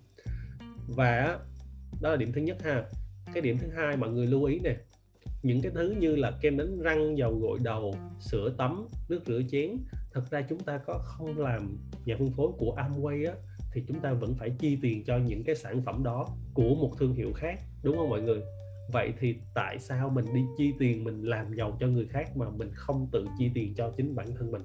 Và 0.87 1.39
đó 2.01 2.09
là 2.09 2.15
điểm 2.15 2.31
thứ 2.31 2.41
nhất 2.41 2.63
ha. 2.63 2.83
Cái 3.33 3.41
điểm 3.41 3.57
thứ 3.57 3.67
hai 3.75 3.97
mọi 3.97 4.09
người 4.09 4.27
lưu 4.27 4.43
ý 4.43 4.59
nè 4.59 4.75
những 5.43 5.61
cái 5.61 5.71
thứ 5.75 5.95
như 5.99 6.15
là 6.15 6.31
kem 6.41 6.57
đánh 6.57 6.79
răng 6.79 7.17
dầu 7.17 7.35
gội 7.35 7.59
đầu 7.63 7.95
sữa 8.19 8.53
tắm 8.57 8.87
nước 9.09 9.19
rửa 9.25 9.41
chén 9.51 9.77
thật 10.13 10.21
ra 10.29 10.41
chúng 10.41 10.59
ta 10.59 10.77
có 10.77 11.01
không 11.03 11.39
làm 11.39 11.77
nhà 12.05 12.15
phân 12.19 12.31
phối 12.31 12.51
của 12.57 12.75
Amway 12.77 13.27
á 13.27 13.33
thì 13.73 13.83
chúng 13.87 13.99
ta 13.99 14.13
vẫn 14.13 14.33
phải 14.33 14.49
chi 14.59 14.77
tiền 14.81 15.03
cho 15.03 15.17
những 15.17 15.43
cái 15.43 15.55
sản 15.55 15.81
phẩm 15.81 16.03
đó 16.03 16.27
của 16.53 16.75
một 16.75 16.91
thương 16.99 17.13
hiệu 17.13 17.31
khác 17.35 17.59
đúng 17.83 17.97
không 17.97 18.09
mọi 18.09 18.21
người 18.21 18.41
vậy 18.91 19.13
thì 19.19 19.35
tại 19.53 19.79
sao 19.79 20.09
mình 20.09 20.25
đi 20.33 20.41
chi 20.57 20.73
tiền 20.79 21.03
mình 21.03 21.23
làm 21.23 21.53
giàu 21.53 21.77
cho 21.79 21.87
người 21.87 22.07
khác 22.07 22.37
mà 22.37 22.49
mình 22.49 22.69
không 22.73 23.07
tự 23.11 23.25
chi 23.37 23.51
tiền 23.53 23.73
cho 23.75 23.91
chính 23.97 24.15
bản 24.15 24.27
thân 24.37 24.51
mình? 24.51 24.61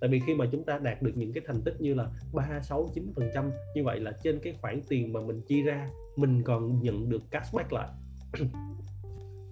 Tại 0.00 0.10
vì 0.10 0.20
khi 0.20 0.34
mà 0.34 0.46
chúng 0.52 0.64
ta 0.64 0.78
đạt 0.78 1.02
được 1.02 1.12
những 1.14 1.32
cái 1.32 1.44
thành 1.46 1.60
tích 1.64 1.80
như 1.80 1.94
là 1.94 2.10
3, 2.32 2.60
6, 2.62 2.90
9 2.94 3.12
phần 3.16 3.30
trăm 3.34 3.50
như 3.74 3.84
vậy 3.84 4.00
là 4.00 4.12
trên 4.22 4.38
cái 4.42 4.52
khoản 4.60 4.80
tiền 4.88 5.12
mà 5.12 5.20
mình 5.20 5.40
chi 5.46 5.62
ra 5.62 5.88
mình 6.16 6.42
còn 6.42 6.82
nhận 6.82 7.08
được 7.08 7.22
cashback 7.30 7.72
lại. 7.72 7.88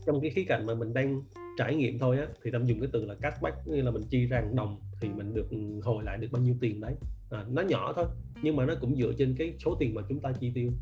Trong 0.07 0.21
cái 0.21 0.31
khía 0.31 0.45
cạnh 0.49 0.67
mà 0.67 0.75
mình 0.75 0.95
đang 0.95 1.23
trải 1.59 1.75
nghiệm 1.75 1.99
thôi 1.99 2.19
á 2.19 2.27
thì 2.45 2.51
tâm 2.51 2.67
dùng 2.67 2.81
cái 2.81 2.89
từ 2.93 3.05
là 3.05 3.15
cashback 3.15 3.57
như 3.67 3.83
là 3.83 3.91
mình 3.91 4.03
chi 4.11 4.27
ra 4.27 4.43
đồng 4.55 4.81
thì 5.01 5.09
mình 5.09 5.35
được 5.35 5.47
hồi 5.83 6.05
lại 6.05 6.19
được 6.19 6.29
bao 6.33 6.43
nhiêu 6.43 6.55
tiền 6.61 6.81
đấy. 6.81 6.95
À, 7.31 7.45
nó 7.49 7.63
nhỏ 7.63 7.93
thôi 7.97 8.07
nhưng 8.43 8.57
mà 8.57 8.67
nó 8.67 8.75
cũng 8.81 8.97
dựa 8.97 9.13
trên 9.19 9.35
cái 9.39 9.55
số 9.65 9.77
tiền 9.81 9.95
mà 9.95 10.03
chúng 10.09 10.21
ta 10.21 10.33
chi 10.41 10.53
tiêu. 10.55 10.73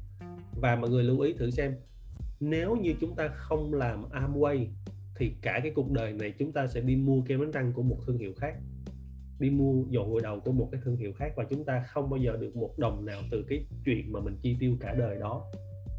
Và 0.61 0.77
mọi 0.77 0.91
người 0.91 1.05
lưu 1.05 1.21
ý 1.21 1.33
thử 1.33 1.51
xem 1.51 1.75
nếu 2.41 2.77
như 2.77 2.95
chúng 3.01 3.17
ta 3.17 3.29
không 3.29 3.75
làm 3.75 4.05
Amway, 4.11 4.67
thì 5.19 5.33
cả 5.43 5.61
cái 5.63 5.73
cuộc 5.75 5.91
đời 5.91 6.13
này 6.13 6.35
chúng 6.39 6.53
ta 6.53 6.67
sẽ 6.67 6.81
đi 6.81 6.97
mua 6.97 7.23
kem 7.23 7.41
đánh 7.41 7.51
răng 7.51 7.73
của 7.73 7.83
một 7.83 7.99
thương 8.07 8.19
hiệu 8.19 8.33
khác. 8.37 8.55
Đi 9.39 9.51
mua 9.51 9.85
dầu 9.91 10.11
gội 10.11 10.21
đầu 10.23 10.41
của 10.41 10.53
một 10.53 10.69
cái 10.73 10.81
thương 10.85 10.97
hiệu 10.97 11.13
khác 11.13 11.33
và 11.37 11.45
chúng 11.51 11.65
ta 11.65 11.85
không 11.89 12.11
bao 12.11 12.19
giờ 12.19 12.37
được 12.41 12.57
một 12.57 12.79
đồng 12.79 13.05
nào 13.05 13.23
từ 13.31 13.45
cái 13.49 13.65
chuyện 13.85 14.13
mà 14.13 14.21
mình 14.21 14.37
chi 14.43 14.57
tiêu 14.61 14.77
cả 14.81 14.95
đời 14.99 15.19
đó. 15.21 15.45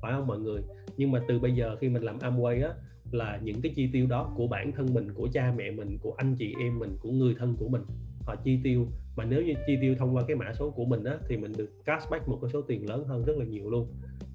Phải 0.01 0.11
không 0.11 0.27
mọi 0.27 0.39
người? 0.39 0.61
Nhưng 0.97 1.11
mà 1.11 1.21
từ 1.27 1.39
bây 1.39 1.55
giờ 1.55 1.75
khi 1.81 1.89
mình 1.89 2.03
làm 2.03 2.17
Amway 2.17 2.67
á, 2.67 2.73
là 3.11 3.39
những 3.43 3.61
cái 3.61 3.71
chi 3.75 3.89
tiêu 3.93 4.07
đó 4.07 4.33
của 4.37 4.47
bản 4.47 4.71
thân 4.71 4.93
mình, 4.93 5.13
của 5.13 5.27
cha 5.33 5.53
mẹ 5.57 5.71
mình, 5.71 5.97
của 6.01 6.13
anh 6.17 6.35
chị 6.35 6.53
em 6.59 6.79
mình, 6.79 6.97
của 7.01 7.11
người 7.11 7.35
thân 7.39 7.55
của 7.59 7.67
mình, 7.67 7.81
họ 8.21 8.35
chi 8.35 8.59
tiêu. 8.63 8.87
Mà 9.15 9.25
nếu 9.25 9.41
như 9.41 9.53
chi 9.67 9.77
tiêu 9.81 9.95
thông 9.99 10.15
qua 10.15 10.23
cái 10.27 10.35
mã 10.35 10.53
số 10.53 10.69
của 10.69 10.85
mình 10.85 11.03
á, 11.03 11.17
thì 11.29 11.37
mình 11.37 11.51
được 11.57 11.69
cashback 11.85 12.27
một 12.27 12.39
cái 12.41 12.51
số 12.53 12.61
tiền 12.61 12.89
lớn 12.89 13.05
hơn 13.07 13.25
rất 13.25 13.37
là 13.37 13.45
nhiều 13.45 13.69
luôn 13.69 13.87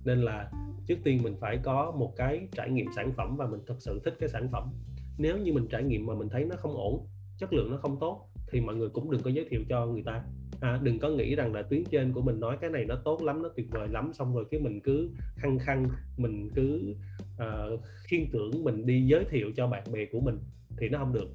nên 0.04 0.22
là 0.22 0.50
trước 0.86 0.98
tiên 1.04 1.22
mình 1.22 1.34
phải 1.40 1.58
có 1.62 1.92
một 1.98 2.12
cái 2.16 2.48
trải 2.52 2.70
nghiệm 2.70 2.86
sản 2.96 3.12
phẩm 3.16 3.36
và 3.36 3.46
mình 3.46 3.60
thật 3.66 3.76
sự 3.78 4.00
thích 4.04 4.14
cái 4.20 4.28
sản 4.28 4.48
phẩm. 4.52 4.72
Nếu 5.18 5.38
như 5.38 5.52
mình 5.52 5.66
trải 5.70 5.82
nghiệm 5.82 6.06
mà 6.06 6.14
mình 6.14 6.28
thấy 6.28 6.44
nó 6.44 6.56
không 6.56 6.76
ổn 6.76 7.06
chất 7.38 7.52
lượng 7.52 7.70
nó 7.70 7.76
không 7.76 7.96
tốt 8.00 8.28
thì 8.52 8.60
mọi 8.60 8.76
người 8.76 8.88
cũng 8.88 9.10
đừng 9.10 9.22
có 9.22 9.30
giới 9.30 9.46
thiệu 9.50 9.60
cho 9.68 9.86
người 9.86 10.02
ta. 10.02 10.24
À, 10.60 10.80
đừng 10.82 10.98
có 10.98 11.08
nghĩ 11.08 11.34
rằng 11.34 11.54
là 11.54 11.62
tuyến 11.62 11.84
trên 11.90 12.12
của 12.12 12.22
mình 12.22 12.40
nói 12.40 12.56
cái 12.60 12.70
này 12.70 12.84
nó 12.84 12.96
tốt 13.04 13.22
lắm 13.22 13.42
nó 13.42 13.48
tuyệt 13.56 13.66
vời 13.70 13.88
lắm 13.88 14.10
xong 14.12 14.34
rồi 14.34 14.44
cái 14.50 14.60
mình 14.60 14.80
cứ 14.80 15.10
khăng 15.36 15.58
khăng 15.58 15.88
mình 16.16 16.50
cứ 16.54 16.94
uh, 17.34 17.80
khiên 18.04 18.30
tưởng 18.32 18.64
mình 18.64 18.86
đi 18.86 19.06
giới 19.06 19.24
thiệu 19.24 19.52
cho 19.56 19.66
bạn 19.66 19.82
bè 19.92 20.06
của 20.12 20.20
mình 20.20 20.38
thì 20.78 20.88
nó 20.88 20.98
không 20.98 21.12
được. 21.12 21.28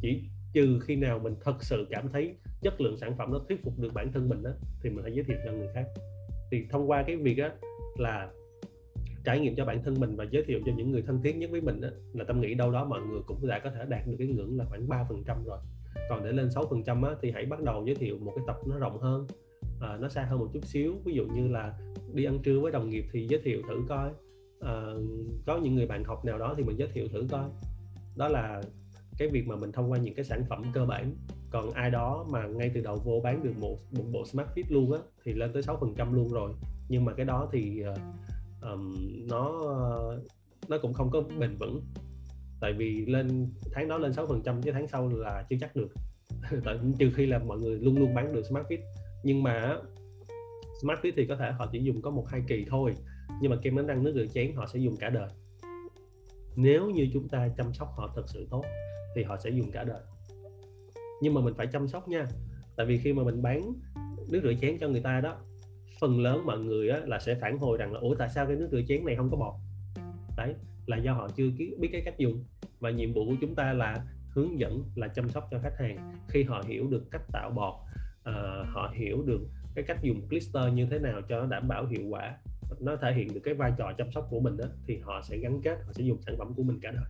Chỉ 0.00 0.22
trừ 0.52 0.80
khi 0.82 0.96
nào 0.96 1.18
mình 1.18 1.34
thật 1.44 1.64
sự 1.64 1.86
cảm 1.90 2.08
thấy 2.12 2.34
chất 2.62 2.80
lượng 2.80 2.96
sản 2.96 3.16
phẩm 3.18 3.32
nó 3.32 3.38
thuyết 3.48 3.62
phục 3.64 3.78
được 3.78 3.94
bản 3.94 4.12
thân 4.12 4.28
mình 4.28 4.42
đó, 4.42 4.50
thì 4.82 4.90
mình 4.90 5.02
hãy 5.02 5.12
giới 5.14 5.24
thiệu 5.24 5.36
cho 5.44 5.52
người 5.52 5.68
khác. 5.74 5.84
Thì 6.50 6.66
thông 6.70 6.90
qua 6.90 7.02
cái 7.06 7.16
việc 7.16 7.38
á 7.38 7.50
là 7.96 8.30
trải 9.24 9.40
nghiệm 9.40 9.56
cho 9.56 9.64
bản 9.64 9.82
thân 9.84 10.00
mình 10.00 10.16
và 10.16 10.24
giới 10.30 10.44
thiệu 10.44 10.60
cho 10.66 10.72
những 10.76 10.90
người 10.90 11.02
thân 11.02 11.22
thiết 11.22 11.36
nhất 11.36 11.50
với 11.50 11.60
mình 11.60 11.80
đó 11.80 11.88
là 12.12 12.24
tâm 12.24 12.40
nghĩ 12.40 12.54
đâu 12.54 12.70
đó 12.70 12.84
mọi 12.84 13.00
người 13.00 13.20
cũng 13.26 13.46
đã 13.46 13.58
có 13.58 13.70
thể 13.70 13.84
đạt 13.88 14.06
được 14.06 14.16
cái 14.18 14.26
ngưỡng 14.26 14.58
là 14.58 14.64
khoảng 14.68 14.88
3 14.88 15.04
phần 15.08 15.24
trăm 15.26 15.44
rồi. 15.44 15.58
Còn 16.08 16.24
để 16.24 16.32
lên 16.32 16.50
6 16.50 16.66
phần 16.70 16.82
trăm 16.84 17.02
thì 17.22 17.30
hãy 17.30 17.46
bắt 17.46 17.62
đầu 17.62 17.84
giới 17.86 17.94
thiệu 17.94 18.18
một 18.18 18.32
cái 18.36 18.44
tập 18.46 18.56
nó 18.66 18.78
rộng 18.78 18.98
hơn 18.98 19.26
à, 19.82 19.96
nó 20.00 20.08
xa 20.08 20.22
hơn 20.22 20.38
một 20.38 20.48
chút 20.52 20.64
xíu. 20.64 20.94
Ví 21.04 21.14
dụ 21.14 21.26
như 21.26 21.48
là 21.48 21.74
đi 22.14 22.24
ăn 22.24 22.38
trưa 22.42 22.60
với 22.60 22.72
đồng 22.72 22.90
nghiệp 22.90 23.04
thì 23.12 23.26
giới 23.26 23.40
thiệu 23.44 23.62
thử 23.68 23.82
coi. 23.88 24.10
À, 24.60 24.82
có 25.46 25.58
những 25.58 25.74
người 25.74 25.86
bạn 25.86 26.04
học 26.04 26.24
nào 26.24 26.38
đó 26.38 26.54
thì 26.56 26.62
mình 26.62 26.78
giới 26.78 26.88
thiệu 26.88 27.08
thử 27.08 27.26
coi. 27.30 27.44
Đó 28.16 28.28
là 28.28 28.62
cái 29.18 29.28
việc 29.28 29.46
mà 29.46 29.56
mình 29.56 29.72
thông 29.72 29.92
qua 29.92 29.98
những 29.98 30.14
cái 30.14 30.24
sản 30.24 30.44
phẩm 30.48 30.64
cơ 30.72 30.84
bản. 30.84 31.14
Còn 31.50 31.70
ai 31.70 31.90
đó 31.90 32.26
mà 32.30 32.46
ngay 32.46 32.70
từ 32.74 32.80
đầu 32.80 32.96
vô 33.04 33.20
bán 33.24 33.42
được 33.42 33.56
một 33.58 33.76
một 33.90 34.04
bộ 34.12 34.24
smart 34.24 34.48
fit 34.54 34.64
luôn 34.68 34.92
á 34.92 34.98
thì 35.24 35.32
lên 35.32 35.52
tới 35.52 35.62
6 35.62 35.76
phần 35.80 35.94
trăm 35.96 36.14
luôn 36.14 36.28
rồi 36.28 36.52
nhưng 36.92 37.04
mà 37.04 37.12
cái 37.12 37.26
đó 37.26 37.48
thì 37.52 37.82
uh, 37.90 37.98
um, 38.62 38.94
nó 39.28 39.62
nó 40.68 40.78
cũng 40.82 40.92
không 40.92 41.10
có 41.10 41.22
bền 41.38 41.56
vững. 41.56 41.82
Tại 42.60 42.72
vì 42.72 43.06
lên 43.06 43.46
tháng 43.72 43.88
đó 43.88 43.98
lên 43.98 44.12
6 44.12 44.26
phần 44.26 44.42
trăm 44.44 44.62
chứ 44.62 44.70
tháng 44.72 44.88
sau 44.88 45.08
là 45.08 45.44
chưa 45.50 45.56
chắc 45.60 45.76
được. 45.76 45.88
Tại 46.64 46.78
trừ 46.98 47.10
khi 47.14 47.26
là 47.26 47.38
mọi 47.38 47.58
người 47.58 47.78
luôn 47.78 47.98
luôn 47.98 48.14
bán 48.14 48.32
được 48.32 48.42
smart 48.42 48.66
fit. 48.66 48.78
Nhưng 49.22 49.42
mà 49.42 49.76
smart 50.82 51.00
fit 51.00 51.12
thì 51.16 51.26
có 51.26 51.36
thể 51.36 51.52
họ 51.52 51.66
chỉ 51.72 51.82
dùng 51.82 52.02
có 52.02 52.10
một 52.10 52.28
hai 52.28 52.42
kỳ 52.48 52.64
thôi. 52.68 52.94
Nhưng 53.40 53.50
mà 53.50 53.56
kem 53.62 53.76
đánh 53.76 53.86
răng 53.86 54.04
nước 54.04 54.12
rửa 54.14 54.26
chén 54.26 54.54
họ 54.54 54.66
sẽ 54.66 54.78
dùng 54.78 54.96
cả 54.96 55.10
đời. 55.10 55.28
Nếu 56.56 56.90
như 56.90 57.08
chúng 57.12 57.28
ta 57.28 57.48
chăm 57.56 57.72
sóc 57.74 57.88
họ 57.96 58.12
thật 58.14 58.24
sự 58.26 58.46
tốt 58.50 58.64
thì 59.16 59.22
họ 59.22 59.36
sẽ 59.36 59.50
dùng 59.50 59.70
cả 59.70 59.84
đời. 59.84 60.00
Nhưng 61.22 61.34
mà 61.34 61.40
mình 61.40 61.54
phải 61.54 61.66
chăm 61.66 61.88
sóc 61.88 62.08
nha. 62.08 62.26
Tại 62.76 62.86
vì 62.86 62.98
khi 62.98 63.12
mà 63.12 63.22
mình 63.22 63.42
bán 63.42 63.72
nước 64.28 64.40
rửa 64.42 64.54
chén 64.60 64.78
cho 64.78 64.88
người 64.88 65.00
ta 65.00 65.20
đó 65.20 65.38
phần 66.02 66.20
lớn 66.20 66.46
mọi 66.46 66.58
người 66.58 66.88
á, 66.88 67.00
là 67.06 67.18
sẽ 67.18 67.34
phản 67.34 67.58
hồi 67.58 67.78
rằng 67.78 67.92
là 67.92 68.00
ủa 68.00 68.14
tại 68.14 68.28
sao 68.28 68.46
cái 68.46 68.56
nước 68.56 68.68
rửa 68.72 68.82
chén 68.88 69.04
này 69.04 69.16
không 69.16 69.30
có 69.30 69.36
bọt? 69.36 69.54
Đấy 70.36 70.54
là 70.86 70.96
do 70.96 71.12
họ 71.12 71.28
chưa 71.36 71.50
biết 71.78 71.88
cái 71.92 72.02
cách 72.04 72.18
dùng. 72.18 72.44
Và 72.80 72.90
nhiệm 72.90 73.12
vụ 73.12 73.24
của 73.26 73.36
chúng 73.40 73.54
ta 73.54 73.72
là 73.72 74.04
hướng 74.28 74.58
dẫn 74.58 74.84
là 74.94 75.08
chăm 75.08 75.28
sóc 75.28 75.48
cho 75.50 75.58
khách 75.62 75.78
hàng. 75.78 76.14
Khi 76.28 76.42
họ 76.42 76.62
hiểu 76.66 76.86
được 76.90 77.10
cách 77.10 77.22
tạo 77.32 77.50
bọt 77.50 77.74
uh, 77.74 78.68
họ 78.68 78.92
hiểu 78.94 79.22
được 79.26 79.40
cái 79.74 79.84
cách 79.84 80.02
dùng 80.02 80.28
blister 80.28 80.72
như 80.74 80.86
thế 80.90 80.98
nào 80.98 81.20
cho 81.28 81.40
nó 81.40 81.46
đảm 81.46 81.68
bảo 81.68 81.86
hiệu 81.86 82.02
quả 82.08 82.36
nó 82.80 82.96
thể 82.96 83.14
hiện 83.14 83.34
được 83.34 83.40
cái 83.44 83.54
vai 83.54 83.72
trò 83.78 83.92
chăm 83.98 84.12
sóc 84.12 84.26
của 84.30 84.40
mình 84.40 84.56
đó 84.56 84.64
thì 84.86 84.98
họ 84.98 85.22
sẽ 85.22 85.36
gắn 85.36 85.60
kết 85.62 85.78
họ 85.86 85.92
sẽ 85.92 86.04
dùng 86.04 86.22
sản 86.22 86.34
phẩm 86.38 86.54
của 86.56 86.62
mình 86.62 86.78
cả 86.82 86.90
đời. 86.90 87.04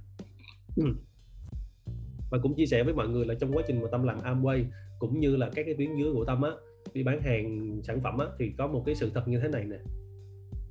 Và 2.31 2.39
cũng 2.43 2.55
chia 2.55 2.67
sẻ 2.67 2.83
với 2.83 2.95
mọi 2.95 3.09
người 3.09 3.27
là 3.27 3.35
trong 3.41 3.53
quá 3.53 3.63
trình 3.67 3.83
mà 3.83 3.89
tâm 3.93 4.03
làm 4.03 4.19
Amway 4.19 4.65
cũng 4.99 5.21
như 5.21 5.37
là 5.37 5.51
các 5.55 5.63
cái 5.67 5.75
tuyến 5.79 5.97
dưới 5.97 6.13
của 6.13 6.25
tâm 6.25 6.43
á 6.43 6.51
đi 6.95 7.03
bán 7.03 7.23
hàng 7.23 7.81
sản 7.85 8.01
phẩm 8.01 8.19
á 8.19 8.27
thì 8.39 8.53
có 8.59 8.67
một 8.67 8.83
cái 8.87 8.95
sự 8.95 9.11
thật 9.15 9.29
như 9.29 9.41
thế 9.41 9.49
này 9.49 9.65
nè. 9.65 9.77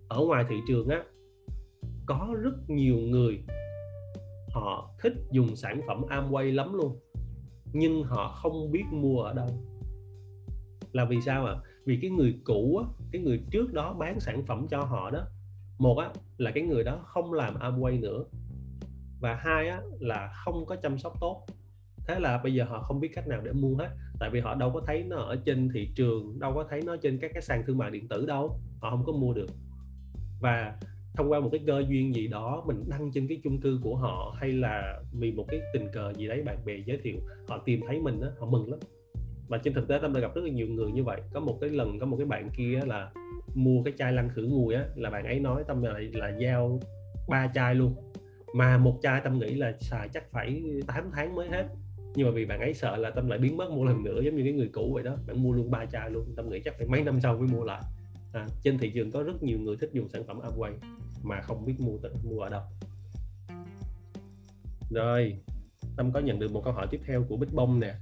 Ở 0.08 0.26
ngoài 0.26 0.46
thị 0.50 0.56
trường 0.68 0.88
á 0.88 1.04
có 2.06 2.36
rất 2.42 2.70
nhiều 2.70 2.98
người 2.98 3.44
họ 4.52 4.92
thích 5.02 5.14
dùng 5.32 5.56
sản 5.56 5.82
phẩm 5.88 6.02
Amway 6.10 6.56
lắm 6.56 6.74
luôn 6.74 7.00
nhưng 7.74 8.04
họ 8.04 8.40
không 8.42 8.72
biết 8.72 8.84
mua 8.92 9.22
ở 9.22 9.34
đâu. 9.34 9.48
Là 10.92 11.06
vì 11.06 11.22
sao 11.22 11.46
à 11.46 11.56
vì 11.86 12.00
cái 12.02 12.12
người 12.12 12.36
cũ 12.44 12.78
á, 12.78 12.86
cái 13.12 13.22
người 13.22 13.42
trước 13.52 13.74
đó 13.74 13.94
bán 13.94 14.20
sản 14.20 14.46
phẩm 14.46 14.68
cho 14.70 14.82
họ 14.82 15.10
đó 15.10 15.28
một 15.78 15.98
á 15.98 16.10
là 16.38 16.52
cái 16.52 16.64
người 16.64 16.84
đó 16.84 17.04
không 17.06 17.34
làm 17.34 17.56
Amway 17.56 18.00
nữa 18.00 18.24
và 19.20 19.36
hai 19.36 19.68
á 19.68 19.82
là 20.00 20.34
không 20.46 20.66
có 20.66 20.76
chăm 20.76 20.98
sóc 20.98 21.14
tốt. 21.22 21.46
Thế 22.08 22.20
là 22.20 22.42
bây 22.44 22.54
giờ 22.54 22.64
họ 22.64 22.82
không 22.82 23.00
biết 23.00 23.10
cách 23.14 23.28
nào 23.28 23.42
để 23.42 23.52
mua 23.52 23.76
hết 23.76 23.90
tại 24.22 24.30
vì 24.30 24.40
họ 24.40 24.56
đâu 24.56 24.72
có 24.74 24.82
thấy 24.88 25.04
nó 25.04 25.18
ở 25.18 25.36
trên 25.46 25.70
thị 25.74 25.90
trường 25.96 26.40
đâu 26.40 26.54
có 26.54 26.66
thấy 26.70 26.82
nó 26.86 26.96
trên 26.96 27.20
các 27.22 27.32
cái 27.34 27.42
sàn 27.42 27.64
thương 27.68 27.78
mại 27.78 27.92
điện 27.92 28.08
tử 28.08 28.26
đâu 28.26 28.60
họ 28.82 28.90
không 28.90 29.04
có 29.06 29.14
mua 29.14 29.34
được. 29.34 29.50
Và 30.42 30.76
thông 31.16 31.32
qua 31.32 31.40
một 31.40 31.50
cái 31.52 31.62
cơ 31.68 31.84
duyên 31.90 32.16
gì 32.16 32.28
đó 32.28 32.64
mình 32.68 32.84
đăng 32.90 33.12
trên 33.12 33.28
cái 33.28 33.40
chung 33.44 33.62
cư 33.62 33.80
của 33.84 33.96
họ 33.96 34.36
hay 34.40 34.52
là 34.52 35.00
vì 35.20 35.32
một 35.32 35.46
cái 35.48 35.60
tình 35.74 35.88
cờ 35.94 36.14
gì 36.14 36.28
đấy 36.28 36.42
bạn 36.46 36.58
bè 36.66 36.74
giới 36.86 36.98
thiệu 37.04 37.16
họ 37.48 37.58
tìm 37.66 37.82
thấy 37.88 38.00
mình 38.00 38.22
đó, 38.22 38.28
họ 38.40 38.46
mừng 38.46 38.72
lắm. 38.72 38.80
Và 39.48 39.58
trên 39.58 39.74
thực 39.74 39.88
tế 39.88 40.00
tâm 40.02 40.14
đã 40.14 40.20
gặp 40.20 40.36
rất 40.36 40.42
là 40.44 40.52
nhiều 40.52 40.68
người 40.68 40.92
như 40.92 41.04
vậy. 41.04 41.22
Có 41.34 41.40
một 41.40 41.58
cái 41.62 41.70
lần 41.70 42.00
có 42.00 42.06
một 42.06 42.18
cái 42.18 42.26
bạn 42.26 42.50
kia 42.58 42.80
là 42.86 43.12
mua 43.56 43.84
cái 43.84 43.94
chai 43.98 44.14
lăn 44.14 44.30
khử 44.30 44.48
mùi 44.48 44.74
á 44.74 44.86
là 44.96 45.10
bạn 45.10 45.26
ấy 45.26 45.40
nói 45.40 45.64
tâm 45.68 45.82
là 45.84 46.00
là 46.14 46.38
giao 46.40 46.80
ba 47.30 47.52
chai 47.54 47.76
luôn. 47.76 47.96
Mà 48.56 48.78
một 48.78 49.00
chai 49.02 49.22
tâm 49.24 49.40
nghĩ 49.40 49.56
là 49.56 49.74
xài 49.80 50.10
chắc 50.14 50.32
phải 50.32 50.64
8 50.88 51.12
tháng 51.14 51.36
mới 51.36 51.50
hết 51.50 51.68
nhưng 52.16 52.28
mà 52.28 52.32
vì 52.34 52.46
bạn 52.46 52.60
ấy 52.60 52.74
sợ 52.74 52.98
là 52.98 53.10
tâm 53.10 53.30
lại 53.30 53.40
biến 53.40 53.58
mất 53.58 53.70
một 53.70 53.84
lần 53.84 54.04
nữa 54.04 54.22
giống 54.22 54.36
như 54.36 54.44
cái 54.44 54.54
người 54.54 54.70
cũ 54.74 54.92
vậy 54.94 55.04
đó. 55.04 55.16
Bạn 55.28 55.44
mua 55.44 55.52
luôn 55.52 55.72
ba 55.72 55.86
chai 55.86 56.10
luôn 56.10 56.26
tâm 56.36 56.50
nghĩ 56.50 56.62
chắc 56.66 56.76
phải 56.78 56.88
mấy 56.88 57.04
năm 57.04 57.20
sau 57.22 57.38
mới 57.38 57.48
mua 57.48 57.64
lại. 57.64 57.82
À, 58.34 58.48
trên 58.64 58.78
thị 58.78 58.92
trường 58.96 59.12
có 59.12 59.24
rất 59.24 59.44
nhiều 59.44 59.60
người 59.60 59.76
thích 59.78 59.90
dùng 59.94 60.10
sản 60.10 60.24
phẩm 60.24 60.40
Amway 60.40 60.72
mà 61.24 61.42
không 61.42 61.66
biết 61.66 61.76
mua 61.80 61.98
mua 62.24 62.40
ở 62.40 62.50
đâu. 62.50 62.62
Rồi 64.90 65.36
tâm 65.96 66.12
có 66.12 66.20
nhận 66.20 66.40
được 66.40 66.52
một 66.52 66.62
câu 66.64 66.74
hỏi 66.74 66.88
tiếp 66.92 67.02
theo 67.06 67.24
của 67.30 67.38
bích 67.38 67.54
bông 67.54 67.80
nè. 67.80 67.94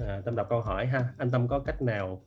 À, 0.00 0.20
tâm 0.24 0.36
đọc 0.36 0.46
câu 0.50 0.60
hỏi 0.60 0.86
ha. 0.86 1.08
Anh 1.18 1.30
tâm 1.30 1.48
có 1.48 1.58
cách 1.58 1.82
nào 1.82 2.20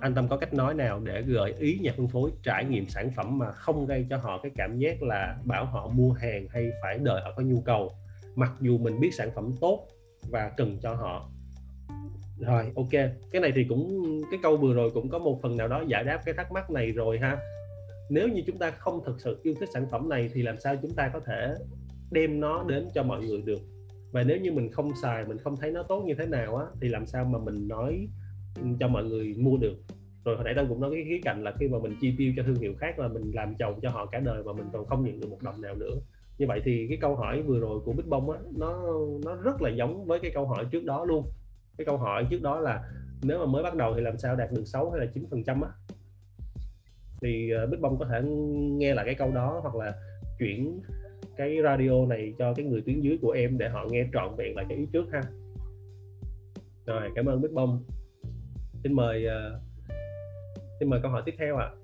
anh 0.00 0.14
tâm 0.14 0.28
có 0.28 0.36
cách 0.36 0.54
nói 0.54 0.74
nào 0.74 1.00
để 1.00 1.22
gợi 1.22 1.54
ý 1.58 1.78
nhà 1.82 1.92
phân 1.96 2.08
phối 2.08 2.30
trải 2.42 2.64
nghiệm 2.64 2.88
sản 2.88 3.10
phẩm 3.16 3.38
mà 3.38 3.52
không 3.52 3.86
gây 3.86 4.06
cho 4.10 4.16
họ 4.16 4.40
cái 4.42 4.52
cảm 4.56 4.78
giác 4.78 5.02
là 5.02 5.36
bảo 5.44 5.64
họ 5.64 5.88
mua 5.88 6.12
hàng 6.12 6.46
hay 6.50 6.70
phải 6.82 6.98
đợi 6.98 7.20
họ 7.24 7.32
có 7.36 7.42
nhu 7.42 7.60
cầu? 7.60 7.92
Mặc 8.34 8.52
dù 8.60 8.78
mình 8.78 9.00
biết 9.00 9.10
sản 9.14 9.30
phẩm 9.34 9.52
tốt 9.60 9.88
và 10.30 10.52
cần 10.56 10.78
cho 10.82 10.94
họ. 10.94 11.30
Rồi, 12.38 12.72
ok. 12.76 12.90
Cái 13.32 13.40
này 13.42 13.52
thì 13.54 13.64
cũng, 13.68 14.02
cái 14.30 14.40
câu 14.42 14.56
vừa 14.56 14.74
rồi 14.74 14.90
cũng 14.94 15.08
có 15.08 15.18
một 15.18 15.38
phần 15.42 15.56
nào 15.56 15.68
đó 15.68 15.84
giải 15.88 16.04
đáp 16.04 16.20
cái 16.24 16.34
thắc 16.34 16.52
mắc 16.52 16.70
này 16.70 16.92
rồi 16.92 17.18
ha. 17.18 17.38
Nếu 18.10 18.28
như 18.28 18.42
chúng 18.46 18.58
ta 18.58 18.70
không 18.70 19.04
thực 19.04 19.20
sự 19.20 19.40
yêu 19.42 19.54
thích 19.60 19.68
sản 19.74 19.86
phẩm 19.90 20.08
này 20.08 20.30
thì 20.34 20.42
làm 20.42 20.58
sao 20.58 20.76
chúng 20.82 20.90
ta 20.90 21.10
có 21.12 21.20
thể 21.20 21.54
đem 22.10 22.40
nó 22.40 22.64
đến 22.68 22.88
cho 22.94 23.02
mọi 23.02 23.22
người 23.22 23.42
được? 23.42 23.60
Và 24.12 24.22
nếu 24.22 24.36
như 24.36 24.52
mình 24.52 24.72
không 24.72 24.90
xài, 25.02 25.24
mình 25.24 25.38
không 25.38 25.56
thấy 25.56 25.70
nó 25.70 25.82
tốt 25.82 26.02
như 26.06 26.14
thế 26.18 26.26
nào 26.26 26.56
á, 26.56 26.66
thì 26.80 26.88
làm 26.88 27.06
sao 27.06 27.24
mà 27.24 27.38
mình 27.38 27.68
nói 27.68 28.08
cho 28.80 28.88
mọi 28.88 29.04
người 29.04 29.34
mua 29.38 29.56
được? 29.56 29.76
Rồi 30.24 30.36
hồi 30.36 30.44
nãy 30.44 30.54
tôi 30.56 30.66
cũng 30.68 30.80
nói 30.80 30.90
cái 30.94 31.04
khía 31.08 31.20
cạnh 31.24 31.44
là 31.44 31.52
khi 31.60 31.68
mà 31.68 31.78
mình 31.78 31.96
chi 32.00 32.14
tiêu 32.18 32.32
cho 32.36 32.42
thương 32.42 32.60
hiệu 32.60 32.74
khác 32.78 32.98
là 32.98 33.08
mình 33.08 33.30
làm 33.34 33.54
chồng 33.58 33.80
cho 33.82 33.90
họ 33.90 34.06
cả 34.06 34.20
đời 34.20 34.42
mà 34.42 34.52
mình 34.52 34.66
còn 34.72 34.86
không 34.86 35.04
nhận 35.04 35.20
được 35.20 35.30
một 35.30 35.42
đồng 35.42 35.60
nào 35.60 35.74
nữa 35.74 35.94
như 36.42 36.48
vậy 36.48 36.60
thì 36.64 36.86
cái 36.88 36.98
câu 37.00 37.16
hỏi 37.16 37.42
vừa 37.42 37.60
rồi 37.60 37.80
của 37.84 37.92
Bích 37.92 38.06
Bông 38.06 38.30
á 38.30 38.38
nó 38.56 38.82
nó 39.24 39.34
rất 39.34 39.62
là 39.62 39.70
giống 39.70 40.04
với 40.04 40.18
cái 40.18 40.30
câu 40.34 40.46
hỏi 40.46 40.66
trước 40.70 40.84
đó 40.84 41.04
luôn. 41.04 41.26
Cái 41.78 41.84
câu 41.84 41.96
hỏi 41.96 42.26
trước 42.30 42.42
đó 42.42 42.60
là 42.60 42.84
nếu 43.22 43.38
mà 43.38 43.46
mới 43.46 43.62
bắt 43.62 43.74
đầu 43.74 43.94
thì 43.94 44.00
làm 44.00 44.18
sao 44.18 44.36
đạt 44.36 44.52
được 44.52 44.64
6 44.64 44.90
hay 44.90 45.00
là 45.00 45.12
9 45.14 45.26
phần 45.30 45.44
trăm 45.44 45.60
á? 45.60 45.70
Thì 47.20 47.50
ờ, 47.50 47.66
Bích 47.66 47.80
Bông 47.80 47.98
có 47.98 48.04
thể 48.04 48.22
nghe 48.78 48.94
lại 48.94 49.04
cái 49.04 49.14
câu 49.14 49.30
đó 49.30 49.60
hoặc 49.62 49.74
là 49.74 49.92
chuyển 50.38 50.80
cái 51.36 51.56
radio 51.64 52.06
này 52.08 52.34
cho 52.38 52.54
cái 52.54 52.66
người 52.66 52.82
tuyến 52.86 53.00
dưới 53.00 53.18
của 53.22 53.30
em 53.30 53.58
để 53.58 53.68
họ 53.68 53.86
nghe 53.90 54.06
trọn 54.12 54.36
vẹn 54.36 54.56
lại 54.56 54.66
cái 54.68 54.78
ý 54.78 54.86
trước 54.92 55.04
ha. 55.12 55.22
Rồi 56.86 57.10
cảm 57.14 57.26
ơn 57.26 57.42
Bích 57.42 57.52
Bông. 57.52 57.84
Xin 58.82 58.92
mời 58.92 59.26
uh, 59.26 59.60
xin 60.80 60.90
mời 60.90 61.00
câu 61.02 61.10
hỏi 61.10 61.22
tiếp 61.26 61.34
theo 61.38 61.56
ạ. 61.56 61.66
à. 61.66 61.81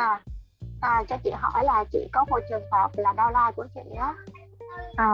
À, 0.00 0.20
à 0.80 1.04
cho 1.08 1.16
chị 1.24 1.30
hỏi 1.34 1.64
là 1.64 1.84
chị 1.92 2.08
có 2.12 2.24
một 2.30 2.38
trường 2.50 2.70
hợp 2.72 2.90
là 2.94 3.12
đau 3.12 3.30
lai 3.30 3.52
của 3.56 3.66
chị 3.74 3.80
á. 3.98 4.14
À, 4.96 5.08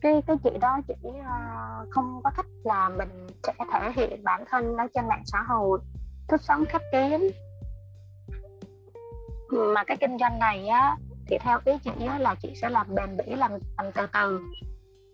cái 0.00 0.22
cái 0.26 0.36
chị 0.44 0.50
đó 0.60 0.78
chị 0.88 0.94
uh, 1.04 1.90
không 1.90 2.20
có 2.24 2.30
thích 2.36 2.46
là 2.64 2.88
mình 2.88 3.26
sẽ 3.42 3.52
thể 3.72 3.92
hiện 3.96 4.24
bản 4.24 4.44
thân 4.50 4.76
ở 4.76 4.86
trên 4.94 5.08
mạng 5.08 5.22
xã 5.24 5.42
hội 5.42 5.80
thích 6.28 6.40
sống 6.42 6.64
khép 6.68 6.82
kín. 6.92 7.28
Mà 9.74 9.84
cái 9.84 9.96
kinh 9.96 10.18
doanh 10.18 10.38
này 10.38 10.68
á 10.68 10.96
thì 11.26 11.38
theo 11.38 11.58
ý 11.64 11.72
chị 11.84 12.06
á, 12.06 12.18
là 12.18 12.34
chị 12.34 12.54
sẽ 12.62 12.68
làm 12.68 12.94
bền 12.94 13.16
bỉ 13.16 13.34
làm, 13.34 13.52
làm 13.78 13.92
từ 13.92 14.06
từ. 14.12 14.40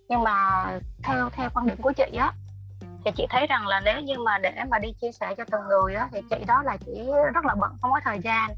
Nhưng 0.09 0.23
mà 0.23 0.65
theo 1.03 1.31
theo 1.31 1.51
quan 1.55 1.67
điểm 1.67 1.77
của 1.83 1.93
chị 1.93 2.17
á 2.19 2.33
thì 3.05 3.11
chị 3.17 3.27
thấy 3.31 3.47
rằng 3.47 3.67
là 3.67 3.81
nếu 3.85 4.01
như 4.01 4.15
mà 4.25 4.39
để 4.39 4.53
mà 4.71 4.79
đi 4.79 4.93
chia 4.93 5.13
sẻ 5.13 5.35
cho 5.37 5.45
từng 5.53 5.61
người 5.69 5.95
á 5.95 6.09
thì 6.13 6.21
chị 6.31 6.45
đó 6.47 6.63
là 6.65 6.77
chị 6.77 6.93
rất 7.35 7.45
là 7.45 7.55
bận 7.61 7.71
không 7.81 7.91
có 7.91 8.01
thời 8.05 8.19
gian 8.19 8.51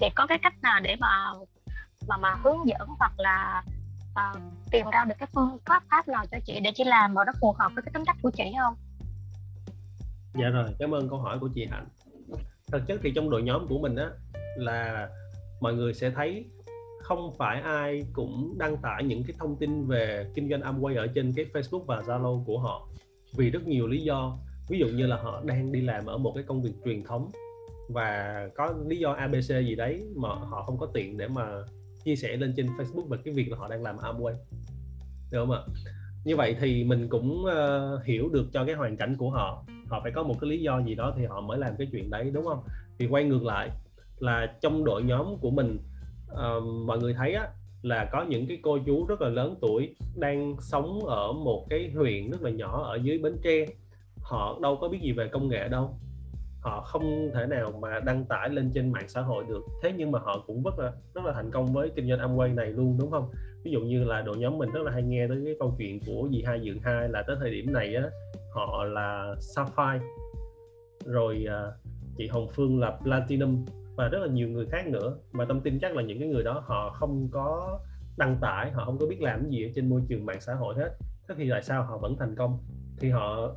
thì 0.00 0.06
có 0.14 0.26
cái 0.26 0.38
cách 0.42 0.54
nào 0.62 0.80
để 0.80 0.96
mà 1.00 1.32
mà 2.08 2.16
mà 2.16 2.34
hướng 2.44 2.68
dẫn 2.68 2.88
hoặc 2.98 3.12
là 3.16 3.62
uh, 4.12 4.42
tìm 4.70 4.86
ra 4.92 5.04
được 5.04 5.14
cái 5.18 5.28
phương 5.34 5.58
pháp 5.66 5.82
pháp 5.90 6.08
nào 6.08 6.24
cho 6.30 6.38
chị 6.44 6.60
để 6.60 6.70
chị 6.74 6.84
làm 6.84 7.14
mà 7.14 7.24
nó 7.24 7.32
phù 7.40 7.54
hợp 7.58 7.72
với 7.74 7.82
cái 7.82 7.92
tính 7.94 8.04
cách 8.06 8.16
của 8.22 8.30
chị 8.30 8.44
không? 8.58 8.74
Dạ 10.34 10.48
rồi, 10.48 10.66
cảm 10.78 10.94
ơn 10.94 11.08
câu 11.08 11.18
hỏi 11.18 11.38
của 11.38 11.48
chị 11.54 11.66
Hạnh. 11.70 11.86
Thực 12.72 12.86
chất 12.86 13.00
thì 13.02 13.12
trong 13.14 13.30
đội 13.30 13.42
nhóm 13.42 13.66
của 13.68 13.78
mình 13.78 13.96
á 13.96 14.06
là 14.56 15.08
mọi 15.60 15.74
người 15.74 15.94
sẽ 15.94 16.10
thấy 16.10 16.44
không 17.02 17.34
phải 17.38 17.60
ai 17.60 18.02
cũng 18.12 18.54
đăng 18.58 18.76
tải 18.76 19.04
những 19.04 19.22
cái 19.26 19.36
thông 19.38 19.56
tin 19.56 19.86
về 19.86 20.30
kinh 20.34 20.50
doanh 20.50 20.60
Amway 20.60 20.98
ở 20.98 21.06
trên 21.14 21.32
cái 21.36 21.46
Facebook 21.52 21.84
và 21.84 22.00
Zalo 22.00 22.44
của 22.44 22.58
họ 22.58 22.86
vì 23.36 23.50
rất 23.50 23.66
nhiều 23.66 23.86
lý 23.86 24.02
do. 24.02 24.38
Ví 24.68 24.78
dụ 24.78 24.86
như 24.86 25.06
là 25.06 25.16
họ 25.16 25.42
đang 25.44 25.72
đi 25.72 25.80
làm 25.80 26.06
ở 26.06 26.18
một 26.18 26.32
cái 26.34 26.44
công 26.44 26.62
việc 26.62 26.72
truyền 26.84 27.04
thống 27.04 27.30
và 27.88 28.48
có 28.54 28.74
lý 28.86 28.98
do 28.98 29.12
abc 29.12 29.48
gì 29.48 29.74
đấy 29.74 30.04
mà 30.16 30.28
họ 30.28 30.62
không 30.62 30.78
có 30.78 30.86
tiện 30.94 31.18
để 31.18 31.28
mà 31.28 31.46
chia 32.04 32.16
sẻ 32.16 32.36
lên 32.36 32.54
trên 32.56 32.66
facebook 32.66 33.08
về 33.08 33.18
cái 33.24 33.34
việc 33.34 33.50
là 33.50 33.56
họ 33.58 33.68
đang 33.68 33.82
làm 33.82 33.96
Amway. 33.96 34.34
Được 35.30 35.38
không 35.46 35.50
ạ? 35.50 35.60
Như 36.24 36.36
vậy 36.36 36.56
thì 36.60 36.84
mình 36.84 37.08
cũng 37.08 37.44
uh, 37.44 38.04
hiểu 38.04 38.28
được 38.28 38.46
cho 38.52 38.64
cái 38.64 38.74
hoàn 38.74 38.96
cảnh 38.96 39.16
của 39.16 39.30
họ. 39.30 39.64
Họ 39.88 40.00
phải 40.02 40.12
có 40.12 40.22
một 40.22 40.34
cái 40.40 40.50
lý 40.50 40.60
do 40.60 40.82
gì 40.82 40.94
đó 40.94 41.14
thì 41.16 41.24
họ 41.24 41.40
mới 41.40 41.58
làm 41.58 41.76
cái 41.78 41.88
chuyện 41.92 42.10
đấy 42.10 42.30
đúng 42.34 42.44
không? 42.44 42.62
Thì 42.98 43.06
quay 43.06 43.24
ngược 43.24 43.44
lại 43.44 43.70
là 44.18 44.56
trong 44.60 44.84
đội 44.84 45.02
nhóm 45.02 45.36
của 45.40 45.50
mình 45.50 45.78
uh, 46.32 46.64
mọi 46.86 46.98
người 46.98 47.14
thấy 47.14 47.34
á, 47.34 47.48
là 47.82 48.08
có 48.12 48.24
những 48.28 48.46
cái 48.46 48.58
cô 48.62 48.78
chú 48.86 49.06
rất 49.06 49.20
là 49.20 49.28
lớn 49.28 49.54
tuổi 49.60 49.94
đang 50.16 50.56
sống 50.60 51.00
ở 51.06 51.32
một 51.32 51.66
cái 51.70 51.90
huyện 51.94 52.30
rất 52.30 52.42
là 52.42 52.50
nhỏ 52.50 52.82
ở 52.82 52.98
dưới 53.02 53.18
Bến 53.18 53.36
Tre. 53.42 53.66
Họ 54.22 54.58
đâu 54.62 54.78
có 54.80 54.88
biết 54.88 54.98
gì 55.02 55.12
về 55.12 55.28
công 55.28 55.48
nghệ 55.48 55.68
đâu. 55.68 55.94
Họ 56.60 56.80
không 56.80 57.30
thể 57.34 57.46
nào 57.46 57.72
mà 57.82 58.00
đăng 58.00 58.24
tải 58.24 58.48
lên 58.48 58.70
trên 58.74 58.92
mạng 58.92 59.08
xã 59.08 59.20
hội 59.20 59.44
được. 59.48 59.62
Thế 59.82 59.92
nhưng 59.96 60.10
mà 60.10 60.18
họ 60.18 60.44
cũng 60.46 60.62
rất 60.62 60.78
là 60.78 60.92
rất 61.14 61.24
là 61.24 61.32
thành 61.32 61.50
công 61.50 61.66
với 61.66 61.90
kinh 61.96 62.08
doanh 62.08 62.20
Amway 62.20 62.54
này 62.54 62.66
luôn, 62.66 62.96
đúng 62.98 63.10
không? 63.10 63.30
Ví 63.64 63.70
dụ 63.70 63.80
như 63.80 64.04
là 64.04 64.20
đội 64.20 64.36
nhóm 64.36 64.58
mình 64.58 64.70
rất 64.70 64.82
là 64.82 64.92
hay 64.92 65.02
nghe 65.02 65.26
tới 65.28 65.42
cái 65.44 65.54
câu 65.58 65.74
chuyện 65.78 66.00
của 66.06 66.28
dì 66.32 66.42
hai 66.42 66.60
dượng 66.64 66.78
hai 66.82 67.08
là 67.08 67.22
tới 67.26 67.36
thời 67.40 67.50
điểm 67.50 67.72
này 67.72 67.94
á, 67.94 68.10
họ 68.54 68.84
là 68.84 69.34
Sapphire. 69.40 70.04
Rồi 71.04 71.44
à, 71.48 71.72
chị 72.16 72.26
Hồng 72.26 72.48
Phương 72.52 72.80
là 72.80 72.98
Platinum 73.02 73.64
và 73.96 74.08
rất 74.08 74.18
là 74.18 74.26
nhiều 74.26 74.48
người 74.48 74.66
khác 74.66 74.86
nữa. 74.86 75.16
Mà 75.32 75.44
tâm 75.44 75.60
tin 75.60 75.78
chắc 75.80 75.96
là 75.96 76.02
những 76.02 76.18
cái 76.18 76.28
người 76.28 76.44
đó 76.44 76.62
họ 76.66 76.90
không 76.90 77.28
có 77.32 77.80
đăng 78.16 78.36
tải 78.40 78.70
họ 78.70 78.84
không 78.84 78.98
có 78.98 79.06
biết 79.06 79.20
làm 79.20 79.50
gì 79.50 79.64
ở 79.64 79.70
trên 79.74 79.88
môi 79.88 80.02
trường 80.08 80.26
mạng 80.26 80.40
xã 80.40 80.54
hội 80.54 80.74
hết. 80.74 80.90
Thế 81.28 81.34
thì 81.38 81.50
tại 81.50 81.62
sao 81.62 81.82
họ 81.82 81.98
vẫn 81.98 82.16
thành 82.18 82.34
công? 82.36 82.58
Thì 83.00 83.10
họ 83.10 83.54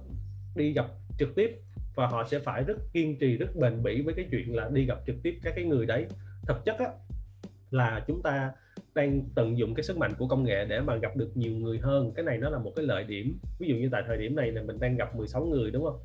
đi 0.56 0.74
gặp 0.74 0.86
trực 1.20 1.36
tiếp 1.36 1.60
và 1.96 2.08
họ 2.08 2.24
sẽ 2.24 2.40
phải 2.40 2.64
rất 2.64 2.78
kiên 2.94 3.20
trì 3.20 3.38
rất 3.38 3.56
bền 3.56 3.84
bỉ 3.84 4.02
với 4.02 4.14
cái 4.14 4.28
chuyện 4.32 4.56
là 4.56 4.70
đi 4.74 4.86
gặp 4.86 4.98
trực 5.08 5.16
tiếp 5.24 5.40
các 5.44 5.54
cái 5.56 5.66
người 5.66 5.86
đấy. 5.86 6.06
Thực 6.48 6.66
chất 6.66 6.76
á, 6.80 6.88
là 7.72 8.04
chúng 8.08 8.22
ta 8.22 8.52
đang 8.96 9.22
tận 9.36 9.58
dụng 9.58 9.76
cái 9.76 9.84
sức 9.84 9.98
mạnh 9.98 10.12
của 10.18 10.28
công 10.28 10.44
nghệ 10.44 10.66
để 10.66 10.82
mà 10.82 10.96
gặp 10.96 11.16
được 11.16 11.32
nhiều 11.36 11.52
người 11.52 11.80
hơn. 11.80 12.12
Cái 12.16 12.26
này 12.26 12.38
nó 12.38 12.50
là 12.50 12.60
một 12.60 12.72
cái 12.76 12.86
lợi 12.86 13.04
điểm. 13.04 13.40
Ví 13.60 13.68
dụ 13.68 13.76
như 13.76 13.90
tại 13.92 14.04
thời 14.08 14.18
điểm 14.18 14.36
này 14.36 14.52
là 14.52 14.62
mình 14.62 14.80
đang 14.80 14.96
gặp 14.96 15.16
16 15.16 15.46
người 15.46 15.72
đúng 15.72 15.84
không? 15.84 16.00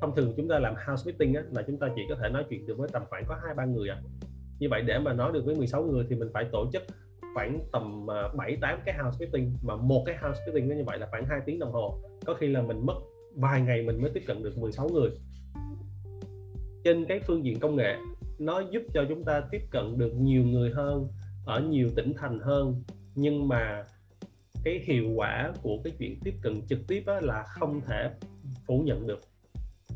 Thông 0.00 0.16
thường 0.16 0.32
chúng 0.36 0.48
ta 0.48 0.58
làm 0.58 0.74
house 0.86 1.02
meeting 1.06 1.34
á, 1.34 1.42
là 1.52 1.62
chúng 1.66 1.78
ta 1.78 1.88
chỉ 1.96 2.02
có 2.08 2.14
thể 2.14 2.28
nói 2.28 2.44
chuyện 2.48 2.66
được 2.66 2.78
với 2.78 2.88
tầm 2.92 3.02
khoảng 3.10 3.24
có 3.28 3.36
hai 3.44 3.54
ba 3.54 3.64
người 3.64 3.88
à. 3.88 4.02
Như 4.58 4.68
vậy 4.70 4.82
để 4.82 4.98
mà 4.98 5.12
nói 5.12 5.32
được 5.32 5.44
với 5.44 5.54
16 5.54 5.84
người 5.84 6.06
thì 6.08 6.16
mình 6.16 6.28
phải 6.34 6.44
tổ 6.52 6.70
chức 6.72 6.82
khoảng 7.34 7.60
tầm 7.72 8.10
à, 8.10 8.28
7 8.36 8.56
8 8.60 8.80
cái 8.84 8.98
house 8.98 9.16
meeting 9.20 9.52
mà 9.62 9.76
một 9.76 10.02
cái 10.06 10.16
house 10.22 10.40
meeting 10.46 10.68
như 10.68 10.84
vậy 10.86 10.98
là 10.98 11.06
khoảng 11.10 11.24
2 11.26 11.40
tiếng 11.46 11.58
đồng 11.58 11.72
hồ. 11.72 11.98
Có 12.26 12.34
khi 12.34 12.46
là 12.46 12.62
mình 12.62 12.86
mất 12.86 12.94
vài 13.34 13.60
ngày 13.60 13.82
mình 13.82 14.02
mới 14.02 14.10
tiếp 14.14 14.22
cận 14.26 14.42
được 14.42 14.58
16 14.58 14.88
người. 14.88 15.10
Trên 16.84 17.04
cái 17.04 17.20
phương 17.26 17.44
diện 17.44 17.60
công 17.60 17.76
nghệ 17.76 17.96
nó 18.38 18.60
giúp 18.70 18.82
cho 18.94 19.04
chúng 19.08 19.24
ta 19.24 19.40
tiếp 19.50 19.62
cận 19.70 19.98
được 19.98 20.12
nhiều 20.14 20.42
người 20.44 20.70
hơn 20.70 21.08
ở 21.46 21.60
nhiều 21.60 21.88
tỉnh 21.96 22.12
thành 22.16 22.40
hơn. 22.40 22.82
Nhưng 23.14 23.48
mà 23.48 23.84
cái 24.64 24.80
hiệu 24.84 25.10
quả 25.16 25.52
của 25.62 25.78
cái 25.84 25.92
chuyện 25.98 26.18
tiếp 26.24 26.34
cận 26.42 26.62
trực 26.68 26.78
tiếp 26.88 27.02
là 27.22 27.44
không 27.48 27.80
thể 27.80 28.10
phủ 28.66 28.82
nhận 28.86 29.06
được 29.06 29.20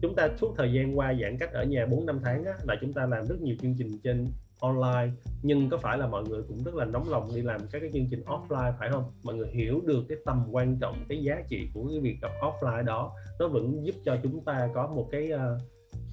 chúng 0.02 0.14
ta 0.14 0.28
suốt 0.36 0.54
thời 0.56 0.72
gian 0.72 0.98
qua 0.98 1.14
giãn 1.22 1.38
cách 1.38 1.52
ở 1.52 1.64
nhà 1.64 1.86
4 1.86 2.06
năm 2.06 2.20
tháng 2.22 2.44
á, 2.44 2.52
là 2.64 2.76
chúng 2.80 2.92
ta 2.92 3.06
làm 3.06 3.26
rất 3.26 3.40
nhiều 3.40 3.56
chương 3.62 3.74
trình 3.78 3.98
trên 4.04 4.26
online. 4.60 5.12
Nhưng 5.42 5.70
có 5.70 5.78
phải 5.78 5.98
là 5.98 6.06
mọi 6.06 6.24
người 6.28 6.42
cũng 6.48 6.64
rất 6.64 6.74
là 6.74 6.84
nóng 6.84 7.08
lòng 7.08 7.28
đi 7.34 7.42
làm 7.42 7.60
các 7.72 7.80
cái 7.80 7.90
chương 7.92 8.06
trình 8.10 8.22
offline 8.26 8.72
phải 8.78 8.90
không? 8.90 9.04
Mọi 9.22 9.34
người 9.34 9.48
hiểu 9.48 9.80
được 9.86 10.04
cái 10.08 10.18
tầm 10.24 10.46
quan 10.50 10.78
trọng 10.80 10.96
cái 11.08 11.22
giá 11.22 11.42
trị 11.48 11.68
của 11.74 11.88
cái 11.88 12.00
việc 12.00 12.16
gặp 12.22 12.30
offline 12.40 12.84
đó. 12.84 13.12
Nó 13.38 13.48
vẫn 13.48 13.86
giúp 13.86 13.94
cho 14.04 14.16
chúng 14.22 14.44
ta 14.44 14.68
có 14.74 14.86
một 14.86 15.08
cái 15.12 15.30
ờ, 15.30 15.58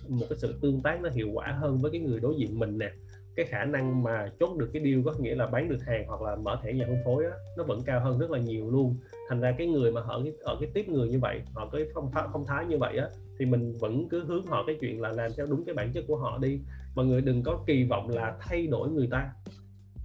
một 0.07 0.25
cái 0.29 0.37
sự 0.37 0.55
tương 0.61 0.81
tác 0.81 1.01
nó 1.01 1.09
hiệu 1.09 1.29
quả 1.33 1.47
hơn 1.47 1.77
với 1.77 1.91
cái 1.91 2.01
người 2.01 2.19
đối 2.19 2.35
diện 2.35 2.59
mình 2.59 2.77
nè. 2.77 2.91
Cái 3.35 3.45
khả 3.45 3.65
năng 3.65 4.03
mà 4.03 4.31
chốt 4.39 4.57
được 4.57 4.69
cái 4.73 4.83
deal 4.83 5.01
có 5.05 5.13
nghĩa 5.19 5.35
là 5.35 5.47
bán 5.47 5.69
được 5.69 5.83
hàng 5.85 6.07
hoặc 6.07 6.21
là 6.21 6.35
mở 6.35 6.59
thẻ 6.63 6.73
nhà 6.73 6.85
phân 6.87 6.97
phối 7.05 7.25
á, 7.25 7.31
nó 7.57 7.63
vẫn 7.63 7.81
cao 7.85 7.99
hơn 7.99 8.19
rất 8.19 8.31
là 8.31 8.39
nhiều 8.39 8.71
luôn. 8.71 8.95
Thành 9.29 9.41
ra 9.41 9.55
cái 9.57 9.67
người 9.67 9.91
mà 9.91 10.01
ở 10.01 10.21
cái 10.23 10.33
ở 10.41 10.57
cái 10.61 10.69
tiếp 10.73 10.89
người 10.89 11.09
như 11.09 11.19
vậy 11.19 11.41
họ 11.53 11.69
cái 11.71 11.85
phong 11.93 12.11
phong 12.33 12.45
thái 12.45 12.65
như 12.65 12.77
vậy 12.77 12.97
á 12.97 13.07
thì 13.39 13.45
mình 13.45 13.77
vẫn 13.77 14.09
cứ 14.09 14.25
hướng 14.25 14.45
họ 14.45 14.63
cái 14.67 14.77
chuyện 14.81 15.01
là 15.01 15.09
làm 15.09 15.31
theo 15.37 15.45
đúng 15.45 15.65
cái 15.65 15.75
bản 15.75 15.91
chất 15.93 16.03
của 16.07 16.17
họ 16.17 16.37
đi. 16.37 16.59
Mọi 16.95 17.05
người 17.05 17.21
đừng 17.21 17.43
có 17.43 17.63
kỳ 17.67 17.83
vọng 17.83 18.09
là 18.09 18.37
thay 18.39 18.67
đổi 18.67 18.89
người 18.89 19.07
ta. 19.11 19.33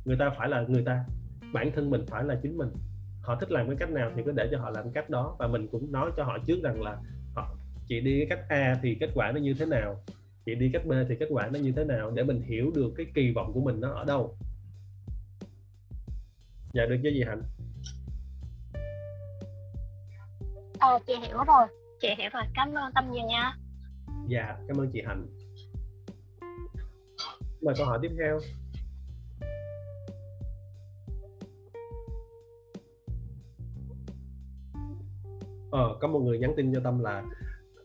Người 0.04 0.16
ta 0.18 0.30
phải 0.30 0.48
là 0.48 0.64
người 0.68 0.82
ta. 0.84 1.04
Bản 1.52 1.72
thân 1.74 1.90
mình 1.90 2.04
phải 2.06 2.24
là 2.24 2.38
chính 2.42 2.58
mình. 2.58 2.68
Họ 3.22 3.36
thích 3.40 3.50
làm 3.50 3.66
cái 3.66 3.76
cách 3.76 3.90
nào 3.90 4.10
thì 4.16 4.22
cứ 4.24 4.32
để 4.32 4.48
cho 4.50 4.58
họ 4.58 4.70
làm 4.70 4.90
cách 4.92 5.10
đó. 5.10 5.36
Và 5.38 5.46
mình 5.46 5.68
cũng 5.68 5.92
nói 5.92 6.10
cho 6.16 6.24
họ 6.24 6.38
trước 6.46 6.62
rằng 6.62 6.82
là 6.82 6.96
họ 7.34 7.56
chị 7.88 8.00
đi 8.00 8.18
cái 8.18 8.26
cách 8.38 8.46
A 8.48 8.78
thì 8.82 8.96
kết 9.00 9.10
quả 9.14 9.32
nó 9.32 9.40
như 9.40 9.54
thế 9.54 9.66
nào? 9.66 10.02
Chị 10.46 10.54
đi 10.54 10.70
cách 10.72 10.86
B 10.86 10.92
thì 11.08 11.16
kết 11.20 11.28
quả 11.30 11.50
nó 11.52 11.58
như 11.58 11.72
thế 11.76 11.84
nào? 11.84 12.10
Để 12.10 12.22
mình 12.22 12.40
hiểu 12.40 12.72
được 12.74 12.92
cái 12.96 13.06
kỳ 13.14 13.32
vọng 13.32 13.52
của 13.54 13.60
mình 13.60 13.80
nó 13.80 13.90
ở 13.90 14.04
đâu. 14.04 14.36
Dạ 16.72 16.86
được 16.86 16.96
chứ 17.02 17.08
gì 17.08 17.22
hạnh? 17.26 17.42
À, 20.78 20.98
chị 21.06 21.14
hiểu 21.28 21.38
rồi 21.46 21.83
chị 22.00 22.08
hiểu 22.18 22.30
rồi 22.32 22.42
cảm 22.54 22.74
ơn 22.74 22.92
tâm 22.94 23.10
nhiều 23.12 23.26
nha. 23.26 23.56
Dạ 24.28 24.56
cảm 24.68 24.76
ơn 24.80 24.90
chị 24.92 25.02
hạnh. 25.06 25.26
Mời 27.62 27.74
câu 27.78 27.86
hỏi 27.86 27.98
tiếp 28.02 28.10
theo. 28.18 28.38
Ờ, 35.70 35.96
có 36.00 36.08
một 36.08 36.20
người 36.20 36.38
nhắn 36.38 36.52
tin 36.56 36.74
cho 36.74 36.80
tâm 36.84 36.98
là 36.98 37.24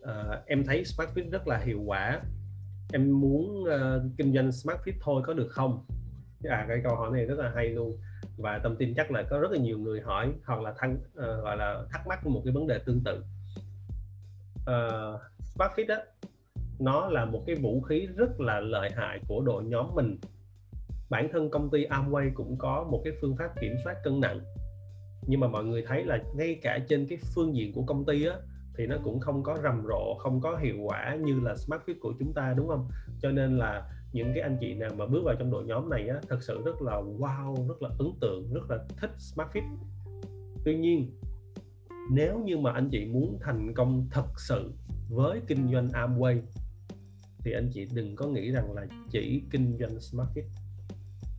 uh, 0.01 0.45
em 0.45 0.64
thấy 0.66 0.84
SmartFit 0.84 1.32
rất 1.32 1.47
là 1.47 1.57
hiệu 1.57 1.82
quả. 1.86 2.22
Em 2.93 3.22
muốn 3.22 3.64
uh, 3.64 4.01
kinh 4.18 4.34
doanh 4.34 4.49
SmartFit 4.49 4.93
thôi 5.01 5.24
có 5.26 5.34
được 5.34 5.47
không? 5.51 5.86
À 6.43 6.66
cái 6.68 6.82
câu 6.84 6.95
hỏi 6.95 7.12
này 7.14 7.26
rất 7.26 7.39
là 7.39 7.51
hay 7.55 7.70
luôn. 7.70 7.97
Và 8.38 8.60
tâm 8.64 8.76
tin 8.80 8.93
chắc 8.95 9.12
là 9.12 9.24
có 9.30 9.39
rất 9.39 9.51
là 9.51 9.57
nhiều 9.57 9.80
người 9.80 10.01
hỏi 10.01 10.34
hoặc 10.45 10.62
là 10.62 10.74
thăng 10.78 10.95
uh, 10.95 11.16
gọi 11.16 11.57
là 11.57 11.84
thắc 11.91 12.07
mắc 12.07 12.28
một 12.28 12.41
cái 12.45 12.53
vấn 12.53 12.68
đề 12.68 12.80
tương 12.86 13.03
tự 13.05 13.24
uh, 14.70 15.22
SmartFit 15.55 15.88
đó 15.88 15.95
nó 16.80 17.07
là 17.07 17.26
một 17.26 17.43
cái 17.47 17.55
vũ 17.55 17.82
khí 17.82 18.07
rất 18.15 18.39
là 18.39 18.59
lợi 18.59 18.89
hại 18.95 19.20
của 19.28 19.41
đội 19.41 19.63
nhóm 19.63 19.95
mình. 19.95 20.17
Bản 21.09 21.30
thân 21.32 21.49
công 21.49 21.70
ty 21.70 21.86
Amway 21.86 22.32
cũng 22.34 22.57
có 22.57 22.88
một 22.91 23.01
cái 23.03 23.13
phương 23.22 23.36
pháp 23.38 23.61
kiểm 23.61 23.76
soát 23.84 23.95
cân 24.03 24.20
nặng. 24.20 24.39
Nhưng 25.28 25.39
mà 25.39 25.47
mọi 25.47 25.63
người 25.63 25.84
thấy 25.88 26.03
là 26.03 26.17
ngay 26.36 26.59
cả 26.61 26.80
trên 26.89 27.07
cái 27.09 27.17
phương 27.36 27.55
diện 27.55 27.74
của 27.74 27.84
công 27.84 28.05
ty 28.05 28.26
á 28.26 28.36
thì 28.78 28.88
nó 28.88 28.95
cũng 29.03 29.20
không 29.20 29.43
có 29.43 29.57
rầm 29.63 29.84
rộ 29.88 30.15
không 30.20 30.41
có 30.41 30.57
hiệu 30.57 30.76
quả 30.84 31.17
như 31.22 31.39
là 31.39 31.53
SmartFit 31.53 31.95
của 32.01 32.13
chúng 32.20 32.34
ta 32.34 32.53
đúng 32.57 32.67
không? 32.67 32.88
Cho 33.22 33.32
nên 33.32 33.57
là 33.57 33.91
những 34.13 34.32
cái 34.34 34.43
anh 34.43 34.57
chị 34.61 34.74
nào 34.74 34.89
mà 34.97 35.05
bước 35.05 35.22
vào 35.26 35.36
trong 35.39 35.51
đội 35.51 35.63
nhóm 35.63 35.89
này 35.89 36.07
á 36.07 36.15
thật 36.30 36.38
sự 36.41 36.61
rất 36.65 36.82
là 36.82 37.01
wow 37.20 37.67
rất 37.67 37.82
là 37.82 37.89
ấn 37.99 38.07
tượng 38.22 38.53
rất 38.53 38.61
là 38.70 38.78
thích 39.01 39.11
SmartFit. 39.17 39.63
Tuy 40.65 40.78
nhiên 40.78 41.11
nếu 42.12 42.39
như 42.39 42.57
mà 42.57 42.72
anh 42.72 42.89
chị 42.89 43.05
muốn 43.05 43.38
thành 43.41 43.74
công 43.74 44.07
thật 44.12 44.28
sự 44.38 44.72
với 45.10 45.41
kinh 45.47 45.72
doanh 45.72 45.88
Amway, 45.88 46.41
thì 47.39 47.51
anh 47.51 47.70
chị 47.74 47.88
đừng 47.93 48.16
có 48.16 48.28
nghĩ 48.28 48.51
rằng 48.51 48.74
là 48.74 48.86
chỉ 49.12 49.43
kinh 49.51 49.78
doanh 49.80 49.95
SmartFit. 49.97 50.43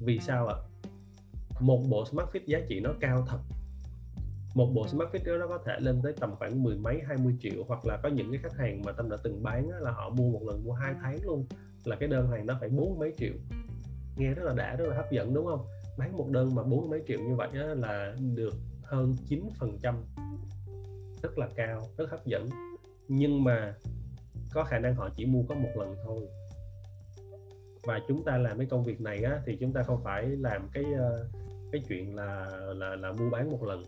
Vì 0.01 0.19
sao 0.19 0.47
ạ? 0.49 0.57
Một 1.61 1.83
bộ 1.89 2.05
SmartFit 2.05 2.41
giá 2.47 2.59
trị 2.69 2.81
nó 2.81 2.91
cao 3.01 3.25
thật. 3.29 3.39
Một 4.55 4.73
bộ 4.75 4.87
SmartFit 4.87 5.25
đó 5.25 5.37
nó 5.37 5.47
có 5.47 5.59
thể 5.67 5.81
lên 5.81 6.01
tới 6.03 6.13
tầm 6.21 6.35
khoảng 6.39 6.63
mười 6.63 6.77
mấy, 6.77 7.01
hai 7.09 7.17
mươi 7.17 7.37
triệu, 7.41 7.65
hoặc 7.69 7.87
là 7.87 7.99
có 8.03 8.09
những 8.09 8.33
cái 8.33 8.41
khách 8.43 8.59
hàng 8.59 8.83
mà 8.85 8.93
tâm 8.93 9.11
đã 9.11 9.17
từng 9.23 9.43
bán 9.43 9.69
là 9.69 9.91
họ 9.91 10.11
mua 10.11 10.31
một 10.31 10.43
lần 10.47 10.65
mua 10.65 10.73
hai 10.73 10.95
tháng 11.03 11.19
luôn, 11.25 11.47
là 11.85 11.97
cái 11.97 12.09
đơn 12.09 12.31
hàng 12.31 12.47
nó 12.47 12.57
phải 12.61 12.69
bốn 12.69 12.99
mấy 12.99 13.15
triệu. 13.19 13.33
Nghe 14.17 14.35
rất 14.35 14.43
là 14.45 14.55
đã, 14.55 14.77
rất 14.77 14.87
là 14.89 14.97
hấp 14.97 15.13
dẫn, 15.13 15.35
đúng 15.35 15.47
không? 15.47 15.67
Bán 15.99 16.17
một 16.17 16.29
đơn 16.31 16.55
mà 16.55 16.63
bốn 16.63 16.91
mấy 16.91 17.03
triệu 17.09 17.21
như 17.21 17.35
vậy 17.35 17.49
là 17.53 18.15
được 18.35 18.55
hơn 18.83 19.17
9 19.27 19.49
phần 19.59 19.79
trăm 19.83 19.95
rất 21.23 21.39
là 21.39 21.49
cao 21.57 21.83
rất 21.97 22.11
hấp 22.11 22.27
dẫn. 22.27 22.49
Nhưng 23.09 23.45
mà 23.45 23.75
có 24.53 24.65
khả 24.65 24.79
năng 24.79 24.95
họ 24.95 25.11
chỉ 25.17 25.27
mua 25.27 25.43
có 25.49 25.55
một 25.55 25.71
lần 25.77 25.95
thôi. 26.05 26.29
Và 27.83 28.01
chúng 28.09 28.25
ta 28.25 28.39
làm 28.39 28.59
cái 28.59 28.67
công 28.71 28.85
việc 28.85 29.01
này 29.01 29.23
á, 29.23 29.41
thì 29.47 29.57
chúng 29.61 29.73
ta 29.73 29.83
không 29.83 30.01
phải 30.05 30.27
làm 30.27 30.69
cái 30.73 30.85
ờ, 30.99 31.29
cái 31.73 31.83
chuyện 31.89 32.15
là 32.15 32.51
là 32.77 32.97
là 32.97 33.13
mua 33.13 33.31
bán 33.31 33.51
một 33.51 33.63
lần. 33.63 33.83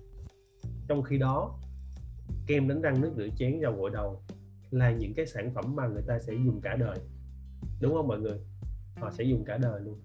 Trong 0.89 1.03
khi 1.03 1.19
đó 1.19 1.59
kem 2.47 2.69
đánh 2.69 2.83
răng 2.83 3.01
nước 3.01 3.13
rửa 3.17 3.29
chén 3.37 3.61
dầu 3.61 3.73
gội 3.73 3.91
đầu 3.91 4.23
là 4.71 4.91
những 4.91 5.15
cái 5.15 5.27
sản 5.27 5.51
phẩm 5.55 5.77
mà 5.77 5.87
người 5.87 6.03
ta 6.07 6.19
sẽ 6.19 6.33
dùng 6.33 6.61
cả 6.61 6.77
đời. 6.77 6.99
Đúng 7.81 7.95
không 7.95 8.09
mọi 8.09 8.21
người? 8.21 8.39
Họ 8.97 9.11
sẽ 9.11 9.25
dùng 9.25 9.45
cả 9.45 9.57
đời 9.57 9.81
luôn. 9.81 10.01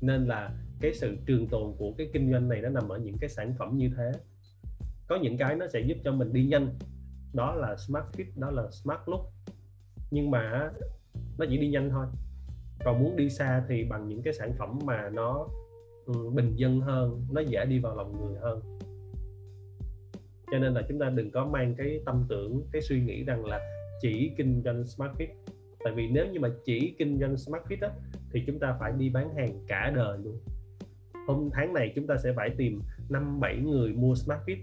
Nên 0.00 0.26
là 0.26 0.54
cái 0.80 0.94
sự 0.94 1.16
trường 1.26 1.46
tồn 1.46 1.74
của 1.78 1.92
cái 1.98 2.10
kinh 2.12 2.32
doanh 2.32 2.48
này 2.48 2.60
nó 2.60 2.68
nằm 2.68 2.88
ở 2.88 2.98
những 2.98 3.16
cái 3.20 3.30
sản 3.30 3.54
phẩm 3.58 3.76
như 3.76 3.90
thế 3.96 4.12
có 5.10 5.16
những 5.16 5.36
cái 5.36 5.56
nó 5.56 5.66
sẽ 5.68 5.80
giúp 5.80 5.98
cho 6.04 6.12
mình 6.12 6.32
đi 6.32 6.44
nhanh. 6.44 6.68
Đó 7.34 7.54
là 7.54 7.76
smart 7.76 8.04
fit 8.12 8.24
đó 8.36 8.50
là 8.50 8.70
smart 8.70 9.00
look. 9.06 9.20
Nhưng 10.10 10.30
mà 10.30 10.70
nó 11.38 11.46
chỉ 11.50 11.58
đi 11.58 11.68
nhanh 11.68 11.90
thôi. 11.90 12.06
Còn 12.84 13.02
muốn 13.02 13.16
đi 13.16 13.30
xa 13.30 13.64
thì 13.68 13.84
bằng 13.84 14.08
những 14.08 14.22
cái 14.22 14.32
sản 14.32 14.52
phẩm 14.58 14.78
mà 14.84 15.10
nó 15.12 15.46
ừ, 16.06 16.30
bình 16.34 16.52
dân 16.56 16.80
hơn 16.80 17.26
nó 17.32 17.40
dễ 17.40 17.64
đi 17.64 17.78
vào 17.78 17.96
lòng 17.96 18.20
người 18.20 18.38
hơn. 18.40 18.78
Cho 20.52 20.58
nên 20.58 20.74
là 20.74 20.82
chúng 20.88 20.98
ta 20.98 21.10
đừng 21.10 21.30
có 21.30 21.46
mang 21.46 21.74
cái 21.78 22.00
tâm 22.06 22.24
tưởng 22.28 22.62
cái 22.72 22.82
suy 22.82 23.00
nghĩ 23.00 23.24
rằng 23.24 23.44
là 23.44 23.60
chỉ 24.02 24.30
kinh 24.36 24.62
doanh 24.64 24.86
smart 24.86 25.12
fit. 25.18 25.28
Tại 25.84 25.92
vì 25.96 26.08
nếu 26.08 26.26
như 26.32 26.40
mà 26.40 26.48
chỉ 26.64 26.94
kinh 26.98 27.18
doanh 27.20 27.36
smart 27.36 27.62
fit 27.64 27.88
á, 27.88 27.90
thì 28.32 28.44
chúng 28.46 28.58
ta 28.58 28.76
phải 28.80 28.92
đi 28.98 29.10
bán 29.10 29.34
hàng 29.34 29.64
cả 29.68 29.92
đời 29.96 30.18
luôn. 30.18 30.38
Hôm 31.26 31.50
tháng 31.52 31.74
này 31.74 31.92
chúng 31.96 32.06
ta 32.06 32.16
sẽ 32.16 32.32
phải 32.36 32.50
tìm 32.56 32.80
năm 33.08 33.40
bảy 33.40 33.56
người 33.56 33.92
mua 33.92 34.14
smart 34.14 34.40
fit 34.46 34.56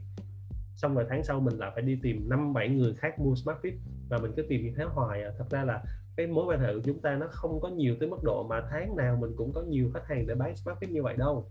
xong 0.77 0.95
rồi 0.95 1.05
tháng 1.09 1.23
sau 1.23 1.39
mình 1.39 1.57
lại 1.57 1.71
phải 1.73 1.83
đi 1.83 1.99
tìm 2.03 2.29
năm 2.29 2.53
bảy 2.53 2.69
người 2.69 2.93
khác 2.93 3.19
mua 3.19 3.35
smart 3.35 3.57
fit. 3.61 3.73
Và 4.09 4.17
mình 4.17 4.31
cứ 4.35 4.41
tìm 4.49 4.63
như 4.63 4.73
thế 4.77 4.83
hoài 4.83 5.23
à. 5.23 5.31
thật 5.37 5.45
ra 5.49 5.63
là 5.63 5.83
cái 6.17 6.27
mối 6.27 6.45
quan 6.45 6.59
hệ 6.59 6.73
của 6.73 6.81
chúng 6.83 6.99
ta 6.99 7.15
nó 7.15 7.27
không 7.31 7.59
có 7.61 7.69
nhiều 7.69 7.95
tới 7.99 8.09
mức 8.09 8.23
độ 8.23 8.47
mà 8.49 8.61
tháng 8.71 8.95
nào 8.95 9.17
mình 9.21 9.31
cũng 9.37 9.53
có 9.53 9.61
nhiều 9.61 9.91
khách 9.93 10.07
hàng 10.07 10.27
để 10.27 10.35
bán 10.35 10.55
smart 10.55 10.77
fit 10.79 10.91
như 10.91 11.03
vậy 11.03 11.15
đâu. 11.17 11.49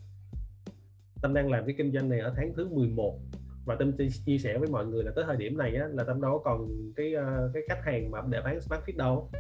Tâm 1.22 1.35
đang 1.35 1.51
làm 1.51 1.66
cái 1.66 1.74
kinh 1.79 1.93
doanh 1.93 2.09
này 2.09 2.20
ở 2.20 2.33
tháng 2.37 2.53
thứ 2.55 2.68
11 2.68 3.18
và 3.66 3.74
Tâm 3.74 3.93
chia 4.27 4.39
sẻ 4.39 4.59
với 4.59 4.68
mọi 4.68 4.87
người 4.87 5.05
là 5.05 5.12
tới 5.16 5.24
thời 5.27 5.37
điểm 5.37 5.59
này 5.59 5.77
á, 5.77 5.87
là 5.93 6.05
Tâm 6.05 6.20
đâu 6.20 6.43
còn 6.45 6.68
cái 6.97 7.14
ờ, 7.14 7.51
cái 7.55 7.62
khách 7.68 7.85
hàng 7.85 8.11
mà 8.11 8.22
để 8.31 8.41
bán 8.45 8.61
smart 8.61 8.83
fit 8.87 8.97
đâu. 8.97 9.31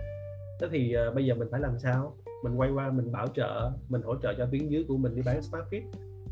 Thế 0.60 0.68
thì 0.70 0.94
uh, 1.08 1.14
bây 1.14 1.26
giờ 1.26 1.34
mình 1.34 1.48
phải 1.50 1.60
làm 1.60 1.78
sao? 1.78 2.16
Mình 2.44 2.60
quay 2.60 2.70
qua 2.70 2.90
mình 2.90 3.12
bảo 3.12 3.26
trợ 3.26 3.70
mình 3.88 4.02
hỗ 4.02 4.16
trợ 4.22 4.34
cho 4.38 4.46
tuyến 4.52 4.68
dưới 4.68 4.84
của 4.88 4.96
mình 4.96 5.14
đi 5.14 5.22
bán 5.26 5.42
smart 5.42 5.64
fit. 5.70 5.82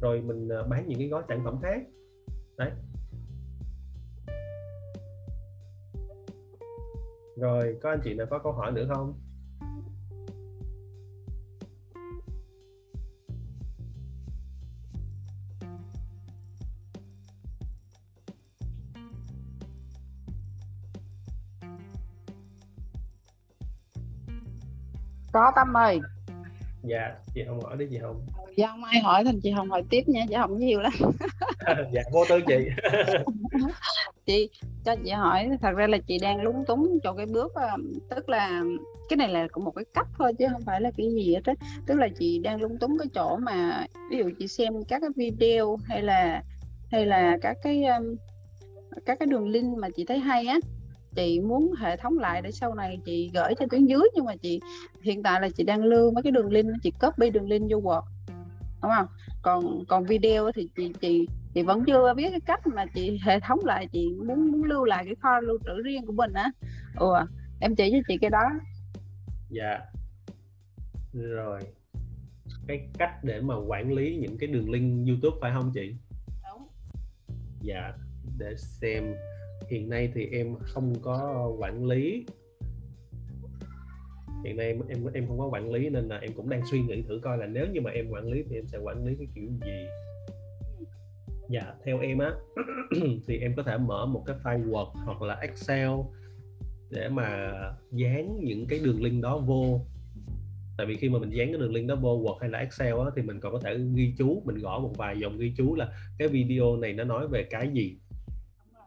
Rồi 0.01 0.21
mình 0.21 0.49
uh, 0.61 0.69
bán 0.69 0.89
những 0.89 0.99
cái 0.99 1.09
gói 1.09 1.23
sản 1.29 1.41
phẩm 1.45 1.59
khác. 1.63 1.83
Đấy. 2.57 2.71
Rồi 7.37 7.77
có 7.83 7.91
anh 7.91 8.01
chị 8.05 8.15
nào 8.15 8.27
có 8.31 8.39
câu 8.39 8.53
hỏi 8.53 8.73
nữa 8.73 8.87
không? 8.95 9.15
Có 25.33 25.53
tâm 25.57 25.77
ơi. 25.77 26.01
Dạ 26.83 27.15
chị 27.35 27.41
không 27.47 27.61
hỏi 27.61 27.77
đi 27.77 27.87
chị 27.91 27.99
không 28.03 28.27
dạ 28.57 28.69
không 28.69 28.85
ai 28.85 29.01
hỏi 29.01 29.25
thành 29.25 29.41
chị 29.43 29.53
không 29.57 29.71
hỏi 29.71 29.83
tiếp 29.91 30.03
nha 30.07 30.25
chị 30.29 30.35
không 30.39 30.59
nhiều 30.59 30.81
lắm. 30.81 30.93
Dạ 31.93 32.03
vô 32.13 32.25
tư 32.29 32.41
chị 32.47 32.55
chị 34.27 34.51
cho 34.85 34.97
chị 35.05 35.11
hỏi. 35.11 35.51
Thật 35.61 35.73
ra 35.77 35.87
là 35.87 35.99
chị 35.99 36.19
đang 36.19 36.43
lúng 36.43 36.65
túng 36.67 36.99
cho 37.03 37.13
cái 37.13 37.27
bước 37.27 37.55
ờ, 37.55 37.69
tức 38.11 38.29
là 38.29 38.63
cái 39.09 39.17
này 39.17 39.29
là 39.29 39.49
cũng 39.53 39.65
một 39.65 39.71
cái 39.71 39.85
cách 39.95 40.07
thôi 40.19 40.33
chứ 40.39 40.47
không 40.53 40.63
phải 40.67 40.81
là 40.81 40.91
cái 40.97 41.07
gì 41.15 41.35
hết 41.35 41.41
á. 41.45 41.55
Tức 41.87 41.95
là 41.95 42.09
chị 42.19 42.39
đang 42.39 42.61
lúng 42.61 42.79
túng 42.79 42.99
cái 42.99 43.09
chỗ 43.15 43.37
mà 43.37 43.87
ví 44.11 44.19
dụ 44.19 44.31
chị 44.39 44.49
xem 44.49 44.85
các 44.89 45.01
cái 45.01 45.11
video 45.17 45.77
hay 45.85 46.03
là 46.03 46.43
hay 46.91 47.07
là 47.07 47.39
các 47.43 47.57
cái 47.63 47.85
các 49.07 49.19
cái 49.19 49.27
đường 49.27 49.49
link 49.49 49.79
mà 49.79 49.89
chị 49.97 50.05
thấy 50.05 50.19
hay 50.19 50.47
á, 50.47 50.59
chị 51.15 51.41
muốn 51.41 51.73
hệ 51.79 51.97
thống 51.97 52.19
lại 52.19 52.43
để 52.43 52.51
sau 52.53 52.75
này 52.75 52.99
chị 53.05 53.31
gửi 53.35 53.55
cho 53.59 53.67
tuyến 53.71 53.87
dưới. 53.87 54.03
Nhưng 54.15 54.25
mà 54.25 54.37
chị, 54.37 54.61
hiện 55.03 55.23
tại 55.23 55.41
là 55.41 55.49
chị 55.49 55.65
đang 55.65 55.85
lưu 55.85 56.11
mấy 56.11 56.23
cái 56.23 56.33
đường 56.33 56.53
link, 56.53 56.69
chị 56.83 56.93
copy 57.01 57.31
đường 57.31 57.49
link 57.49 57.71
vô 57.71 57.77
Word, 57.77 58.03
đúng 58.83 58.93
không? 58.97 59.07
Còn 59.43 59.85
còn 59.89 60.05
video 60.05 60.53
thì 60.53 60.69
chị 60.77 60.93
chị 61.01 61.27
chị 61.55 61.63
vẫn 61.63 61.85
chưa 61.87 62.15
biết 62.15 62.31
cái 62.31 62.41
cách 62.41 62.67
mà 62.67 62.87
chị 62.95 63.19
hệ 63.25 63.41
thống 63.41 63.59
lại 63.65 63.87
chị 63.93 64.15
muốn 64.27 64.53
muốn 64.53 64.65
lưu 64.65 64.85
lại 64.85 65.05
cái 65.05 65.15
kho 65.15 65.41
lưu 65.41 65.59
trữ 65.65 65.83
riêng 65.83 66.07
của 66.07 66.13
mình 66.13 66.33
á. 66.33 66.51
Ừ 66.99 67.07
em 67.61 67.75
chỉ 67.77 67.91
cho 67.93 67.99
chị 68.09 68.19
cái 68.19 68.31
đó. 68.31 68.51
Dạ. 69.51 69.81
Rồi. 71.13 71.61
Cái 72.67 72.89
cách 72.99 73.25
để 73.25 73.41
mà 73.41 73.55
quản 73.67 73.93
lý 73.93 74.17
những 74.17 74.39
cái 74.39 74.47
đường 74.47 74.71
link 74.71 75.09
YouTube 75.09 75.39
phải 75.41 75.53
không 75.55 75.71
chị? 75.75 75.95
Đúng. 76.51 76.69
Dạ. 77.61 77.93
Để 78.39 78.55
xem 78.57 79.15
hiện 79.71 79.89
nay 79.89 80.13
thì 80.15 80.27
em 80.27 80.55
không 80.61 80.95
có 81.03 81.49
quản 81.59 81.87
lý. 81.87 82.27
Hiện 84.45 84.57
nay 84.57 84.67
em 84.67 84.81
em 84.89 85.07
em 85.15 85.27
không 85.27 85.39
có 85.39 85.47
quản 85.47 85.71
lý 85.71 85.89
nên 85.89 86.09
là 86.09 86.19
em 86.19 86.33
cũng 86.33 86.49
đang 86.49 86.61
suy 86.71 86.81
nghĩ 86.83 87.03
thử 87.03 87.21
coi 87.23 87.39
là 87.39 87.47
nếu 87.47 87.67
như 87.67 87.81
mà 87.81 87.91
em 87.91 88.11
quản 88.11 88.31
lý 88.31 88.43
thì 88.51 88.57
em 88.57 88.67
sẽ 88.67 88.79
quản 88.79 89.07
lý 89.07 89.15
cái 89.19 89.27
kiểu 89.35 89.49
gì 89.65 89.87
dạ 91.51 91.75
theo 91.85 91.99
em 92.01 92.19
á 92.19 92.33
thì 93.27 93.39
em 93.39 93.55
có 93.57 93.63
thể 93.63 93.79
mở 93.79 94.07
một 94.07 94.25
cái 94.27 94.37
file 94.45 94.71
Word 94.71 94.91
hoặc 94.93 95.23
là 95.23 95.35
Excel 95.35 95.91
để 96.91 97.09
mà 97.09 97.53
dán 97.93 98.39
những 98.41 98.67
cái 98.67 98.79
đường 98.85 99.03
link 99.03 99.23
đó 99.23 99.39
vô. 99.39 99.81
Tại 100.77 100.87
vì 100.87 100.97
khi 100.97 101.09
mà 101.09 101.19
mình 101.19 101.31
dán 101.31 101.49
cái 101.49 101.61
đường 101.61 101.73
link 101.73 101.89
đó 101.89 101.97
vô 101.97 102.23
Word 102.23 102.39
hay 102.39 102.51
là 102.51 102.59
Excel 102.59 102.95
á, 102.95 103.11
thì 103.17 103.23
mình 103.23 103.41
còn 103.41 103.53
có 103.53 103.61
thể 103.65 103.79
ghi 103.95 104.15
chú 104.19 104.43
mình 104.45 104.59
gõ 104.59 104.79
một 104.79 104.93
vài 104.97 105.19
dòng 105.19 105.39
ghi 105.39 105.53
chú 105.57 105.75
là 105.75 105.89
cái 106.19 106.29
video 106.29 106.77
này 106.77 106.93
nó 106.93 107.05
nói 107.05 107.29
về 107.29 107.43
cái 107.51 107.69
gì. 107.73 107.97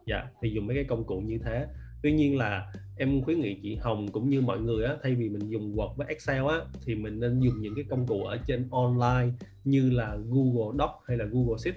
Dạ 0.05 0.27
thì 0.41 0.49
dùng 0.49 0.67
mấy 0.67 0.75
cái 0.75 0.83
công 0.83 1.03
cụ 1.03 1.19
như 1.19 1.37
thế. 1.45 1.67
Tuy 2.03 2.11
nhiên 2.11 2.37
là 2.37 2.73
em 2.97 3.21
khuyến 3.21 3.39
nghị 3.39 3.59
chị 3.61 3.75
Hồng 3.75 4.07
cũng 4.11 4.29
như 4.29 4.41
mọi 4.41 4.59
người 4.59 4.85
á 4.85 4.95
thay 5.03 5.15
vì 5.15 5.29
mình 5.29 5.49
dùng 5.49 5.75
Word 5.75 5.93
với 5.93 6.07
Excel 6.07 6.45
á 6.47 6.57
thì 6.85 6.95
mình 6.95 7.19
nên 7.19 7.39
dùng 7.39 7.61
những 7.61 7.75
cái 7.75 7.85
công 7.89 8.07
cụ 8.07 8.23
ở 8.23 8.37
trên 8.47 8.67
online 8.71 9.33
như 9.63 9.89
là 9.89 10.17
Google 10.29 10.77
Doc 10.79 10.89
hay 11.07 11.17
là 11.17 11.25
Google 11.25 11.57
Sheet 11.57 11.75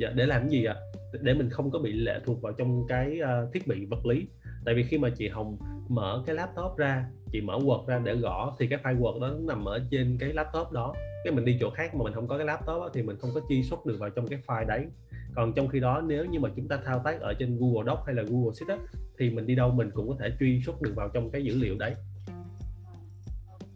dạ, 0.00 0.10
để 0.14 0.26
làm 0.26 0.48
gì 0.48 0.64
ạ? 0.64 0.74
Để 1.20 1.34
mình 1.34 1.50
không 1.50 1.70
có 1.70 1.78
bị 1.78 1.92
lệ 1.92 2.20
thuộc 2.24 2.42
vào 2.42 2.52
trong 2.52 2.86
cái 2.88 3.18
uh, 3.22 3.52
thiết 3.52 3.66
bị 3.66 3.84
vật 3.84 4.06
lý. 4.06 4.26
Tại 4.64 4.74
vì 4.74 4.82
khi 4.82 4.98
mà 4.98 5.10
chị 5.16 5.28
Hồng 5.28 5.58
mở 5.88 6.22
cái 6.26 6.36
laptop 6.36 6.76
ra 6.76 7.04
chị 7.32 7.40
mở 7.40 7.58
Word 7.58 7.86
ra 7.86 7.98
để 7.98 8.14
gõ 8.14 8.56
thì 8.58 8.66
cái 8.66 8.78
file 8.82 9.00
Word 9.00 9.20
đó 9.20 9.28
nó 9.28 9.54
nằm 9.54 9.64
ở 9.64 9.80
trên 9.90 10.16
cái 10.20 10.32
laptop 10.32 10.72
đó. 10.72 10.94
Cái 11.24 11.32
mình 11.32 11.44
đi 11.44 11.56
chỗ 11.60 11.70
khác 11.70 11.94
mà 11.94 12.04
mình 12.04 12.12
không 12.12 12.28
có 12.28 12.36
cái 12.36 12.46
laptop 12.46 12.66
đó, 12.66 12.90
thì 12.94 13.02
mình 13.02 13.16
không 13.20 13.30
có 13.34 13.40
chi 13.48 13.62
xuất 13.62 13.86
được 13.86 13.96
vào 13.98 14.10
trong 14.10 14.26
cái 14.26 14.38
file 14.46 14.66
đấy. 14.66 14.86
Còn 15.34 15.52
trong 15.52 15.68
khi 15.68 15.80
đó 15.80 16.02
nếu 16.06 16.24
như 16.24 16.40
mà 16.40 16.48
chúng 16.56 16.68
ta 16.68 16.78
thao 16.84 17.00
tác 17.04 17.20
ở 17.20 17.34
trên 17.38 17.58
Google 17.60 17.84
Doc 17.86 17.98
hay 18.06 18.14
là 18.14 18.22
Google 18.22 18.52
Sheet 18.54 18.68
á, 18.68 18.76
thì 19.18 19.30
mình 19.30 19.46
đi 19.46 19.54
đâu 19.54 19.70
mình 19.70 19.90
cũng 19.94 20.08
có 20.08 20.16
thể 20.20 20.30
truy 20.40 20.62
xuất 20.66 20.82
được 20.82 20.92
vào 20.96 21.08
trong 21.08 21.30
cái 21.30 21.44
dữ 21.44 21.58
liệu 21.58 21.76
đấy. 21.78 21.94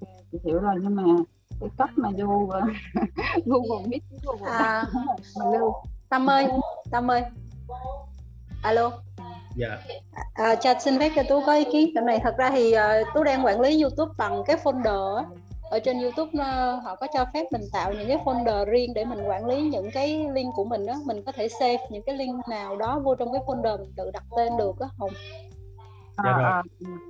Okay, 0.01 0.41
hiểu 0.45 0.59
rồi 0.59 0.75
nhưng 0.83 0.97
mà 0.97 1.03
cái 1.61 1.68
cách 1.79 1.91
mà 1.97 2.09
vô 2.18 2.51
Google 3.45 3.87
Meet 3.89 4.03
Google 4.25 4.53
à, 4.53 4.85
lưu 5.53 5.72
Tâm 6.09 6.31
ơi 6.31 6.47
Tâm 6.91 7.11
ơi. 7.11 7.23
Alo. 8.63 8.91
Dạ. 9.57 9.79
À, 10.35 10.55
cho 10.55 10.75
xin 10.81 10.99
phép 10.99 11.13
cho 11.17 11.23
tú 11.29 11.43
có 11.47 11.55
ý 11.55 11.65
kiến. 11.73 11.91
Cái 11.95 12.05
này 12.05 12.21
thật 12.23 12.35
ra 12.39 12.51
thì 12.51 12.75
uh, 12.75 13.07
tú 13.15 13.23
đang 13.23 13.45
quản 13.45 13.61
lý 13.61 13.83
youtube 13.83 14.13
bằng 14.19 14.43
cái 14.47 14.57
folder 14.65 15.25
ở 15.71 15.79
trên 15.79 16.01
youtube 16.01 16.31
uh, 16.33 16.85
họ 16.85 16.97
có 17.01 17.07
cho 17.15 17.27
phép 17.35 17.45
mình 17.53 17.63
tạo 17.73 17.93
những 17.93 18.09
cái 18.09 18.19
folder 18.25 18.65
riêng 18.65 18.95
để 18.95 19.05
mình 19.05 19.25
quản 19.27 19.47
lý 19.47 19.63
những 19.63 19.91
cái 19.91 20.27
link 20.35 20.55
của 20.55 20.65
mình 20.65 20.87
đó 20.87 20.95
mình 21.07 21.23
có 21.27 21.33
thể 21.33 21.49
save 21.49 21.79
những 21.91 22.03
cái 22.03 22.17
link 22.17 22.49
nào 22.49 22.77
đó 22.77 23.01
vô 23.05 23.15
trong 23.15 23.33
cái 23.33 23.43
folder 23.47 23.79
mình 23.79 23.93
tự 23.97 24.11
đặt 24.11 24.25
tên 24.37 24.57
được 24.59 24.81
á 24.81 24.89
hồng 24.99 25.11
dạ 26.17 26.33
rồi 26.33 26.43
à, 26.43 26.62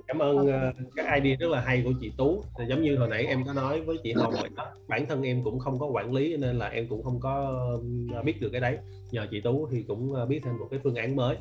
cảm 0.07 0.19
ơn 0.19 0.37
okay. 0.37 0.69
uh, 0.69 0.75
cái 0.95 1.21
ID 1.21 1.39
rất 1.39 1.47
là 1.51 1.61
hay 1.61 1.81
của 1.85 1.93
chị 2.01 2.11
Tú. 2.17 2.43
Giống 2.69 2.81
như 2.81 2.97
hồi 2.97 3.07
nãy 3.07 3.25
em 3.25 3.43
có 3.45 3.53
nói 3.53 3.81
với 3.81 3.97
chị 4.03 4.13
Hồng 4.13 4.33
vậy 4.41 4.49
đó 4.55 4.65
bản 4.87 5.05
thân 5.07 5.23
em 5.23 5.43
cũng 5.43 5.59
không 5.59 5.79
có 5.79 5.85
quản 5.85 6.13
lý 6.13 6.37
nên 6.37 6.55
là 6.55 6.67
em 6.67 6.87
cũng 6.89 7.03
không 7.03 7.19
có 7.19 7.53
biết 8.23 8.41
được 8.41 8.49
cái 8.51 8.61
đấy. 8.61 8.77
Nhờ 9.11 9.27
chị 9.31 9.41
Tú 9.41 9.67
thì 9.71 9.83
cũng 9.87 10.13
biết 10.29 10.41
thêm 10.43 10.57
một 10.57 10.67
cái 10.71 10.79
phương 10.83 10.95
án 10.95 11.15
mới. 11.15 11.37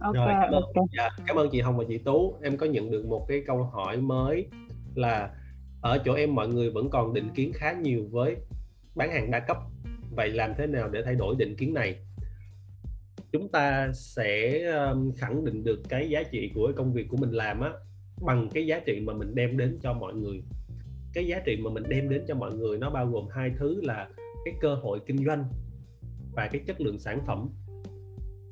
Okay, 0.00 0.26
rồi 0.26 0.34
cảm 0.42 0.52
ơn 0.52 0.62
okay. 0.62 0.84
dạ, 0.96 1.08
cảm 1.26 1.36
ơn 1.36 1.48
chị 1.52 1.60
Hồng 1.60 1.76
và 1.76 1.84
chị 1.88 1.98
Tú. 1.98 2.34
Em 2.42 2.56
có 2.56 2.66
nhận 2.66 2.90
được 2.90 3.06
một 3.06 3.26
cái 3.28 3.42
câu 3.46 3.62
hỏi 3.62 3.96
mới 3.96 4.46
là 4.94 5.30
ở 5.82 5.98
chỗ 6.04 6.14
em 6.14 6.34
mọi 6.34 6.48
người 6.48 6.70
vẫn 6.70 6.90
còn 6.90 7.14
định 7.14 7.28
kiến 7.34 7.52
khá 7.54 7.72
nhiều 7.72 8.08
với 8.10 8.36
bán 8.94 9.12
hàng 9.12 9.30
đa 9.30 9.40
cấp 9.40 9.56
vậy 10.16 10.30
làm 10.30 10.54
thế 10.58 10.66
nào 10.66 10.88
để 10.88 11.02
thay 11.04 11.14
đổi 11.14 11.34
định 11.38 11.56
kiến 11.56 11.74
này 11.74 11.96
chúng 13.34 13.48
ta 13.48 13.92
sẽ 13.92 14.62
khẳng 15.16 15.44
định 15.44 15.64
được 15.64 15.82
cái 15.88 16.10
giá 16.10 16.22
trị 16.22 16.52
của 16.54 16.72
công 16.76 16.92
việc 16.92 17.08
của 17.08 17.16
mình 17.16 17.30
làm 17.30 17.60
á 17.60 17.72
bằng 18.26 18.48
cái 18.54 18.66
giá 18.66 18.80
trị 18.86 19.00
mà 19.00 19.12
mình 19.12 19.34
đem 19.34 19.56
đến 19.56 19.78
cho 19.82 19.92
mọi 19.92 20.14
người. 20.14 20.42
Cái 21.14 21.26
giá 21.26 21.40
trị 21.44 21.56
mà 21.64 21.70
mình 21.70 21.82
đem 21.88 22.08
đến 22.08 22.24
cho 22.28 22.34
mọi 22.34 22.52
người 22.54 22.78
nó 22.78 22.90
bao 22.90 23.06
gồm 23.06 23.28
hai 23.30 23.50
thứ 23.58 23.80
là 23.82 24.08
cái 24.44 24.54
cơ 24.60 24.74
hội 24.74 25.00
kinh 25.06 25.26
doanh 25.26 25.44
và 26.32 26.48
cái 26.52 26.62
chất 26.66 26.80
lượng 26.80 26.98
sản 26.98 27.20
phẩm. 27.26 27.48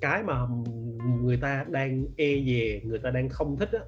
Cái 0.01 0.23
mà 0.23 0.47
người 1.23 1.37
ta 1.37 1.65
đang 1.69 2.05
e 2.17 2.45
dè 2.47 2.81
người 2.85 2.99
ta 2.99 3.11
đang 3.11 3.29
không 3.29 3.57
thích 3.57 3.71
á, 3.73 3.81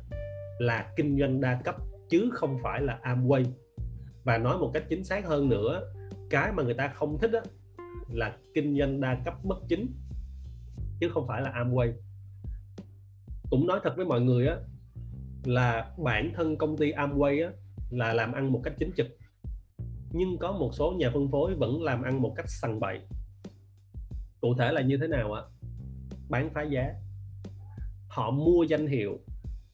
là 0.58 0.92
kinh 0.96 1.18
doanh 1.18 1.40
đa 1.40 1.60
cấp 1.64 1.76
chứ 2.08 2.30
không 2.32 2.58
phải 2.62 2.82
là 2.82 3.00
Amway. 3.02 3.44
Và 4.24 4.38
nói 4.38 4.58
một 4.58 4.70
cách 4.74 4.84
chính 4.88 5.04
xác 5.04 5.26
hơn 5.26 5.48
nữa 5.48 5.92
cái 6.30 6.52
mà 6.52 6.62
người 6.62 6.74
ta 6.74 6.88
không 6.88 7.18
thích 7.18 7.30
á, 7.32 7.40
là 8.12 8.36
kinh 8.54 8.78
doanh 8.78 9.00
đa 9.00 9.22
cấp 9.24 9.34
bất 9.44 9.58
chính 9.68 9.86
chứ 11.04 11.10
không 11.14 11.26
phải 11.26 11.42
là 11.42 11.52
Amway. 11.52 11.92
Cũng 13.50 13.66
nói 13.66 13.80
thật 13.84 13.96
với 13.96 14.06
mọi 14.06 14.20
người 14.20 14.46
á, 14.46 14.56
là 15.44 15.90
bản 16.04 16.32
thân 16.34 16.56
công 16.56 16.76
ty 16.76 16.92
Amway 16.92 17.46
á, 17.46 17.52
là 17.90 18.12
làm 18.12 18.32
ăn 18.32 18.52
một 18.52 18.60
cách 18.64 18.74
chính 18.78 18.90
trực. 18.96 19.06
Nhưng 20.12 20.38
có 20.38 20.52
một 20.52 20.70
số 20.74 20.94
nhà 20.98 21.10
phân 21.14 21.30
phối 21.30 21.54
vẫn 21.54 21.82
làm 21.82 22.02
ăn 22.02 22.22
một 22.22 22.32
cách 22.36 22.46
sằng 22.48 22.80
bậy. 22.80 23.00
Cụ 24.40 24.54
thể 24.58 24.72
là 24.72 24.80
như 24.80 24.98
thế 25.00 25.06
nào 25.06 25.32
ạ? 25.32 25.42
Bán 26.28 26.50
phá 26.54 26.62
giá. 26.62 26.94
Họ 28.08 28.30
mua 28.30 28.62
danh 28.62 28.86
hiệu, 28.86 29.18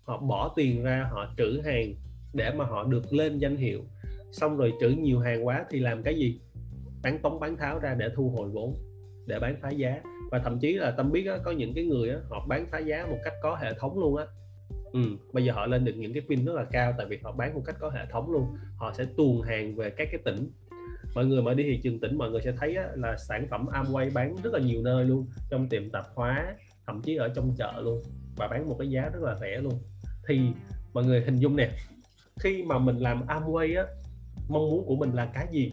họ 0.02 0.18
bỏ 0.18 0.52
tiền 0.56 0.82
ra, 0.82 1.08
họ 1.12 1.34
trữ 1.36 1.60
hàng 1.64 1.94
để 2.34 2.52
mà 2.56 2.64
họ 2.64 2.84
được 2.84 3.12
lên 3.12 3.38
danh 3.38 3.56
hiệu. 3.56 3.84
Xong 4.32 4.56
rồi 4.56 4.72
trữ 4.80 4.88
nhiều 4.88 5.20
hàng 5.20 5.46
quá 5.46 5.64
thì 5.70 5.78
làm 5.78 6.02
cái 6.02 6.14
gì? 6.14 6.40
Bán 7.02 7.18
tống, 7.22 7.40
bán 7.40 7.56
tháo 7.56 7.78
ra 7.78 7.94
để 7.98 8.08
thu 8.16 8.30
hồi 8.30 8.50
vốn, 8.50 8.76
để 9.26 9.38
bán 9.38 9.56
phá 9.62 9.70
giá 9.70 10.02
và 10.30 10.38
thậm 10.38 10.58
chí 10.58 10.72
là 10.72 10.90
tâm 10.90 11.12
biết 11.12 11.26
á, 11.26 11.38
có 11.44 11.50
những 11.50 11.74
cái 11.74 11.84
người 11.84 12.10
á, 12.10 12.16
họ 12.28 12.46
bán 12.48 12.66
phá 12.70 12.78
giá 12.78 13.06
một 13.10 13.18
cách 13.24 13.34
có 13.42 13.56
hệ 13.56 13.74
thống 13.74 13.98
luôn 13.98 14.16
á. 14.16 14.24
Ừ, 14.92 15.00
bây 15.32 15.44
giờ 15.44 15.52
họ 15.52 15.66
lên 15.66 15.84
được 15.84 15.92
những 15.96 16.12
cái 16.12 16.22
pin 16.28 16.44
rất 16.44 16.52
là 16.54 16.64
cao 16.64 16.94
tại 16.98 17.06
vì 17.06 17.18
họ 17.22 17.32
bán 17.32 17.54
một 17.54 17.62
cách 17.66 17.76
có 17.80 17.90
hệ 17.90 18.06
thống 18.10 18.30
luôn. 18.30 18.46
Họ 18.76 18.92
sẽ 18.98 19.04
tuồn 19.16 19.42
hàng 19.42 19.76
về 19.76 19.90
các 19.90 20.08
cái 20.12 20.20
tỉnh. 20.24 20.50
Mọi 21.14 21.26
người 21.26 21.42
mà 21.42 21.54
đi 21.54 21.64
thị 21.64 21.80
trường 21.82 22.00
tỉnh 22.00 22.18
mọi 22.18 22.30
người 22.30 22.40
sẽ 22.44 22.52
thấy 22.52 22.76
á, 22.76 22.88
là 22.94 23.16
sản 23.16 23.46
phẩm 23.50 23.66
Amway 23.66 24.12
bán 24.14 24.36
rất 24.42 24.52
là 24.52 24.60
nhiều 24.60 24.82
nơi 24.82 25.04
luôn. 25.04 25.26
Trong 25.50 25.68
tiệm 25.68 25.90
tạp 25.90 26.04
hóa 26.14 26.54
thậm 26.86 27.02
chí 27.02 27.16
ở 27.16 27.28
trong 27.28 27.54
chợ 27.58 27.80
luôn. 27.82 28.02
Và 28.36 28.48
bán 28.48 28.68
một 28.68 28.76
cái 28.78 28.90
giá 28.90 29.02
rất 29.02 29.22
là 29.22 29.36
rẻ 29.40 29.58
luôn. 29.58 29.74
Thì 30.28 30.40
mọi 30.92 31.04
người 31.04 31.20
hình 31.20 31.36
dung 31.36 31.56
nè 31.56 31.70
khi 32.40 32.62
mà 32.62 32.78
mình 32.78 32.96
làm 32.96 33.26
Amway 33.26 33.78
á 33.78 33.86
mong 34.48 34.70
muốn 34.70 34.84
của 34.86 34.96
mình 34.96 35.12
là 35.12 35.26
cái 35.34 35.46
gì? 35.52 35.72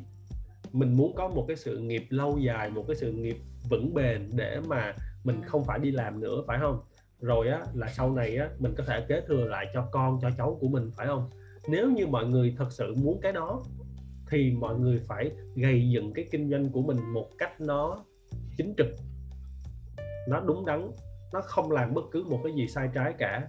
Mình 0.73 0.97
muốn 0.97 1.15
có 1.15 1.27
một 1.27 1.45
cái 1.47 1.57
sự 1.57 1.77
nghiệp 1.77 2.03
lâu 2.09 2.37
dài 2.37 2.69
một 2.69 2.83
cái 2.87 2.95
sự 2.95 3.11
nghiệp 3.11 3.37
vững 3.69 3.93
bền 3.93 4.29
để 4.33 4.59
mà 4.67 4.95
mình 5.23 5.41
không 5.45 5.63
phải 5.63 5.79
đi 5.79 5.91
làm 5.91 6.19
nữa, 6.19 6.43
phải 6.47 6.57
không? 6.61 6.79
Rồi 7.21 7.47
á, 7.47 7.65
là 7.73 7.87
sau 7.87 8.11
này 8.11 8.37
á, 8.37 8.49
mình 8.59 8.73
có 8.77 8.83
thể 8.87 9.05
kế 9.07 9.21
thừa 9.27 9.45
lại 9.45 9.67
cho 9.73 9.87
con, 9.91 10.19
cho 10.21 10.29
cháu 10.37 10.57
của 10.61 10.67
mình, 10.67 10.91
phải 10.97 11.07
không? 11.07 11.29
Nếu 11.67 11.91
như 11.91 12.07
mọi 12.07 12.25
người 12.25 12.55
thật 12.57 12.67
sự 12.71 12.95
muốn 12.95 13.19
cái 13.21 13.31
đó, 13.31 13.63
thì 14.29 14.51
mọi 14.51 14.79
người 14.79 14.99
phải 15.07 15.31
gây 15.55 15.89
dựng 15.89 16.13
cái 16.13 16.25
kinh 16.31 16.49
doanh 16.49 16.69
của 16.69 16.81
mình 16.81 16.97
một 17.13 17.29
cách 17.37 17.61
nó 17.61 18.03
chính 18.57 18.73
trực, 18.77 18.87
nó 20.29 20.39
đúng 20.39 20.65
đắn, 20.65 20.91
nó 21.33 21.41
không 21.41 21.71
làm 21.71 21.93
bất 21.93 22.03
cứ 22.11 22.23
một 22.23 22.39
cái 22.43 22.53
gì 22.53 22.67
sai 22.67 22.89
trái 22.93 23.13
cả. 23.17 23.47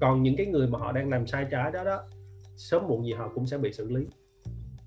Còn 0.00 0.22
những 0.22 0.36
cái 0.36 0.46
người 0.46 0.66
mà 0.66 0.78
họ 0.78 0.92
đang 0.92 1.08
làm 1.10 1.26
sai 1.26 1.46
trái 1.50 1.70
đó 1.72 1.84
đó, 1.84 2.02
sớm 2.56 2.88
muộn 2.88 3.06
gì 3.06 3.12
họ 3.12 3.30
cũng 3.34 3.46
sẽ 3.46 3.58
bị 3.58 3.72
xử 3.72 3.88
lý 3.88 4.06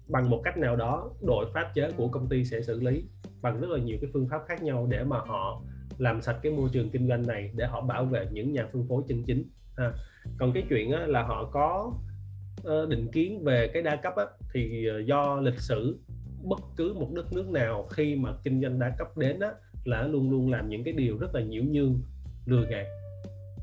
bằng 0.10 0.30
một 0.30 0.42
cách 0.44 0.58
nào 0.58 0.76
đó 0.76 1.10
đội 1.22 1.46
pháp 1.54 1.72
chế 1.74 1.92
của 1.98 2.08
công 2.08 2.28
ty 2.28 2.46
sẽ 2.46 2.62
xử 2.62 2.80
lý 2.80 3.04
bằng 3.42 3.62
rất 3.62 3.70
là 3.70 3.80
nhiều 3.80 3.98
cái 4.02 4.10
phương 4.14 4.28
pháp 4.30 4.42
khác 4.48 4.64
nhau 4.64 4.88
để 4.90 5.04
mà 5.04 5.18
họ 5.20 5.62
làm 5.98 6.22
sạch 6.22 6.40
cái 6.44 6.52
môi 6.52 6.70
trường 6.74 6.90
kinh 6.90 7.08
doanh 7.08 7.28
này 7.28 7.52
để 7.56 7.66
họ 7.66 7.82
bảo 7.82 8.06
vệ 8.06 8.28
những 8.32 8.54
nhà 8.54 8.68
phân 8.74 8.88
phối 8.88 9.04
chân 9.08 9.24
chính 9.24 9.50
ha. 9.78 9.92
còn 10.38 10.52
cái 10.54 10.64
chuyện 10.70 10.92
á, 10.92 11.06
là 11.08 11.24
họ 11.24 11.50
có 11.54 11.94
ờ, 12.64 12.86
định 12.86 13.12
kiến 13.12 13.44
về 13.44 13.70
cái 13.74 13.84
đa 13.84 13.96
cấp 13.96 14.14
á, 14.16 14.26
thì 14.54 14.88
ờ, 14.88 15.00
do 15.00 15.40
lịch 15.40 15.60
sử 15.60 16.00
bất 16.44 16.60
cứ 16.76 16.94
một 16.94 17.10
đất 17.14 17.34
nước 17.34 17.50
nào 17.50 17.88
khi 17.92 18.16
mà 18.16 18.34
kinh 18.44 18.62
doanh 18.62 18.80
đa 18.80 18.96
cấp 18.98 19.18
đến 19.18 19.40
á, 19.40 19.52
là 19.86 20.08
luôn 20.08 20.32
luôn 20.32 20.52
làm 20.52 20.70
những 20.70 20.84
cái 20.84 20.94
điều 20.94 21.18
rất 21.18 21.36
là 21.36 21.42
nhiễu 21.42 21.64
nhương 21.64 22.00
lừa 22.46 22.66
gạt 22.70 22.86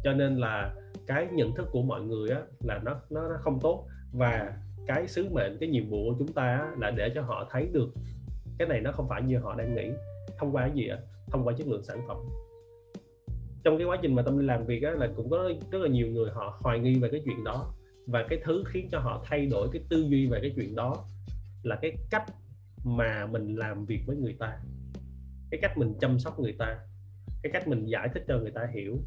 cho 0.04 0.12
nên 0.12 0.36
là 0.36 0.74
cái 1.06 1.26
nhận 1.32 1.54
thức 1.54 1.68
của 1.70 1.82
mọi 1.82 2.00
người 2.00 2.30
á, 2.30 2.40
là 2.60 2.80
nó 2.84 3.00
nó 3.10 3.28
nó 3.28 3.36
không 3.40 3.60
tốt 3.60 3.86
và 4.12 4.52
cái 4.86 5.08
sứ 5.08 5.28
mệnh 5.28 5.56
cái 5.60 5.68
nhiệm 5.68 5.90
vụ 5.90 6.04
của 6.04 6.16
chúng 6.18 6.32
ta 6.32 6.72
là 6.78 6.90
để 6.90 7.10
cho 7.14 7.22
họ 7.22 7.48
thấy 7.50 7.68
được 7.72 7.88
cái 8.58 8.68
này 8.68 8.80
nó 8.80 8.92
không 8.92 9.08
phải 9.08 9.22
như 9.22 9.38
họ 9.38 9.54
đang 9.54 9.74
nghĩ 9.74 9.90
thông 10.38 10.52
qua 10.52 10.62
cái 10.62 10.76
gì 10.76 10.88
ạ? 10.88 10.98
Thông 11.30 11.44
qua 11.44 11.54
chất 11.58 11.66
lượng 11.66 11.82
sản 11.84 12.00
phẩm. 12.08 12.16
Trong 13.64 13.78
cái 13.78 13.86
quá 13.86 13.98
trình 14.02 14.14
mà 14.14 14.22
tâm 14.22 14.38
đi 14.40 14.46
làm 14.46 14.66
việc 14.66 14.82
á, 14.82 14.90
là 14.90 15.08
cũng 15.16 15.30
có 15.30 15.50
rất 15.70 15.78
là 15.78 15.88
nhiều 15.88 16.06
người 16.06 16.30
họ 16.30 16.58
hoài 16.60 16.78
nghi 16.78 16.94
về 16.94 17.08
cái 17.08 17.22
chuyện 17.24 17.44
đó. 17.44 17.74
Và 18.06 18.26
cái 18.28 18.38
thứ 18.44 18.64
khiến 18.66 18.88
cho 18.92 18.98
họ 18.98 19.24
thay 19.24 19.46
đổi 19.46 19.68
cái 19.72 19.82
tư 19.88 20.04
duy 20.08 20.26
về 20.26 20.38
cái 20.40 20.52
chuyện 20.56 20.74
đó 20.74 21.04
là 21.62 21.76
cái 21.82 21.92
cách 22.10 22.24
mà 22.84 23.26
mình 23.26 23.56
làm 23.56 23.86
việc 23.86 24.00
với 24.06 24.16
người 24.16 24.36
ta. 24.38 24.58
Cái 25.50 25.60
cách 25.62 25.78
mình 25.78 25.94
chăm 26.00 26.18
sóc 26.18 26.40
người 26.40 26.54
ta. 26.58 26.78
Cái 27.42 27.52
cách 27.52 27.68
mình 27.68 27.86
giải 27.86 28.08
thích 28.14 28.24
cho 28.28 28.38
người 28.38 28.50
ta 28.50 28.68
hiểu. 28.74 28.98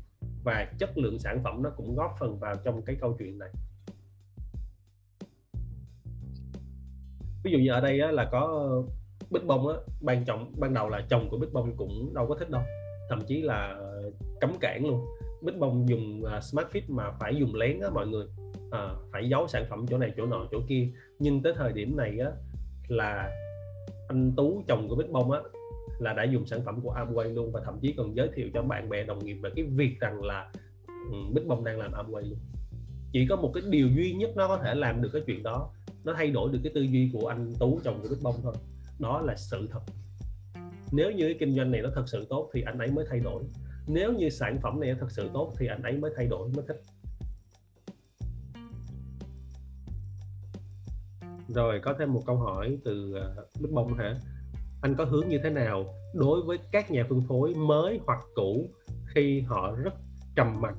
Và 0.44 0.72
chất 0.80 0.98
lượng 0.98 1.20
sản 1.20 1.44
phẩm 1.44 1.64
nó 1.64 1.70
cũng 1.70 1.96
góp 1.96 2.12
phần 2.20 2.40
vào 2.40 2.56
trong 2.66 2.82
cái 2.82 2.96
câu 3.02 3.16
chuyện 3.20 3.40
này. 3.40 3.50
Ví 7.48 7.54
dụ 7.54 7.60
như 7.60 7.72
ở 7.72 7.82
đây 7.82 8.00
á, 8.00 8.12
là 8.12 8.30
có 8.32 8.72
bích 9.30 9.46
bông 9.46 9.68
á 9.68 9.76
ban 10.02 10.26
trọng 10.26 10.52
ban 10.58 10.74
đầu 10.74 10.90
là 10.90 11.06
chồng 11.10 11.28
của 11.30 11.38
bích 11.38 11.54
bông 11.54 11.78
cũng 11.78 12.14
đâu 12.14 12.28
có 12.28 12.36
thích 12.36 12.50
đâu. 12.50 12.62
Thậm 13.10 13.20
chí 13.28 13.42
là 13.42 13.76
cấm 14.42 14.54
cản 14.60 14.86
luôn. 14.86 15.06
Bích 15.42 15.58
bông 15.58 15.90
dùng 15.90 16.24
uh, 16.24 16.44
smart 16.44 16.68
fit 16.68 16.82
mà 16.88 17.12
phải 17.20 17.36
dùng 17.36 17.56
lén 17.56 17.80
á 17.80 17.90
mọi 17.90 18.08
người. 18.08 18.26
À, 18.72 18.90
phải 19.12 19.30
giấu 19.30 19.48
sản 19.48 19.66
phẩm 19.70 19.86
chỗ 19.90 19.98
này 19.98 20.14
chỗ 20.18 20.26
nọ 20.26 20.48
chỗ 20.52 20.60
kia. 20.68 20.88
Nhưng 21.20 21.42
tới 21.44 21.54
thời 21.56 21.74
điểm 21.74 21.98
này 21.98 22.20
á 22.20 22.32
là 22.88 23.32
anh 24.08 24.32
tú 24.38 24.64
chồng 24.68 24.90
của 24.90 24.96
bích 24.96 25.10
bông 25.10 25.32
á 25.32 25.40
là 26.00 26.14
đã 26.14 26.24
dùng 26.24 26.46
sản 26.46 26.62
phẩm 26.66 26.82
của 26.82 26.94
Amway 26.94 27.34
luôn 27.34 27.52
và 27.52 27.62
thậm 27.66 27.80
chí 27.82 27.94
còn 27.98 28.16
giới 28.16 28.30
thiệu 28.36 28.50
cho 28.54 28.62
bạn 28.62 28.90
bè 28.90 29.04
đồng 29.04 29.26
nghiệp 29.26 29.38
về 29.44 29.50
cái 29.56 29.66
việc 29.66 30.00
rằng 30.00 30.24
là 30.24 30.52
ừ, 30.88 30.94
um, 31.12 31.34
bích 31.34 31.48
bông 31.48 31.64
đang 31.64 31.80
làm 31.80 31.92
Amway 31.92 32.22
luôn. 32.22 32.40
Chỉ 33.12 33.28
có 33.30 33.36
một 33.36 33.52
cái 33.54 33.64
điều 33.70 33.88
duy 33.88 34.14
nhất 34.14 34.30
nó 34.36 34.48
có 34.48 34.58
thể 34.58 34.76
làm 34.76 35.02
được 35.02 35.10
cái 35.14 35.22
chuyện 35.26 35.44
đó 35.44 35.70
nó 36.08 36.14
thay 36.14 36.32
đổi 36.32 36.52
được 36.52 36.60
cái 36.64 36.72
tư 36.76 36.82
duy 36.82 37.10
của 37.14 37.28
anh 37.28 37.54
tú 37.60 37.80
chồng 37.84 38.00
của 38.04 38.10
bích 38.10 38.22
bông 38.24 38.36
thôi. 38.44 38.54
Đó 39.00 39.22
là 39.22 39.36
sự 39.36 39.68
thật. 39.72 39.80
Nếu 40.92 41.12
như 41.12 41.26
cái 41.26 41.36
kinh 41.40 41.56
doanh 41.56 41.72
này 41.72 41.82
nó 41.82 41.90
thật 41.96 42.04
sự 42.08 42.26
tốt 42.30 42.50
thì 42.54 42.62
anh 42.62 42.78
ấy 42.78 42.92
mới 42.92 43.06
thay 43.10 43.20
đổi. 43.20 43.44
Nếu 43.88 44.14
như 44.14 44.30
sản 44.30 44.60
phẩm 44.64 44.80
này 44.80 44.96
thật 45.00 45.12
sự 45.12 45.30
tốt 45.34 45.54
thì 45.60 45.68
anh 45.68 45.82
ấy 45.82 45.98
mới 45.98 46.12
thay 46.16 46.28
đổi 46.28 46.50
mới 46.50 46.66
thích. 46.68 46.82
Rồi 51.48 51.80
có 51.84 51.96
thêm 52.00 52.14
một 52.14 52.22
câu 52.26 52.36
hỏi 52.36 52.78
từ 52.86 53.14
ờ, 53.14 53.36
uh, 53.42 53.62
bích 53.62 53.72
bông 53.72 53.94
hả? 53.94 54.16
Anh 54.82 54.96
có 54.96 55.06
hướng 55.06 55.28
như 55.28 55.40
thế 55.44 55.50
nào 55.50 55.94
đối 56.14 56.42
với 56.42 56.58
các 56.72 56.92
nhà 56.92 57.06
phân 57.10 57.22
phối 57.28 57.54
mới 57.56 58.00
hoặc 58.06 58.20
cũ 58.36 58.70
khi 59.16 59.42
họ 59.42 59.76
rất 59.76 59.94
trầm 60.36 60.62
mặc? 60.62 60.76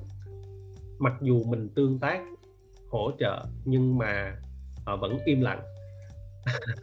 Mặc 0.99 1.13
dù 1.21 1.43
mình 1.43 1.69
tương 1.75 1.99
tác 1.99 2.21
hỗ 2.89 3.11
trợ 3.19 3.45
nhưng 3.65 3.97
mà 3.97 4.41
họ 4.89 4.97
vẫn 4.97 5.17
im 5.25 5.41
lặng. 5.41 5.61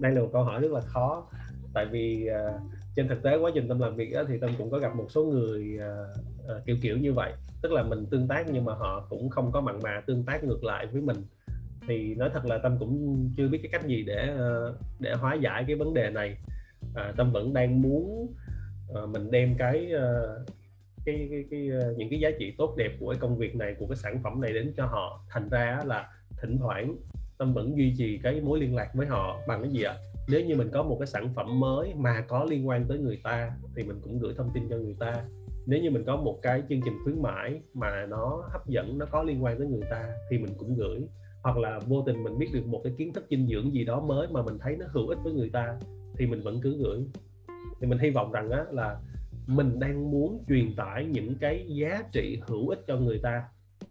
Đây 0.00 0.12
là 0.12 0.20
một 0.20 0.28
câu 0.32 0.42
hỏi 0.42 0.60
rất 0.60 0.72
là 0.72 0.80
khó 0.80 1.26
tại 1.74 1.86
vì 1.86 2.28
uh, 2.30 2.60
trên 2.96 3.08
thực 3.08 3.22
tế 3.22 3.36
quá 3.36 3.50
trình 3.54 3.68
tâm 3.68 3.80
làm 3.80 3.96
việc 3.96 4.12
đó, 4.12 4.24
thì 4.28 4.38
tâm 4.38 4.50
cũng 4.58 4.70
có 4.70 4.78
gặp 4.78 4.94
một 4.96 5.06
số 5.08 5.24
người 5.24 5.78
uh, 5.78 6.56
uh, 6.56 6.66
kiểu 6.66 6.76
kiểu 6.82 6.98
như 6.98 7.12
vậy. 7.12 7.32
Tức 7.62 7.72
là 7.72 7.82
mình 7.82 8.06
tương 8.10 8.28
tác 8.28 8.46
nhưng 8.50 8.64
mà 8.64 8.74
họ 8.74 9.06
cũng 9.10 9.30
không 9.30 9.52
có 9.52 9.60
mặn 9.60 9.78
mà 9.82 10.02
tương 10.06 10.24
tác 10.24 10.44
ngược 10.44 10.64
lại 10.64 10.86
với 10.86 11.02
mình. 11.02 11.16
Thì 11.88 12.14
nói 12.14 12.30
thật 12.32 12.46
là 12.46 12.58
tâm 12.58 12.76
cũng 12.78 13.30
chưa 13.36 13.48
biết 13.48 13.58
cái 13.62 13.68
cách 13.72 13.86
gì 13.86 14.02
để 14.02 14.36
để 15.00 15.14
hóa 15.14 15.34
giải 15.34 15.64
cái 15.66 15.76
vấn 15.76 15.94
đề 15.94 16.10
này. 16.10 16.36
À, 16.94 17.12
tâm 17.16 17.32
vẫn 17.32 17.54
đang 17.54 17.82
muốn 17.82 18.34
uh, 18.92 19.08
mình 19.08 19.30
đem 19.30 19.54
cái 19.58 19.92
uh, 19.94 20.48
cái, 21.04 21.28
cái, 21.30 21.44
cái 21.50 21.60
những 21.96 22.10
cái 22.10 22.20
giá 22.20 22.30
trị 22.38 22.54
tốt 22.58 22.74
đẹp 22.76 22.92
của 23.00 23.10
cái 23.10 23.20
công 23.20 23.38
việc 23.38 23.56
này 23.56 23.74
của 23.78 23.86
cái 23.86 23.96
sản 23.96 24.20
phẩm 24.22 24.40
này 24.40 24.52
đến 24.52 24.72
cho 24.76 24.86
họ. 24.86 25.24
Thành 25.30 25.48
ra 25.48 25.80
là 25.84 26.08
thỉnh 26.44 26.58
thoảng 26.58 26.96
tâm 27.38 27.54
vẫn 27.54 27.76
duy 27.76 27.94
trì 27.98 28.18
cái 28.22 28.40
mối 28.40 28.60
liên 28.60 28.74
lạc 28.74 28.94
với 28.94 29.06
họ 29.06 29.40
bằng 29.48 29.62
cái 29.62 29.72
gì 29.72 29.82
ạ? 29.82 29.94
Nếu 30.28 30.44
như 30.44 30.56
mình 30.56 30.68
có 30.72 30.82
một 30.82 30.96
cái 31.00 31.06
sản 31.06 31.34
phẩm 31.34 31.60
mới 31.60 31.94
mà 31.96 32.20
có 32.28 32.44
liên 32.44 32.68
quan 32.68 32.84
tới 32.88 32.98
người 32.98 33.20
ta 33.24 33.52
thì 33.76 33.82
mình 33.82 34.00
cũng 34.02 34.18
gửi 34.18 34.34
thông 34.36 34.50
tin 34.54 34.68
cho 34.70 34.76
người 34.76 34.96
ta. 35.00 35.24
Nếu 35.66 35.82
như 35.82 35.90
mình 35.90 36.04
có 36.04 36.16
một 36.16 36.38
cái 36.42 36.62
chương 36.68 36.80
trình 36.84 36.94
khuyến 37.04 37.22
mãi 37.22 37.60
mà 37.74 38.06
nó 38.08 38.42
hấp 38.52 38.66
dẫn, 38.66 38.98
nó 38.98 39.06
có 39.06 39.22
liên 39.22 39.44
quan 39.44 39.58
tới 39.58 39.66
người 39.66 39.82
ta 39.90 40.08
thì 40.30 40.38
mình 40.38 40.54
cũng 40.58 40.74
gửi. 40.74 41.00
Hoặc 41.42 41.56
là 41.56 41.80
vô 41.86 42.02
tình 42.06 42.24
mình 42.24 42.38
biết 42.38 42.48
được 42.52 42.66
một 42.66 42.80
cái 42.84 42.92
kiến 42.98 43.12
thức 43.12 43.24
dinh 43.30 43.46
dưỡng 43.46 43.74
gì 43.74 43.84
đó 43.84 44.00
mới 44.00 44.28
mà 44.30 44.42
mình 44.42 44.58
thấy 44.58 44.76
nó 44.76 44.86
hữu 44.88 45.08
ích 45.08 45.18
với 45.24 45.32
người 45.32 45.50
ta 45.52 45.78
thì 46.18 46.26
mình 46.26 46.42
vẫn 46.42 46.60
cứ 46.62 46.76
gửi. 46.78 47.00
Thì 47.80 47.86
mình 47.86 47.98
hy 47.98 48.10
vọng 48.10 48.32
rằng 48.32 48.50
á 48.50 48.64
là 48.70 48.96
mình 49.46 49.80
đang 49.80 50.10
muốn 50.10 50.44
truyền 50.48 50.76
tải 50.76 51.04
những 51.04 51.34
cái 51.40 51.66
giá 51.68 52.02
trị 52.12 52.40
hữu 52.46 52.68
ích 52.68 52.80
cho 52.86 52.96
người 52.96 53.18
ta 53.22 53.42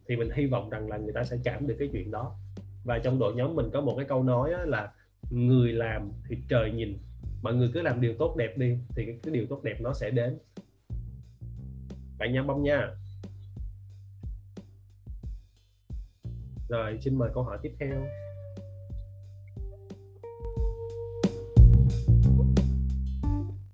thì 0.08 0.16
mình 0.16 0.30
hy 0.34 0.46
vọng 0.46 0.70
rằng 0.70 0.90
là 0.90 0.98
người 0.98 1.14
ta 1.14 1.24
sẽ 1.24 1.38
cảm 1.44 1.68
được 1.68 1.76
cái 1.80 1.90
chuyện 1.92 2.12
đó 2.12 2.36
và 2.84 3.00
trong 3.00 3.20
đội 3.20 3.34
nhóm 3.36 3.56
mình 3.56 3.70
có 3.74 3.82
một 3.82 3.94
cái 3.98 4.06
câu 4.06 4.24
nói 4.24 4.52
là 4.66 4.92
người 5.30 5.74
làm 5.74 6.12
thì 6.30 6.38
trời 6.50 6.72
nhìn 6.72 6.98
mọi 7.42 7.54
người 7.54 7.70
cứ 7.74 7.82
làm 7.82 8.02
điều 8.02 8.14
tốt 8.20 8.36
đẹp 8.38 8.58
đi 8.58 8.78
thì 8.96 9.06
cái, 9.06 9.20
cái 9.24 9.34
điều 9.34 9.46
tốt 9.50 9.64
đẹp 9.64 9.82
nó 9.82 9.94
sẽ 9.94 10.10
đến. 10.10 10.38
Bạn 12.18 12.34
nhắm 12.34 12.48
bông 12.48 12.64
nha. 12.64 12.88
Rồi 16.70 17.00
xin 17.02 17.18
mời 17.18 17.30
câu 17.34 17.44
hỏi 17.44 17.58
tiếp 17.62 17.72
theo. 17.80 18.06